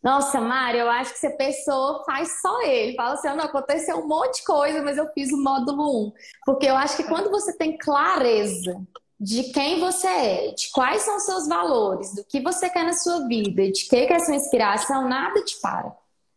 Nossa, 0.00 0.40
Mari, 0.40 0.78
eu 0.78 0.88
acho 0.88 1.14
que 1.14 1.18
se 1.18 1.26
a 1.26 1.36
pessoa 1.36 2.04
faz 2.04 2.40
só 2.40 2.62
ele, 2.62 2.94
fala 2.94 3.14
assim, 3.14 3.28
não, 3.28 3.44
aconteceu 3.44 3.96
um 3.98 4.06
monte 4.06 4.40
de 4.40 4.44
coisa, 4.44 4.82
mas 4.82 4.96
eu 4.96 5.08
fiz 5.12 5.32
o 5.32 5.42
módulo 5.42 6.08
1. 6.08 6.12
Porque 6.46 6.66
eu 6.66 6.76
acho 6.76 6.96
que 6.96 7.04
quando 7.04 7.30
você 7.30 7.56
tem 7.56 7.76
clareza 7.76 8.80
de 9.18 9.44
quem 9.44 9.80
você 9.80 10.06
é, 10.06 10.52
de 10.52 10.70
quais 10.70 11.02
são 11.02 11.16
os 11.16 11.24
seus 11.24 11.48
valores, 11.48 12.14
do 12.14 12.24
que 12.24 12.40
você 12.40 12.68
quer 12.68 12.84
na 12.84 12.92
sua 12.92 13.26
vida, 13.26 13.70
de 13.72 13.88
que, 13.88 14.06
que 14.06 14.12
é 14.12 14.16
a 14.16 14.20
sua 14.20 14.34
inspiração, 14.34 15.08
nada 15.08 15.42
te 15.42 15.58
para. 15.60 15.92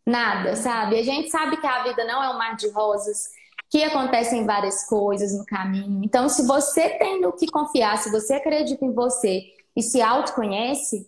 Nada, 0.06 0.56
sabe? 0.56 0.98
A 0.98 1.04
gente 1.04 1.30
sabe 1.30 1.58
que 1.58 1.68
a 1.68 1.84
vida 1.84 2.06
não 2.06 2.24
é 2.24 2.30
um 2.30 2.38
mar 2.38 2.56
de 2.56 2.70
rosas, 2.70 3.26
que 3.70 3.84
acontecem 3.84 4.46
várias 4.46 4.86
coisas 4.86 5.38
no 5.38 5.46
caminho. 5.46 6.02
Então, 6.04 6.30
se 6.30 6.46
você 6.46 6.90
tem 6.92 7.22
no 7.22 7.34
que 7.34 7.48
confiar, 7.48 7.98
se 7.98 8.12
você 8.12 8.36
acredita 8.36 8.86
em 8.86 8.94
você 8.94 9.44
e 9.76 9.82
se 9.82 10.02
autoconhece, 10.02 11.08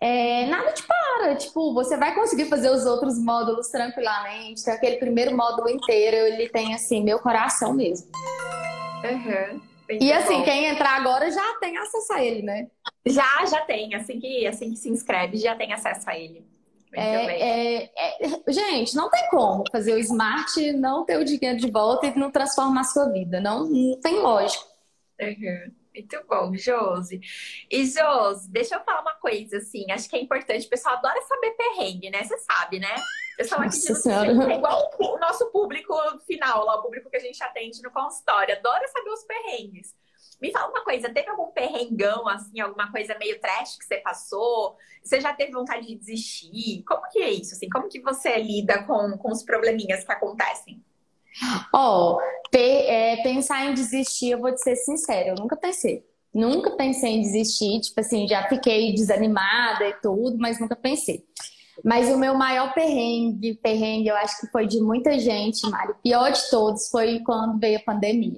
é, 0.00 0.46
nada 0.46 0.72
te 0.72 0.82
para. 0.82 1.36
Tipo, 1.36 1.72
você 1.74 1.96
vai 1.96 2.14
conseguir 2.14 2.46
fazer 2.46 2.70
os 2.70 2.84
outros 2.86 3.18
módulos 3.18 3.68
tranquilamente. 3.68 4.62
Então, 4.62 4.74
aquele 4.74 4.96
primeiro 4.96 5.36
módulo 5.36 5.68
inteiro, 5.68 6.16
ele 6.16 6.48
tem, 6.48 6.74
assim, 6.74 7.02
meu 7.04 7.18
coração 7.18 7.72
mesmo. 7.72 8.10
Uhum. 9.04 9.60
E 9.98 10.12
assim, 10.12 10.38
bom. 10.38 10.44
quem 10.44 10.66
entrar 10.66 11.00
agora 11.00 11.30
já 11.30 11.58
tem 11.58 11.76
acesso 11.76 12.12
a 12.12 12.24
ele, 12.24 12.42
né? 12.42 12.68
Já, 13.04 13.44
já 13.46 13.60
tem. 13.62 13.94
Assim 13.94 14.20
que, 14.20 14.46
assim 14.46 14.70
que 14.70 14.76
se 14.76 14.88
inscreve, 14.88 15.36
já 15.36 15.56
tem 15.56 15.72
acesso 15.72 16.08
a 16.08 16.16
ele. 16.16 16.44
É, 16.92 17.82
é, 17.82 17.84
é, 17.84 18.52
gente, 18.52 18.96
não 18.96 19.08
tem 19.08 19.28
como 19.28 19.64
fazer 19.70 19.94
o 19.94 19.98
smart, 19.98 20.72
não 20.72 21.04
ter 21.04 21.18
o 21.18 21.24
dinheiro 21.24 21.58
de 21.58 21.70
volta 21.70 22.06
e 22.06 22.18
não 22.18 22.30
transformar 22.30 22.80
a 22.80 22.84
sua 22.84 23.08
vida. 23.10 23.40
Não, 23.40 23.68
não 23.68 24.00
tem 24.00 24.18
lógica. 24.18 24.64
Uhum. 25.20 25.80
Muito 25.94 26.24
bom, 26.28 26.56
Josi. 26.56 27.20
E 27.70 27.84
Josi, 27.84 28.50
deixa 28.50 28.76
eu 28.76 28.84
falar 28.84 29.02
uma 29.02 29.14
coisa, 29.14 29.58
assim, 29.58 29.90
acho 29.90 30.08
que 30.08 30.16
é 30.16 30.20
importante, 30.20 30.66
o 30.66 30.70
pessoal 30.70 30.96
adora 30.96 31.20
saber 31.22 31.50
perrengue, 31.50 32.10
né? 32.10 32.22
Você 32.22 32.38
sabe, 32.38 32.78
né? 32.78 32.94
O 33.34 33.36
pessoal 33.36 33.60
aqui 33.62 33.78
de 33.78 34.52
é 34.52 34.56
igual 34.56 34.90
o 34.98 35.18
nosso 35.18 35.50
público 35.50 35.94
final, 36.26 36.64
lá, 36.64 36.76
o 36.76 36.82
público 36.82 37.10
que 37.10 37.16
a 37.16 37.20
gente 37.20 37.42
atende 37.42 37.82
no 37.82 37.90
consultório, 37.90 38.54
adora 38.54 38.86
saber 38.88 39.10
os 39.10 39.24
perrengues. 39.24 39.94
Me 40.40 40.50
fala 40.50 40.70
uma 40.70 40.82
coisa, 40.82 41.12
teve 41.12 41.28
algum 41.28 41.50
perrengão, 41.52 42.26
assim, 42.28 42.60
alguma 42.60 42.90
coisa 42.90 43.16
meio 43.18 43.38
trash 43.40 43.76
que 43.76 43.84
você 43.84 43.98
passou? 43.98 44.76
Você 45.02 45.20
já 45.20 45.34
teve 45.34 45.52
vontade 45.52 45.86
de 45.86 45.96
desistir? 45.96 46.82
Como 46.86 47.02
que 47.10 47.18
é 47.18 47.30
isso, 47.30 47.54
assim? 47.54 47.68
Como 47.68 47.88
que 47.88 48.00
você 48.00 48.36
lida 48.38 48.82
com, 48.84 49.18
com 49.18 49.30
os 49.30 49.42
probleminhas 49.42 50.04
que 50.04 50.12
acontecem? 50.12 50.82
Ó, 51.72 52.16
oh, 52.16 52.20
é, 52.56 53.22
pensar 53.22 53.66
em 53.66 53.74
desistir, 53.74 54.30
eu 54.30 54.40
vou 54.40 54.52
te 54.52 54.60
ser 54.60 54.76
sincera, 54.76 55.28
eu 55.28 55.34
nunca 55.36 55.56
pensei. 55.56 56.04
Nunca 56.32 56.70
pensei 56.76 57.10
em 57.10 57.20
desistir, 57.20 57.80
tipo 57.80 58.00
assim, 58.00 58.26
já 58.28 58.48
fiquei 58.48 58.94
desanimada 58.94 59.88
e 59.88 59.94
tudo, 59.94 60.38
mas 60.38 60.60
nunca 60.60 60.76
pensei. 60.76 61.24
Mas 61.84 62.08
o 62.08 62.18
meu 62.18 62.34
maior 62.34 62.72
perrengue, 62.74 63.54
perrengue, 63.62 64.08
eu 64.08 64.16
acho 64.16 64.40
que 64.40 64.46
foi 64.48 64.66
de 64.66 64.80
muita 64.80 65.18
gente, 65.18 65.68
Mário. 65.68 65.94
Pior 66.02 66.30
de 66.30 66.50
todos 66.50 66.88
foi 66.88 67.20
quando 67.20 67.58
veio 67.58 67.78
a 67.78 67.82
pandemia. 67.82 68.34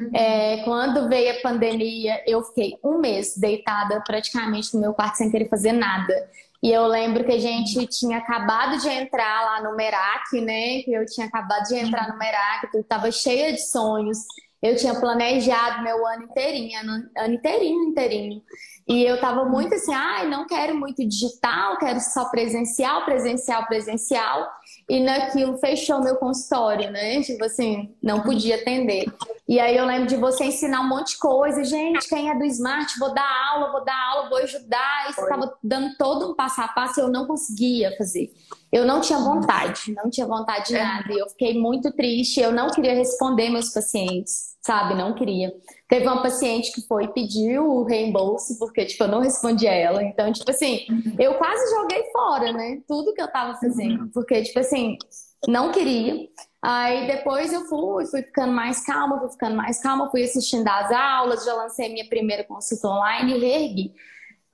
Uhum. 0.00 0.10
É, 0.14 0.58
quando 0.64 1.08
veio 1.08 1.38
a 1.38 1.40
pandemia, 1.40 2.22
eu 2.26 2.42
fiquei 2.42 2.78
um 2.84 2.98
mês 2.98 3.36
deitada 3.36 4.00
praticamente 4.00 4.74
no 4.74 4.80
meu 4.80 4.94
quarto 4.94 5.16
sem 5.16 5.30
querer 5.30 5.48
fazer 5.48 5.72
nada. 5.72 6.14
E 6.62 6.70
eu 6.70 6.86
lembro 6.86 7.24
que 7.24 7.32
a 7.32 7.38
gente 7.38 7.86
tinha 7.86 8.18
acabado 8.18 8.78
de 8.80 8.88
entrar 8.88 9.44
lá 9.44 9.62
no 9.62 9.76
Merak, 9.76 10.40
né? 10.40 10.82
Que 10.82 10.92
eu 10.92 11.04
tinha 11.06 11.26
acabado 11.26 11.64
de 11.68 11.76
entrar 11.76 12.08
no 12.08 12.18
Merak, 12.18 12.68
eu 12.74 12.80
estava 12.80 13.10
cheia 13.10 13.52
de 13.52 13.60
sonhos. 13.60 14.18
Eu 14.62 14.74
tinha 14.74 14.98
planejado 14.98 15.82
meu 15.82 16.04
ano 16.06 16.24
inteirinho, 16.24 16.80
ano, 16.80 17.08
ano 17.16 17.34
inteirinho, 17.34 17.84
inteirinho. 17.84 18.42
E 18.88 19.02
eu 19.02 19.20
tava 19.20 19.44
muito 19.44 19.74
assim, 19.74 19.92
ai, 19.92 20.26
ah, 20.26 20.28
não 20.28 20.46
quero 20.46 20.76
muito 20.76 21.04
digital, 21.06 21.76
quero 21.76 22.00
só 22.00 22.26
presencial, 22.26 23.04
presencial, 23.04 23.66
presencial. 23.66 24.48
E 24.88 25.00
naquilo 25.00 25.58
fechou 25.58 26.00
meu 26.00 26.14
consultório, 26.16 26.92
né? 26.92 27.20
Tipo 27.20 27.44
assim, 27.44 27.92
não 28.00 28.20
podia 28.20 28.54
atender. 28.54 29.06
E 29.48 29.58
aí 29.58 29.76
eu 29.76 29.84
lembro 29.84 30.06
de 30.06 30.16
você 30.16 30.44
ensinar 30.44 30.82
um 30.82 30.88
monte 30.88 31.12
de 31.12 31.18
coisa. 31.18 31.64
Gente, 31.64 32.08
quem 32.08 32.30
é 32.30 32.38
do 32.38 32.44
Smart, 32.44 32.96
vou 33.00 33.12
dar 33.12 33.50
aula, 33.52 33.72
vou 33.72 33.84
dar 33.84 34.10
aula, 34.12 34.28
vou 34.28 34.38
ajudar. 34.38 35.10
E 35.10 35.14
você 35.14 35.28
tava 35.28 35.52
dando 35.62 35.96
todo 35.96 36.30
um 36.30 36.34
passo 36.34 36.60
a 36.60 36.68
passo 36.68 37.00
e 37.00 37.02
eu 37.02 37.08
não 37.08 37.26
conseguia 37.26 37.92
fazer. 37.98 38.32
Eu 38.72 38.86
não 38.86 39.00
tinha 39.00 39.18
vontade, 39.18 39.92
não 39.94 40.08
tinha 40.08 40.26
vontade 40.28 40.68
de 40.68 40.76
é. 40.76 40.82
nada. 40.82 41.12
E 41.12 41.18
eu 41.18 41.28
fiquei 41.28 41.58
muito 41.58 41.90
triste, 41.90 42.40
eu 42.40 42.52
não 42.52 42.70
queria 42.70 42.94
responder 42.94 43.50
meus 43.50 43.70
pacientes 43.70 44.56
sabe? 44.66 44.94
Não 44.94 45.14
queria. 45.14 45.54
Teve 45.88 46.06
uma 46.06 46.22
paciente 46.22 46.72
que 46.72 46.80
foi 46.86 47.06
pedir 47.08 47.60
o 47.60 47.84
reembolso, 47.84 48.58
porque, 48.58 48.84
tipo, 48.84 49.04
eu 49.04 49.08
não 49.08 49.20
respondi 49.20 49.68
a 49.68 49.72
ela. 49.72 50.02
Então, 50.02 50.32
tipo 50.32 50.50
assim, 50.50 50.84
eu 51.18 51.34
quase 51.34 51.74
joguei 51.74 52.02
fora, 52.10 52.52
né? 52.52 52.80
Tudo 52.88 53.14
que 53.14 53.22
eu 53.22 53.30
tava 53.30 53.58
fazendo. 53.58 54.08
Porque, 54.12 54.42
tipo 54.42 54.58
assim, 54.58 54.98
não 55.46 55.70
queria. 55.70 56.28
Aí 56.60 57.06
depois 57.06 57.52
eu 57.52 57.66
fui, 57.66 58.04
fui 58.06 58.22
ficando 58.22 58.52
mais 58.52 58.84
calma, 58.84 59.20
fui 59.20 59.28
ficando 59.30 59.56
mais 59.56 59.80
calma, 59.80 60.10
fui 60.10 60.24
assistindo 60.24 60.66
as 60.66 60.90
aulas, 60.90 61.44
já 61.44 61.54
lancei 61.54 61.88
minha 61.88 62.08
primeira 62.08 62.42
consulta 62.42 62.88
online 62.88 63.34
e 63.34 63.38
reergui 63.38 63.94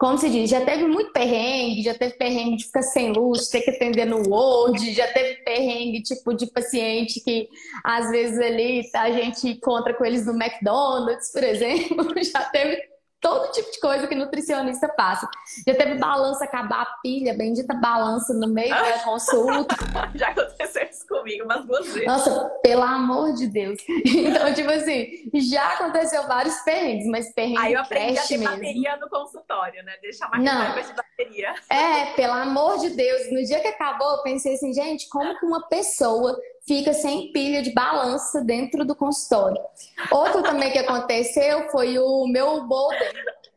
como 0.02 0.18
se 0.18 0.28
diz, 0.28 0.50
já 0.50 0.60
teve 0.64 0.84
muito 0.84 1.12
perrengue, 1.12 1.80
já 1.80 1.94
teve 1.94 2.14
perrengue 2.14 2.56
de 2.56 2.64
ficar 2.64 2.82
sem 2.82 3.12
luz, 3.12 3.46
ter 3.46 3.60
que 3.60 3.70
atender 3.70 4.04
no 4.04 4.28
Word, 4.28 4.92
já 4.92 5.06
teve 5.12 5.34
perrengue 5.44 6.02
tipo 6.02 6.34
de 6.34 6.48
paciente 6.48 7.20
que 7.20 7.48
às 7.84 8.10
vezes 8.10 8.36
ali 8.40 8.82
a 8.96 9.12
gente 9.12 9.46
encontra 9.46 9.94
com 9.94 10.04
eles 10.04 10.26
no 10.26 10.32
McDonald's, 10.32 11.30
por 11.30 11.44
exemplo, 11.44 12.14
já 12.20 12.40
teve 12.46 12.82
todo 13.22 13.52
tipo 13.52 13.70
de 13.70 13.78
coisa 13.80 14.06
que 14.08 14.14
nutricionista 14.16 14.88
passa. 14.88 15.28
Já 15.66 15.74
teve 15.74 15.94
balança 15.94 16.44
acabar 16.44 16.82
a 16.82 16.86
pilha, 17.00 17.32
bendita 17.32 17.72
balança 17.72 18.34
no 18.34 18.48
meio 18.48 18.70
da 18.70 18.98
consulta. 19.04 19.76
Já 20.14 20.28
aconteceu 20.30 20.82
isso 20.90 21.06
comigo 21.06 21.44
umas 21.44 21.64
duas 21.64 21.86
vezes. 21.86 22.04
Nossa, 22.04 22.50
pelo 22.62 22.82
amor 22.82 23.32
de 23.34 23.46
Deus. 23.46 23.78
Então, 23.88 24.52
tipo 24.52 24.70
assim, 24.70 25.06
já 25.34 25.74
aconteceu 25.74 26.26
vários 26.26 26.56
perrengues, 26.62 27.06
mas 27.06 27.32
perrengue 27.32 27.58
Aí 27.58 27.72
eu 27.74 27.80
aprendi 27.80 28.18
a 28.18 28.22
ter 28.22 28.38
mesmo. 28.38 28.54
bateria 28.56 28.96
no 28.96 29.08
consultório, 29.08 29.82
né? 29.84 29.92
Deixar 30.02 30.26
uma 30.26 30.38
reserva 30.38 30.82
de 30.82 30.92
bateria. 30.94 31.54
É, 31.70 32.06
pelo 32.16 32.32
amor 32.32 32.78
de 32.78 32.90
Deus. 32.90 33.30
No 33.30 33.44
dia 33.44 33.60
que 33.60 33.68
acabou, 33.68 34.16
eu 34.16 34.22
pensei 34.22 34.54
assim, 34.56 34.74
gente, 34.74 35.08
como 35.08 35.38
que 35.38 35.46
uma 35.46 35.68
pessoa 35.68 36.36
fica 36.66 36.92
sem 36.92 37.32
pilha 37.32 37.62
de 37.62 37.72
balança 37.72 38.42
dentro 38.42 38.84
do 38.84 38.94
consultório. 38.94 39.60
Outro 40.10 40.42
também 40.42 40.70
que 40.70 40.78
aconteceu 40.78 41.68
foi 41.70 41.98
o 41.98 42.26
meu 42.26 42.64
modem. 42.64 43.12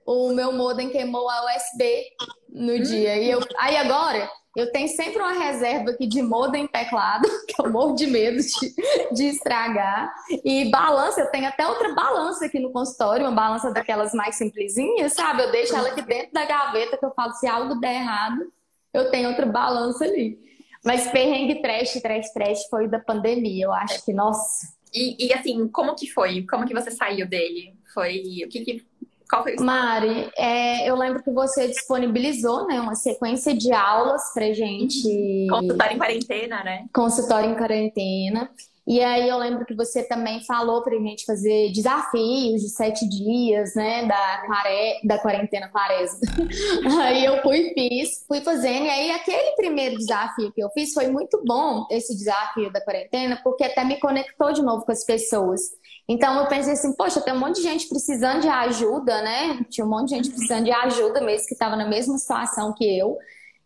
O 0.05 0.29
meu 0.33 0.51
modem 0.51 0.89
queimou 0.89 1.29
a 1.29 1.55
USB 1.55 2.05
no 2.49 2.79
dia. 2.79 3.17
E 3.17 3.29
eu, 3.29 3.39
aí 3.57 3.75
agora 3.77 4.29
eu 4.55 4.71
tenho 4.71 4.87
sempre 4.87 5.17
uma 5.17 5.33
reserva 5.33 5.91
aqui 5.91 6.07
de 6.07 6.21
modem 6.21 6.65
teclado, 6.65 7.27
que 7.45 7.61
eu 7.61 7.69
morro 7.69 7.93
de 7.95 8.07
medo 8.07 8.37
de, 8.37 9.13
de 9.13 9.25
estragar. 9.25 10.13
E 10.45 10.71
balança, 10.71 11.21
eu 11.21 11.29
tenho 11.29 11.47
até 11.47 11.67
outra 11.67 11.93
balança 11.93 12.45
aqui 12.45 12.59
no 12.59 12.71
consultório, 12.71 13.25
uma 13.25 13.35
balança 13.35 13.71
daquelas 13.71 14.13
mais 14.13 14.35
simplesinhas, 14.35 15.13
sabe? 15.13 15.43
Eu 15.43 15.51
deixo 15.51 15.75
ela 15.75 15.89
aqui 15.89 16.01
dentro 16.01 16.31
da 16.31 16.45
gaveta, 16.45 16.97
que 16.97 17.05
eu 17.05 17.11
falo, 17.11 17.33
se 17.33 17.45
algo 17.45 17.75
der 17.75 17.95
errado, 17.95 18.49
eu 18.93 19.11
tenho 19.11 19.29
outra 19.29 19.45
balança 19.45 20.05
ali. 20.05 20.39
Mas 20.85 21.07
perrengue 21.07 21.61
trash, 21.61 21.99
trash, 22.01 22.31
trash 22.31 22.67
foi 22.69 22.87
da 22.87 22.99
pandemia. 22.99 23.65
Eu 23.65 23.73
acho 23.73 24.05
que, 24.05 24.13
nossa. 24.13 24.67
E, 24.93 25.27
e 25.27 25.33
assim, 25.33 25.67
como 25.67 25.95
que 25.95 26.07
foi? 26.07 26.45
Como 26.47 26.65
que 26.65 26.73
você 26.73 26.91
saiu 26.91 27.27
dele? 27.27 27.73
Foi. 27.93 28.43
O 28.45 28.49
que, 28.49 28.61
que 28.61 28.85
qual 29.29 29.43
foi 29.43 29.55
o 29.55 29.63
Mari, 29.63 30.29
é, 30.37 30.87
eu 30.89 30.95
lembro 30.95 31.23
que 31.23 31.31
você 31.31 31.67
disponibilizou 31.67 32.67
né, 32.67 32.79
uma 32.79 32.95
sequência 32.95 33.55
de 33.55 33.73
aulas 33.73 34.21
pra 34.33 34.53
gente. 34.53 35.47
Consultório 35.49 35.95
em 35.95 35.97
quarentena, 35.97 36.63
né? 36.63 36.85
Consultório 36.93 37.49
em 37.49 37.55
quarentena. 37.55 38.51
E 38.87 39.01
aí 39.01 39.27
eu 39.27 39.37
lembro 39.39 39.65
que 39.65 39.73
você 39.73 40.03
também 40.03 40.43
falou 40.43 40.83
pra 40.83 40.93
gente 40.95 41.25
fazer 41.25 41.71
desafios 41.71 42.61
de 42.61 42.69
sete 42.69 43.07
dias, 43.09 43.73
né? 43.73 44.05
Da, 44.05 44.43
quare... 44.45 44.99
da 45.03 45.17
quarentena 45.17 45.69
quaresma. 45.69 46.19
aí 47.01 47.25
eu 47.25 47.41
fui 47.41 47.73
fiz, 47.73 48.23
fui 48.27 48.41
fazendo. 48.41 48.85
E 48.85 48.89
aí 48.89 49.11
aquele 49.11 49.55
primeiro 49.55 49.97
desafio 49.97 50.51
que 50.51 50.63
eu 50.63 50.69
fiz 50.69 50.93
foi 50.93 51.07
muito 51.07 51.41
bom, 51.43 51.87
esse 51.89 52.15
desafio 52.15 52.71
da 52.71 52.79
quarentena, 52.79 53.39
porque 53.43 53.63
até 53.63 53.83
me 53.83 53.99
conectou 53.99 54.53
de 54.53 54.61
novo 54.61 54.85
com 54.85 54.91
as 54.91 55.03
pessoas. 55.03 55.61
Então 56.07 56.39
eu 56.39 56.47
pensei 56.47 56.73
assim, 56.73 56.93
poxa, 56.93 57.19
tem 57.21 57.33
um 57.33 57.39
monte 57.39 57.55
de 57.55 57.63
gente 57.63 57.89
precisando 57.89 58.41
de 58.41 58.47
ajuda, 58.47 59.21
né? 59.23 59.65
Tinha 59.69 59.85
um 59.85 59.89
monte 59.89 60.09
de 60.09 60.15
gente 60.15 60.29
precisando 60.29 60.65
de 60.65 60.71
ajuda 60.71 61.21
mesmo, 61.21 61.47
que 61.47 61.53
estava 61.53 61.75
na 61.75 61.87
mesma 61.87 62.17
situação 62.19 62.71
que 62.73 62.85
eu. 62.97 63.17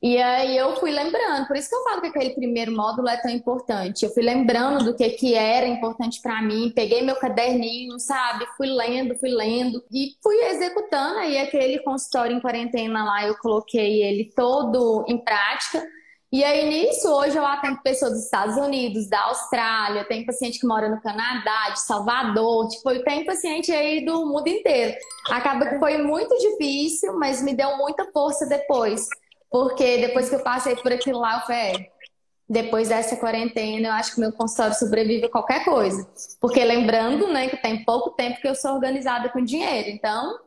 E 0.01 0.17
aí 0.17 0.55
eu 0.55 0.77
fui 0.77 0.91
lembrando, 0.91 1.45
por 1.45 1.57
isso 1.57 1.67
que 1.67 1.75
eu 1.75 1.83
falo 1.83 1.99
que 1.99 2.07
aquele 2.07 2.29
primeiro 2.29 2.71
módulo 2.71 3.09
é 3.09 3.17
tão 3.17 3.29
importante. 3.29 4.05
Eu 4.05 4.11
fui 4.11 4.23
lembrando 4.23 4.85
do 4.85 4.95
que, 4.95 5.09
que 5.09 5.35
era 5.35 5.67
importante 5.67 6.21
para 6.21 6.41
mim, 6.41 6.71
peguei 6.73 7.01
meu 7.01 7.17
caderninho, 7.17 7.99
sabe? 7.99 8.45
Fui 8.55 8.67
lendo, 8.67 9.17
fui 9.19 9.29
lendo 9.29 9.83
e 9.91 10.15
fui 10.23 10.37
executando 10.45 11.19
aí 11.19 11.37
aquele 11.37 11.79
consultório 11.79 12.35
em 12.35 12.39
quarentena 12.39 13.03
lá, 13.03 13.27
eu 13.27 13.37
coloquei 13.39 14.01
ele 14.01 14.31
todo 14.33 15.03
em 15.05 15.17
prática. 15.17 15.85
E 16.31 16.43
aí, 16.43 16.69
nisso, 16.69 17.11
hoje 17.11 17.35
eu 17.35 17.45
atendo 17.45 17.81
pessoas 17.81 18.11
dos 18.11 18.23
Estados 18.23 18.55
Unidos, 18.55 19.09
da 19.09 19.19
Austrália, 19.23 20.05
tem 20.05 20.25
paciente 20.25 20.59
que 20.59 20.67
mora 20.67 20.87
no 20.87 21.01
Canadá, 21.01 21.71
de 21.71 21.81
Salvador, 21.81 22.69
tipo, 22.69 23.03
tenho 23.03 23.25
paciente 23.25 23.71
aí 23.71 24.05
do 24.05 24.27
mundo 24.27 24.47
inteiro. 24.47 24.95
Acaba 25.29 25.65
que 25.65 25.79
foi 25.79 25.97
muito 25.97 26.37
difícil, 26.37 27.17
mas 27.17 27.41
me 27.41 27.55
deu 27.55 27.75
muita 27.77 28.05
força 28.13 28.45
depois. 28.45 29.07
Porque 29.49 29.97
depois 29.97 30.29
que 30.29 30.35
eu 30.35 30.43
passei 30.43 30.75
por 30.75 30.91
aquilo 30.91 31.19
lá, 31.19 31.39
eu 31.39 31.41
falei, 31.41 31.59
é, 31.59 31.91
depois 32.47 32.89
dessa 32.89 33.15
quarentena, 33.15 33.89
eu 33.89 33.93
acho 33.93 34.15
que 34.15 34.19
meu 34.19 34.31
consultório 34.31 34.75
sobrevive 34.75 35.25
a 35.25 35.29
qualquer 35.29 35.63
coisa. 35.63 36.07
Porque 36.41 36.63
lembrando, 36.63 37.27
né, 37.27 37.47
que 37.47 37.57
tem 37.57 37.83
pouco 37.83 38.11
tempo 38.11 38.41
que 38.41 38.47
eu 38.47 38.55
sou 38.55 38.73
organizada 38.73 39.29
com 39.29 39.43
dinheiro. 39.43 39.89
Então, 39.89 40.39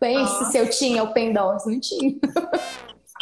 pense 0.00 0.50
se 0.50 0.58
eu 0.58 0.70
tinha 0.70 1.02
o 1.02 1.12
Pendors, 1.12 1.66
não 1.66 1.78
tinha. 1.78 2.14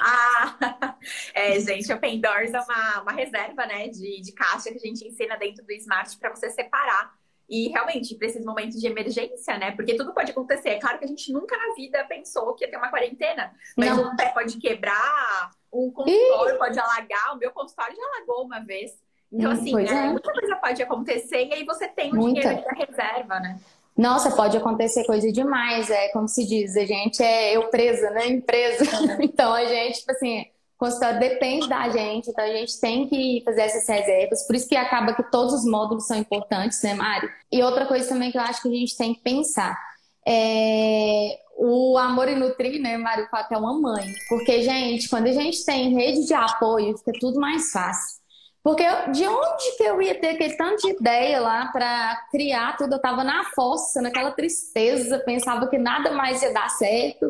Ah, 0.00 0.56
é, 1.34 1.58
gente, 1.60 1.92
o 1.92 1.98
Pendors 1.98 2.52
é 2.54 2.60
uma, 2.60 3.02
uma 3.02 3.12
reserva, 3.12 3.66
né, 3.66 3.88
de, 3.88 4.20
de 4.20 4.32
caixa 4.32 4.70
que 4.70 4.76
a 4.76 4.88
gente 4.88 5.06
ensina 5.06 5.36
dentro 5.36 5.64
do 5.64 5.72
Smart 5.72 6.16
para 6.18 6.30
você 6.30 6.50
separar 6.50 7.19
e 7.51 7.68
realmente, 7.68 8.14
para 8.14 8.28
esses 8.28 8.44
momentos 8.44 8.80
de 8.80 8.86
emergência, 8.86 9.59
né? 9.59 9.72
Porque 9.72 9.96
tudo 9.96 10.14
pode 10.14 10.30
acontecer. 10.30 10.68
É 10.68 10.78
claro 10.78 11.01
que 11.01 11.05
a 11.05 11.09
gente 11.09 11.32
nunca 11.32 11.57
na 11.57 11.74
vida 11.74 12.05
pensou 12.09 12.55
que 12.55 12.64
ia 12.64 12.70
ter 12.70 12.76
uma 12.76 12.90
quarentena. 12.90 13.53
Mas 13.76 13.88
Não. 13.96 14.12
um 14.12 14.16
pé 14.16 14.26
pode 14.26 14.57
quebrar, 14.59 15.51
um 15.72 15.90
consultório 15.90 16.55
Ih. 16.55 16.59
pode 16.59 16.78
alagar. 16.78 17.34
O 17.34 17.38
meu 17.38 17.51
consultório 17.51 17.96
já 17.96 18.03
alagou 18.05 18.44
uma 18.44 18.61
vez. 18.61 18.92
Então, 19.32 19.51
hum, 19.51 19.55
assim, 19.55 19.74
né, 19.74 20.07
é. 20.07 20.11
muita 20.11 20.32
coisa 20.32 20.57
pode 20.57 20.80
acontecer 20.80 21.46
e 21.46 21.55
aí 21.55 21.64
você 21.64 21.88
tem 21.88 22.12
o 22.12 22.16
muita. 22.16 22.40
dinheiro 22.40 22.64
da 22.64 22.72
reserva, 22.72 23.40
né? 23.40 23.59
Nossa, 23.96 24.30
pode 24.30 24.57
acontecer 24.57 25.05
coisa 25.05 25.30
demais. 25.32 25.90
É 25.90 26.09
como 26.12 26.28
se 26.28 26.46
diz, 26.46 26.76
a 26.76 26.84
gente 26.84 27.20
é 27.20 27.57
eu 27.57 27.68
presa, 27.68 28.11
né? 28.11 28.28
Empresa. 28.28 28.84
então 29.20 29.53
a 29.53 29.64
gente, 29.64 29.98
tipo 29.98 30.12
assim, 30.12 30.46
consultório 30.80 31.20
depende 31.20 31.68
da 31.68 31.90
gente, 31.90 32.30
então 32.30 32.42
a 32.42 32.48
gente 32.48 32.80
tem 32.80 33.06
que 33.06 33.42
fazer 33.44 33.60
essas 33.60 33.86
reservas. 33.86 34.46
Por 34.46 34.56
isso 34.56 34.66
que 34.66 34.74
acaba 34.74 35.14
que 35.14 35.22
todos 35.30 35.52
os 35.52 35.64
módulos 35.64 36.06
são 36.06 36.16
importantes, 36.16 36.82
né, 36.82 36.94
Mari? 36.94 37.28
E 37.52 37.62
outra 37.62 37.84
coisa 37.84 38.08
também 38.08 38.32
que 38.32 38.38
eu 38.38 38.42
acho 38.42 38.62
que 38.62 38.68
a 38.68 38.72
gente 38.72 38.96
tem 38.96 39.14
que 39.14 39.20
pensar. 39.20 39.78
É... 40.26 41.38
O 41.62 41.98
amor 41.98 42.26
e 42.28 42.34
nutrir, 42.34 42.80
né, 42.80 42.96
Mário, 42.96 43.28
que 43.28 43.54
é 43.54 43.58
uma 43.58 43.78
mãe. 43.78 44.10
Porque, 44.30 44.62
gente, 44.62 45.10
quando 45.10 45.26
a 45.26 45.32
gente 45.32 45.62
tem 45.66 45.94
rede 45.94 46.26
de 46.26 46.32
apoio, 46.32 46.96
fica 46.96 47.12
tudo 47.20 47.38
mais 47.38 47.70
fácil. 47.70 48.19
Porque 48.62 48.82
eu, 48.82 49.11
de 49.11 49.26
onde 49.26 49.76
que 49.76 49.82
eu 49.82 50.02
ia 50.02 50.20
ter 50.20 50.30
aquele 50.30 50.54
tanto 50.54 50.82
de 50.82 50.90
ideia 50.90 51.40
lá 51.40 51.66
para 51.72 52.26
criar 52.30 52.76
tudo? 52.76 52.94
Eu 52.94 53.00
tava 53.00 53.24
na 53.24 53.44
fossa, 53.54 54.02
naquela 54.02 54.32
tristeza, 54.32 55.18
pensava 55.20 55.66
que 55.66 55.78
nada 55.78 56.11
mais 56.12 56.42
ia 56.42 56.52
dar 56.52 56.68
certo. 56.68 57.26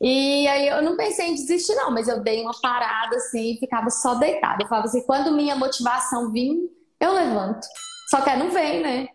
E 0.00 0.46
aí 0.46 0.68
eu 0.68 0.80
não 0.80 0.96
pensei 0.96 1.26
em 1.26 1.34
desistir, 1.34 1.74
não, 1.74 1.90
mas 1.90 2.06
eu 2.06 2.20
dei 2.20 2.42
uma 2.42 2.52
parada 2.60 3.16
assim 3.16 3.54
e 3.54 3.58
ficava 3.58 3.90
só 3.90 4.14
deitada. 4.14 4.62
Eu 4.62 4.68
falava 4.68 4.86
assim: 4.86 5.04
quando 5.04 5.32
minha 5.32 5.56
motivação 5.56 6.30
vir, 6.30 6.56
eu 7.00 7.12
levanto. 7.12 7.66
Só 8.08 8.20
que 8.20 8.36
não 8.36 8.50
vem, 8.50 8.80
né? 8.80 9.08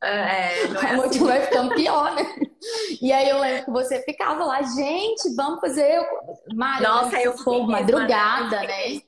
É, 0.00 0.68
não 0.70 0.80
é 0.80 0.90
a 0.90 0.96
motivação 0.96 1.08
assim. 1.08 1.24
vai 1.24 1.40
ficando 1.42 1.74
pior, 1.74 2.14
né? 2.14 2.22
E 3.02 3.12
aí 3.12 3.28
eu 3.28 3.40
lembro 3.40 3.64
que 3.64 3.70
você 3.72 4.00
ficava 4.02 4.44
lá, 4.44 4.62
gente, 4.62 5.34
vamos 5.34 5.60
fazer. 5.60 6.00
Mário, 6.54 6.88
Nossa, 6.88 7.20
eu 7.20 7.36
fui 7.38 7.60
madrugada, 7.66 8.60
né? 8.60 9.00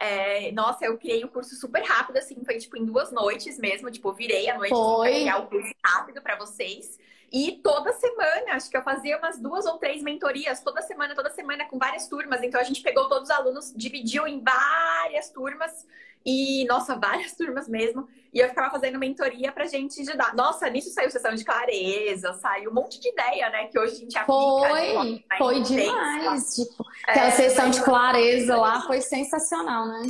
É, 0.00 0.52
nossa, 0.52 0.84
eu 0.84 0.96
criei 0.96 1.24
o 1.24 1.28
curso 1.28 1.56
super 1.56 1.82
rápido, 1.82 2.18
assim, 2.18 2.36
foi 2.44 2.56
tipo 2.58 2.76
em 2.76 2.84
duas 2.84 3.10
noites 3.10 3.58
mesmo, 3.58 3.90
tipo, 3.90 4.12
virei 4.12 4.48
a 4.48 4.56
noite 4.56 4.70
para 4.70 5.10
criar 5.10 5.38
o 5.38 5.46
curso 5.48 5.72
rápido 5.84 6.22
para 6.22 6.36
vocês. 6.36 6.98
E 7.32 7.60
toda 7.62 7.92
semana, 7.92 8.52
acho 8.52 8.70
que 8.70 8.76
eu 8.76 8.82
fazia 8.82 9.18
umas 9.18 9.38
duas 9.38 9.66
ou 9.66 9.78
três 9.78 10.02
mentorias, 10.02 10.60
toda 10.60 10.80
semana, 10.80 11.14
toda 11.14 11.30
semana, 11.30 11.66
com 11.66 11.78
várias 11.78 12.08
turmas. 12.08 12.42
Então 12.42 12.60
a 12.60 12.64
gente 12.64 12.80
pegou 12.80 13.08
todos 13.08 13.28
os 13.28 13.34
alunos, 13.34 13.72
dividiu 13.76 14.26
em 14.26 14.42
várias 14.42 15.30
turmas 15.30 15.86
e, 16.24 16.64
nossa, 16.66 16.96
várias 16.96 17.32
turmas 17.36 17.68
mesmo. 17.68 18.08
E 18.32 18.38
eu 18.38 18.48
ficava 18.48 18.70
fazendo 18.70 18.98
mentoria 18.98 19.52
pra 19.52 19.66
gente 19.66 20.00
ajudar. 20.00 20.34
Nossa, 20.34 20.68
nisso 20.68 20.90
saiu 20.90 21.10
sessão 21.10 21.34
de 21.34 21.44
clareza, 21.44 22.32
saiu 22.34 22.70
um 22.70 22.74
monte 22.74 23.00
de 23.00 23.08
ideia, 23.08 23.50
né? 23.50 23.66
Que 23.66 23.78
hoje 23.78 23.94
a 23.94 23.98
gente 23.98 24.18
aplica. 24.18 24.68
Foi, 24.68 25.24
foi 25.38 25.60
demais. 25.62 26.54
Tipo, 26.54 26.84
é, 27.06 27.10
aquela 27.10 27.30
sessão 27.30 27.70
de 27.70 27.82
clareza 27.82 28.56
lá 28.56 28.82
foi 28.82 29.00
sensacional, 29.00 29.86
né? 29.86 30.02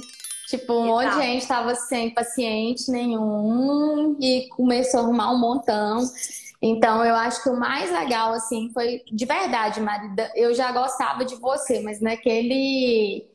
Tipo, 0.49 0.73
um 0.73 0.87
monte 0.87 1.11
de 1.11 1.17
gente 1.17 1.47
tava 1.47 1.75
sem 1.75 2.13
paciente 2.15 2.91
nenhum 2.91 4.17
e 4.19 4.49
começou 4.49 5.01
a 5.01 5.03
arrumar 5.03 5.31
um 5.31 5.39
montão. 5.39 6.01
Então, 6.61 7.05
eu 7.05 7.15
acho 7.15 7.43
que 7.43 7.49
o 7.49 7.59
mais 7.59 7.91
legal, 7.91 8.33
assim, 8.33 8.71
foi 8.73 9.03
de 9.11 9.25
verdade, 9.25 9.81
Marida. 9.81 10.31
Eu 10.35 10.53
já 10.55 10.73
gostava 10.73 11.25
de 11.25 11.37
você, 11.37 11.81
mas 11.81 12.01
naquele 12.01 13.27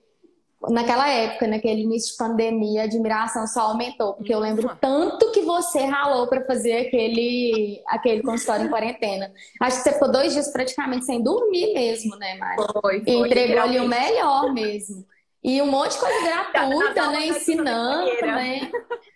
naquela 0.69 1.09
época, 1.09 1.47
naquele 1.47 1.81
início 1.81 2.11
de 2.11 2.17
pandemia, 2.17 2.81
a 2.81 2.85
admiração 2.85 3.45
só 3.47 3.61
aumentou, 3.61 4.13
porque 4.13 4.33
eu 4.33 4.39
lembro 4.39 4.75
tanto 4.79 5.31
que 5.31 5.41
você 5.41 5.83
ralou 5.83 6.27
para 6.27 6.45
fazer 6.45 6.87
aquele, 6.87 7.81
aquele 7.87 8.21
consultório 8.21 8.65
em 8.65 8.69
quarentena. 8.69 9.31
Acho 9.61 9.77
que 9.77 9.83
você 9.83 9.93
ficou 9.93 10.11
dois 10.11 10.33
dias 10.33 10.51
praticamente 10.51 11.05
sem 11.05 11.21
dormir 11.21 11.73
mesmo, 11.73 12.15
né, 12.15 12.35
Mari? 12.35 12.55
Foi, 12.55 13.03
foi. 13.03 13.03
E 13.05 13.13
entregou 13.13 13.61
ali 13.61 13.79
o 13.79 13.87
melhor 13.87 14.53
mesmo. 14.53 15.05
E 15.43 15.61
um 15.61 15.65
monte 15.65 15.91
de 15.91 15.99
coisa 15.99 16.21
gratuita, 16.21 17.07
né? 17.09 17.27
Ensinando, 17.27 18.11
né? 18.21 18.71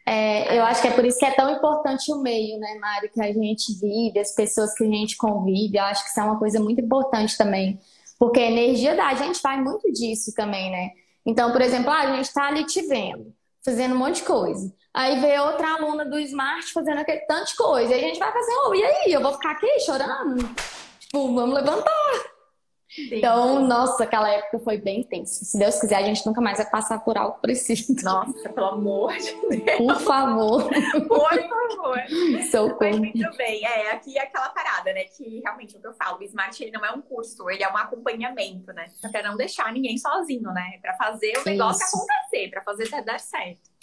É, 0.05 0.57
eu 0.57 0.63
acho 0.63 0.81
que 0.81 0.87
é 0.87 0.91
por 0.91 1.05
isso 1.05 1.17
que 1.17 1.25
é 1.25 1.31
tão 1.31 1.49
importante 1.49 2.11
o 2.11 2.21
meio, 2.21 2.57
né, 2.59 2.77
Mário, 2.79 3.09
que 3.09 3.21
a 3.21 3.31
gente 3.31 3.73
vive, 3.79 4.19
as 4.19 4.33
pessoas 4.33 4.73
que 4.73 4.83
a 4.83 4.87
gente 4.87 5.15
convive. 5.17 5.77
Eu 5.77 5.83
acho 5.83 6.03
que 6.03 6.09
isso 6.09 6.19
é 6.19 6.23
uma 6.23 6.39
coisa 6.39 6.59
muito 6.59 6.81
importante 6.81 7.37
também. 7.37 7.79
Porque 8.19 8.39
a 8.39 8.49
energia 8.49 8.95
da 8.95 9.13
gente 9.13 9.41
vai 9.41 9.61
muito 9.61 9.91
disso 9.91 10.33
também, 10.33 10.71
né? 10.71 10.91
Então, 11.25 11.51
por 11.51 11.61
exemplo, 11.61 11.91
ah, 11.91 11.99
a 11.99 12.15
gente 12.15 12.25
está 12.25 12.47
ali 12.47 12.65
te 12.65 12.81
vendo, 12.81 13.33
fazendo 13.63 13.95
um 13.95 13.97
monte 13.97 14.17
de 14.17 14.23
coisa. 14.23 14.73
Aí 14.93 15.19
vê 15.19 15.37
outra 15.39 15.75
aluna 15.75 16.05
do 16.05 16.17
Smart 16.19 16.73
fazendo 16.73 16.99
aquele 16.99 17.19
tanto 17.21 17.51
de 17.51 17.55
coisa. 17.55 17.93
E 17.93 17.97
a 17.97 17.99
gente 17.99 18.17
vai 18.17 18.31
fazer, 18.31 18.51
oh, 18.65 18.73
e 18.73 18.83
aí? 18.83 19.13
Eu 19.13 19.21
vou 19.21 19.33
ficar 19.33 19.51
aqui 19.51 19.79
chorando? 19.81 20.37
Tipo, 20.99 21.35
vamos 21.35 21.53
levantar. 21.53 22.36
Então, 23.11 23.59
nossa, 23.67 24.03
aquela 24.03 24.29
época 24.29 24.59
foi 24.59 24.77
bem 24.77 25.03
tensa. 25.03 25.43
Se 25.43 25.57
Deus 25.59 25.79
quiser, 25.79 25.97
a 25.97 26.03
gente 26.03 26.25
nunca 26.25 26.39
mais 26.39 26.57
vai 26.57 26.69
passar 26.69 26.99
por 26.99 27.17
algo 27.17 27.37
parecido. 27.41 28.01
Nossa, 28.03 28.49
pelo 28.49 28.67
amor 28.67 29.15
de 29.17 29.33
Deus. 29.57 29.77
Por 29.77 29.99
favor. 29.99 30.69
Por 31.07 31.29
favor. 31.29 31.97
Socorro. 32.49 32.97
muito 32.99 33.37
bem. 33.37 33.65
É, 33.65 33.91
aqui 33.91 34.17
é 34.17 34.23
aquela 34.23 34.49
parada, 34.49 34.93
né? 34.93 35.03
Que 35.03 35.41
realmente 35.41 35.75
é 35.75 35.79
o 35.79 35.81
que 35.81 35.87
eu 35.87 35.93
falo, 35.93 36.19
o 36.19 36.23
Smart 36.23 36.63
ele 36.63 36.71
não 36.71 36.85
é 36.85 36.91
um 36.91 37.01
curso, 37.01 37.49
ele 37.49 37.63
é 37.63 37.71
um 37.71 37.77
acompanhamento, 37.77 38.71
né? 38.73 38.87
Pra 39.11 39.23
não 39.23 39.35
deixar 39.35 39.71
ninguém 39.73 39.97
sozinho, 39.97 40.51
né? 40.53 40.79
Pra 40.81 40.93
fazer 40.95 41.37
o 41.37 41.45
negócio 41.45 41.85
Isso. 41.85 41.97
acontecer, 41.97 42.49
pra 42.49 42.61
fazer 42.61 42.87
dar 43.03 43.19
certo. 43.19 43.77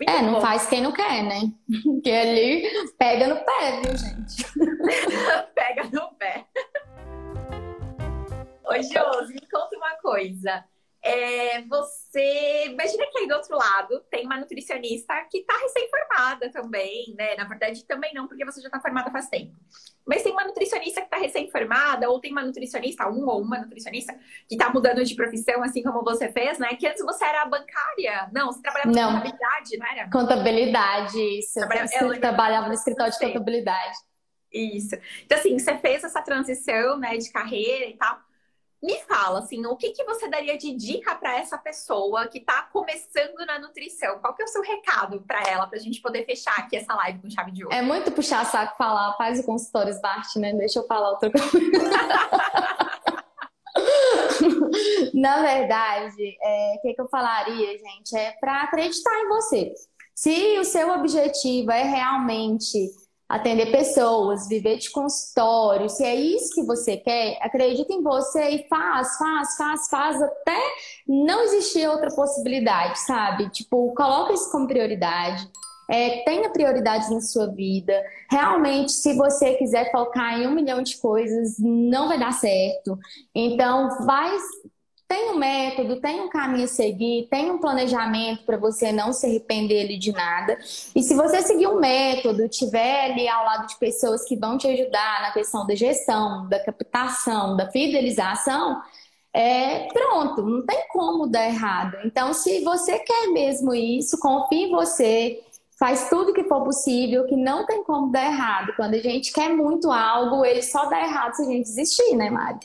Muito 0.00 0.10
é, 0.10 0.22
não 0.22 0.34
bom. 0.34 0.40
faz 0.40 0.66
quem 0.66 0.80
não 0.80 0.92
quer, 0.92 1.22
né? 1.22 1.40
Porque 1.84 2.10
ali 2.10 2.66
pega 2.98 3.26
no 3.28 3.36
pé, 3.36 3.80
viu, 3.82 3.96
gente? 3.96 4.44
pega 5.54 5.84
no 5.92 6.14
pé. 6.14 6.46
Ô, 8.70 8.82
Josi, 8.82 9.34
me 9.34 9.48
conta 9.50 9.76
uma 9.76 9.96
coisa. 9.96 10.64
É, 11.02 11.62
você 11.62 12.66
imagina 12.66 13.06
que 13.10 13.18
aí 13.20 13.26
do 13.26 13.34
outro 13.34 13.56
lado 13.56 14.00
tem 14.10 14.26
uma 14.26 14.36
nutricionista 14.36 15.14
que 15.30 15.38
está 15.38 15.56
recém-formada 15.56 16.50
também, 16.50 17.14
né? 17.16 17.34
Na 17.36 17.44
verdade, 17.44 17.84
também 17.86 18.12
não, 18.12 18.28
porque 18.28 18.44
você 18.44 18.60
já 18.60 18.68
está 18.68 18.80
formada 18.80 19.10
faz 19.10 19.28
tempo. 19.28 19.54
Mas 20.06 20.22
tem 20.22 20.32
uma 20.32 20.44
nutricionista 20.44 21.00
que 21.00 21.06
está 21.06 21.16
recém-formada, 21.16 22.10
ou 22.10 22.20
tem 22.20 22.32
uma 22.32 22.42
nutricionista, 22.42 23.08
um 23.08 23.26
ou 23.26 23.40
uma 23.40 23.60
nutricionista, 23.60 24.12
que 24.46 24.56
está 24.56 24.70
mudando 24.70 25.02
de 25.02 25.14
profissão, 25.14 25.62
assim 25.62 25.82
como 25.82 26.04
você 26.04 26.30
fez, 26.30 26.58
né? 26.58 26.74
Que 26.74 26.86
antes 26.86 27.02
você 27.02 27.24
era 27.24 27.46
bancária. 27.46 28.28
Não, 28.32 28.52
você 28.52 28.60
trabalhava 28.60 28.90
não. 28.90 29.12
contabilidade, 29.14 29.78
não 29.78 29.86
era? 29.86 30.10
Contabilidade, 30.10 31.38
isso. 31.38 31.54
Trabalhava, 31.54 31.90
eu 31.98 32.20
trabalhava 32.20 32.68
no 32.68 32.74
escritório 32.74 33.12
de 33.12 33.18
contabilidade. 33.18 33.96
Isso. 34.52 34.96
Então, 35.24 35.38
assim, 35.38 35.58
você 35.58 35.78
fez 35.78 36.04
essa 36.04 36.20
transição, 36.20 36.98
né, 36.98 37.16
de 37.16 37.30
carreira 37.30 37.86
e 37.86 37.96
tal. 37.96 38.18
Me 38.82 38.96
fala, 39.00 39.40
assim, 39.40 39.66
o 39.66 39.76
que, 39.76 39.90
que 39.90 40.02
você 40.04 40.26
daria 40.26 40.56
de 40.56 40.74
dica 40.74 41.14
para 41.14 41.38
essa 41.38 41.58
pessoa 41.58 42.26
que 42.28 42.38
está 42.38 42.62
começando 42.62 43.44
na 43.46 43.58
nutrição? 43.58 44.18
Qual 44.20 44.34
que 44.34 44.42
é 44.42 44.46
o 44.46 44.48
seu 44.48 44.62
recado 44.62 45.22
para 45.26 45.42
ela, 45.42 45.66
para 45.66 45.78
a 45.78 45.82
gente 45.82 46.00
poder 46.00 46.24
fechar 46.24 46.58
aqui 46.58 46.76
essa 46.76 46.94
live 46.94 47.20
com 47.20 47.28
chave 47.28 47.50
de 47.50 47.62
ouro? 47.62 47.76
É 47.76 47.82
muito 47.82 48.10
puxar 48.10 48.42
saco 48.46 48.78
falar, 48.78 49.14
faz 49.18 49.38
o 49.38 49.44
consultório 49.44 49.92
Smart, 49.92 50.38
né? 50.38 50.54
Deixa 50.54 50.78
eu 50.78 50.86
falar 50.86 51.10
outra 51.10 51.30
coisa. 51.30 51.50
na 55.12 55.42
verdade, 55.42 56.38
é, 56.42 56.76
o 56.78 56.80
que, 56.80 56.94
que 56.94 57.02
eu 57.02 57.08
falaria, 57.08 57.76
gente? 57.76 58.16
É 58.16 58.32
para 58.40 58.62
acreditar 58.62 59.14
em 59.20 59.28
você. 59.28 59.74
Se 60.14 60.58
o 60.58 60.64
seu 60.64 60.90
objetivo 60.90 61.70
é 61.70 61.82
realmente 61.82 62.90
atender 63.30 63.70
pessoas, 63.70 64.48
viver 64.48 64.78
de 64.78 64.90
consultório, 64.90 65.88
se 65.88 66.02
é 66.02 66.16
isso 66.16 66.52
que 66.52 66.64
você 66.64 66.96
quer, 66.96 67.38
acredita 67.40 67.92
em 67.92 68.02
você 68.02 68.48
e 68.50 68.68
faz, 68.68 69.16
faz, 69.16 69.56
faz, 69.56 69.88
faz, 69.88 70.20
até 70.20 70.60
não 71.06 71.44
existir 71.44 71.88
outra 71.88 72.10
possibilidade, 72.10 72.98
sabe? 72.98 73.48
Tipo, 73.50 73.94
coloca 73.94 74.32
isso 74.32 74.50
como 74.50 74.66
prioridade. 74.66 75.48
É, 75.88 76.22
tenha 76.24 76.50
prioridades 76.50 77.08
na 77.08 77.20
sua 77.20 77.46
vida. 77.46 77.92
Realmente, 78.28 78.90
se 78.90 79.14
você 79.14 79.54
quiser 79.54 79.92
focar 79.92 80.40
em 80.40 80.48
um 80.48 80.52
milhão 80.52 80.82
de 80.82 80.96
coisas, 80.96 81.56
não 81.58 82.08
vai 82.08 82.18
dar 82.18 82.32
certo. 82.32 82.98
Então, 83.32 84.06
vai 84.06 84.36
tem 85.10 85.28
um 85.32 85.38
método, 85.38 86.00
tem 86.00 86.20
um 86.20 86.28
caminho 86.28 86.66
a 86.66 86.68
seguir, 86.68 87.26
tem 87.28 87.50
um 87.50 87.58
planejamento 87.58 88.44
para 88.44 88.56
você 88.56 88.92
não 88.92 89.12
se 89.12 89.26
arrepender 89.26 89.98
de 89.98 90.12
nada. 90.12 90.56
E 90.94 91.02
se 91.02 91.16
você 91.16 91.42
seguir 91.42 91.66
um 91.66 91.80
método, 91.80 92.48
tiver 92.48 93.06
ali 93.06 93.28
ao 93.28 93.44
lado 93.44 93.66
de 93.66 93.76
pessoas 93.76 94.24
que 94.24 94.36
vão 94.36 94.56
te 94.56 94.68
ajudar 94.68 95.22
na 95.22 95.32
questão 95.32 95.66
da 95.66 95.74
gestão, 95.74 96.48
da 96.48 96.60
captação, 96.60 97.56
da 97.56 97.68
fidelização, 97.72 98.80
é 99.34 99.88
pronto, 99.92 100.42
não 100.42 100.64
tem 100.64 100.86
como 100.92 101.26
dar 101.26 101.44
errado. 101.44 101.96
Então, 102.04 102.32
se 102.32 102.62
você 102.62 102.96
quer 103.00 103.32
mesmo 103.32 103.74
isso, 103.74 104.16
confie 104.16 104.66
em 104.66 104.70
você, 104.70 105.40
faz 105.76 106.08
tudo 106.08 106.32
que 106.32 106.44
for 106.44 106.62
possível, 106.62 107.26
que 107.26 107.34
não 107.34 107.66
tem 107.66 107.82
como 107.82 108.12
dar 108.12 108.26
errado. 108.26 108.74
Quando 108.76 108.94
a 108.94 109.00
gente 109.00 109.32
quer 109.32 109.48
muito 109.48 109.90
algo, 109.90 110.44
ele 110.44 110.62
só 110.62 110.84
dá 110.88 111.00
errado 111.00 111.34
se 111.34 111.42
a 111.42 111.46
gente 111.46 111.64
desistir, 111.64 112.14
né, 112.14 112.30
Mari? 112.30 112.60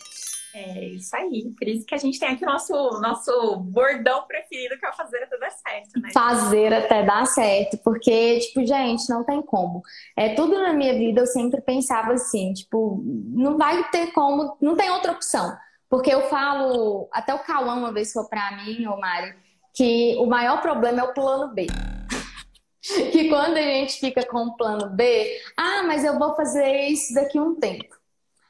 É 0.57 0.85
isso 0.85 1.13
aí. 1.13 1.53
Por 1.57 1.67
isso 1.67 1.85
que 1.85 1.93
a 1.93 1.97
gente 1.97 2.17
tem 2.17 2.29
aqui 2.29 2.45
o 2.45 2.47
nosso, 2.47 2.73
nosso 3.01 3.57
bordão 3.57 4.25
preferido, 4.25 4.79
que 4.79 4.85
é 4.85 4.93
fazer 4.93 5.23
até 5.23 5.37
dar 5.37 5.51
certo, 5.51 5.99
né? 5.99 6.09
Fazer 6.13 6.73
até 6.73 7.03
dar 7.03 7.27
certo. 7.27 7.77
Porque, 7.83 8.39
tipo, 8.39 8.65
gente, 8.65 9.09
não 9.09 9.25
tem 9.25 9.41
como. 9.41 9.81
É, 10.15 10.33
tudo 10.33 10.57
na 10.57 10.71
minha 10.71 10.93
vida 10.93 11.19
eu 11.19 11.27
sempre 11.27 11.59
pensava 11.59 12.13
assim, 12.13 12.53
tipo, 12.53 13.03
não 13.03 13.57
vai 13.57 13.89
ter 13.89 14.13
como, 14.13 14.55
não 14.61 14.77
tem 14.77 14.89
outra 14.89 15.11
opção. 15.11 15.53
Porque 15.89 16.13
eu 16.13 16.29
falo, 16.29 17.09
até 17.11 17.33
o 17.33 17.39
Cauã 17.39 17.75
uma 17.75 17.91
vez 17.91 18.13
falou 18.13 18.29
pra 18.29 18.55
mim, 18.55 18.87
ô 18.87 18.97
Mari, 18.97 19.35
que 19.73 20.15
o 20.19 20.25
maior 20.25 20.61
problema 20.61 21.01
é 21.01 21.03
o 21.03 21.13
plano 21.13 21.53
B. 21.53 21.67
que 23.11 23.27
quando 23.27 23.57
a 23.57 23.61
gente 23.61 23.99
fica 23.99 24.25
com 24.25 24.45
o 24.45 24.55
plano 24.55 24.89
B, 24.89 25.37
ah, 25.57 25.83
mas 25.83 26.05
eu 26.05 26.17
vou 26.17 26.33
fazer 26.33 26.87
isso 26.87 27.13
daqui 27.13 27.37
um 27.37 27.55
tempo. 27.55 27.93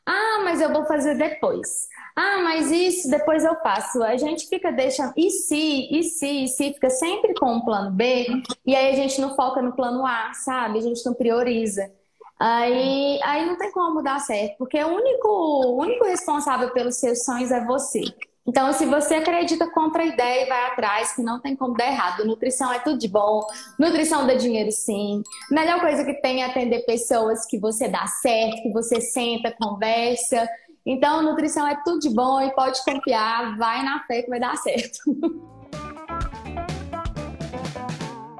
Ah, 0.06 0.41
mas 0.43 0.62
eu 0.62 0.72
vou 0.72 0.86
fazer 0.86 1.16
depois. 1.16 1.88
Ah, 2.16 2.38
mas 2.43 2.72
isso 2.72 3.10
depois 3.10 3.43
eu 3.43 3.56
faço. 3.62 4.03
A 4.03 4.16
gente 4.18 4.47
fica 4.47 4.72
deixando. 4.72 5.14
E 5.18 5.30
se, 5.32 5.89
e 5.91 6.03
se, 6.03 6.43
e 6.43 6.47
se, 6.47 6.74
fica 6.74 6.89
sempre 6.89 7.34
com 7.34 7.58
o 7.58 7.66
plano 7.66 7.91
B, 7.91 8.28
e 8.66 8.76
aí 8.76 8.93
a 8.93 8.95
gente 8.95 9.20
não 9.20 9.36
foca 9.36 9.62
no 9.62 9.74
plano 9.76 10.06
A, 10.06 10.32
sabe? 10.34 10.80
A 10.80 10.82
gente 10.82 11.03
não 11.06 11.14
prioriza. 11.14 11.91
Aí, 12.39 13.20
aí 13.24 13.45
não 13.45 13.58
tem 13.58 13.72
como 13.72 14.01
dar 14.03 14.20
certo, 14.20 14.58
porque 14.58 14.78
o 14.84 14.88
único, 14.89 15.28
o 15.30 15.82
único 15.82 16.06
responsável 16.06 16.72
pelos 16.74 16.97
seus 16.97 17.24
sonhos 17.24 17.49
é 17.51 17.64
você. 17.66 18.01
Então, 18.47 18.71
se 18.73 18.85
você 18.85 19.15
acredita 19.15 19.69
contra 19.71 20.03
a 20.03 20.05
ideia 20.05 20.45
e 20.45 20.49
vai 20.49 20.67
atrás, 20.67 21.15
que 21.15 21.21
não 21.21 21.39
tem 21.39 21.55
como 21.55 21.75
dar 21.75 21.87
errado. 21.87 22.25
Nutrição 22.25 22.71
é 22.71 22.79
tudo 22.79 22.99
de 22.99 23.07
bom. 23.07 23.41
Nutrição 23.79 24.27
dá 24.27 24.35
dinheiro, 24.35 24.71
sim. 24.71 25.23
Melhor 25.49 25.79
coisa 25.79 26.05
que 26.05 26.13
tem 26.21 26.43
é 26.43 26.45
atender 26.45 26.85
pessoas 26.85 27.45
que 27.45 27.57
você 27.57 27.87
dá 27.87 28.05
certo, 28.05 28.61
que 28.61 28.71
você 28.71 29.01
senta, 29.01 29.55
conversa. 29.59 30.47
Então, 30.85 31.23
nutrição 31.23 31.67
é 31.67 31.75
tudo 31.83 31.99
de 31.99 32.09
bom 32.11 32.39
e 32.41 32.53
pode 32.53 32.83
confiar, 32.85 33.57
vai 33.57 33.83
na 33.83 34.03
fé 34.03 34.21
que 34.21 34.29
vai 34.29 34.39
dar 34.39 34.55
certo. 34.57 34.99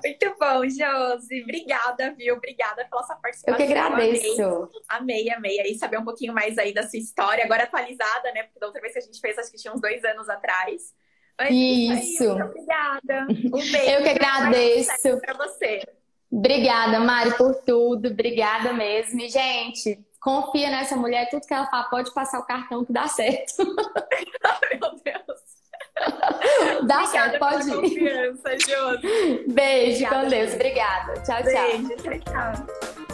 Muito 0.05 0.35
bom, 0.39 0.61
Josi. 0.69 1.41
Obrigada, 1.41 2.13
viu? 2.13 2.35
Obrigada 2.35 2.85
pela 2.85 3.01
sua 3.01 3.15
participação. 3.15 3.59
Eu 3.59 3.67
que 3.67 3.73
agradeço. 3.73 4.71
Amei, 4.87 5.31
amei. 5.31 5.59
Aí 5.59 5.75
saber 5.75 5.97
um 5.97 6.03
pouquinho 6.05 6.31
mais 6.31 6.59
aí 6.59 6.71
da 6.71 6.83
sua 6.83 6.99
história, 6.99 7.43
agora 7.43 7.63
atualizada, 7.63 8.31
né? 8.31 8.43
Porque 8.43 8.59
da 8.59 8.67
outra 8.67 8.81
vez 8.81 8.93
que 8.93 8.99
a 8.99 9.01
gente 9.01 9.19
fez, 9.19 9.35
acho 9.39 9.51
que 9.51 9.57
tinha 9.57 9.73
uns 9.73 9.81
dois 9.81 10.03
anos 10.03 10.29
atrás. 10.29 10.93
Mas, 11.39 11.49
isso. 11.51 12.23
Aí, 12.23 12.29
muito 12.29 12.45
obrigada. 12.45 13.27
Um 13.29 13.71
beijo. 13.71 13.77
Eu 13.89 14.03
que 14.03 14.09
agradeço. 14.09 15.21
Para 15.21 15.33
você. 15.33 15.81
Obrigada, 16.31 16.99
Mari, 16.99 17.35
por 17.35 17.55
tudo. 17.55 18.09
Obrigada 18.09 18.73
mesmo. 18.73 19.19
E, 19.21 19.29
gente, 19.29 20.05
confia 20.21 20.69
nessa 20.69 20.95
mulher, 20.95 21.29
tudo 21.29 21.47
que 21.47 21.53
ela 21.53 21.65
fala, 21.67 21.85
pode 21.85 22.13
passar 22.13 22.39
o 22.39 22.45
cartão 22.45 22.85
que 22.85 22.93
dá 22.93 23.07
certo. 23.07 23.53
Meu 24.79 24.91
Deus. 25.03 25.44
Dá 26.87 27.05
certo, 27.05 27.39
pode 27.39 27.69
ir. 27.69 27.75
Confiança, 27.75 28.49
Beijo, 29.47 30.05
Obrigada, 30.05 30.23
com 30.23 30.29
Deus. 30.29 30.53
Obrigada. 30.53 31.13
Tchau, 31.21 31.43
Beijo, 31.43 31.89
tchau. 31.97 32.19
tchau. 32.19 33.04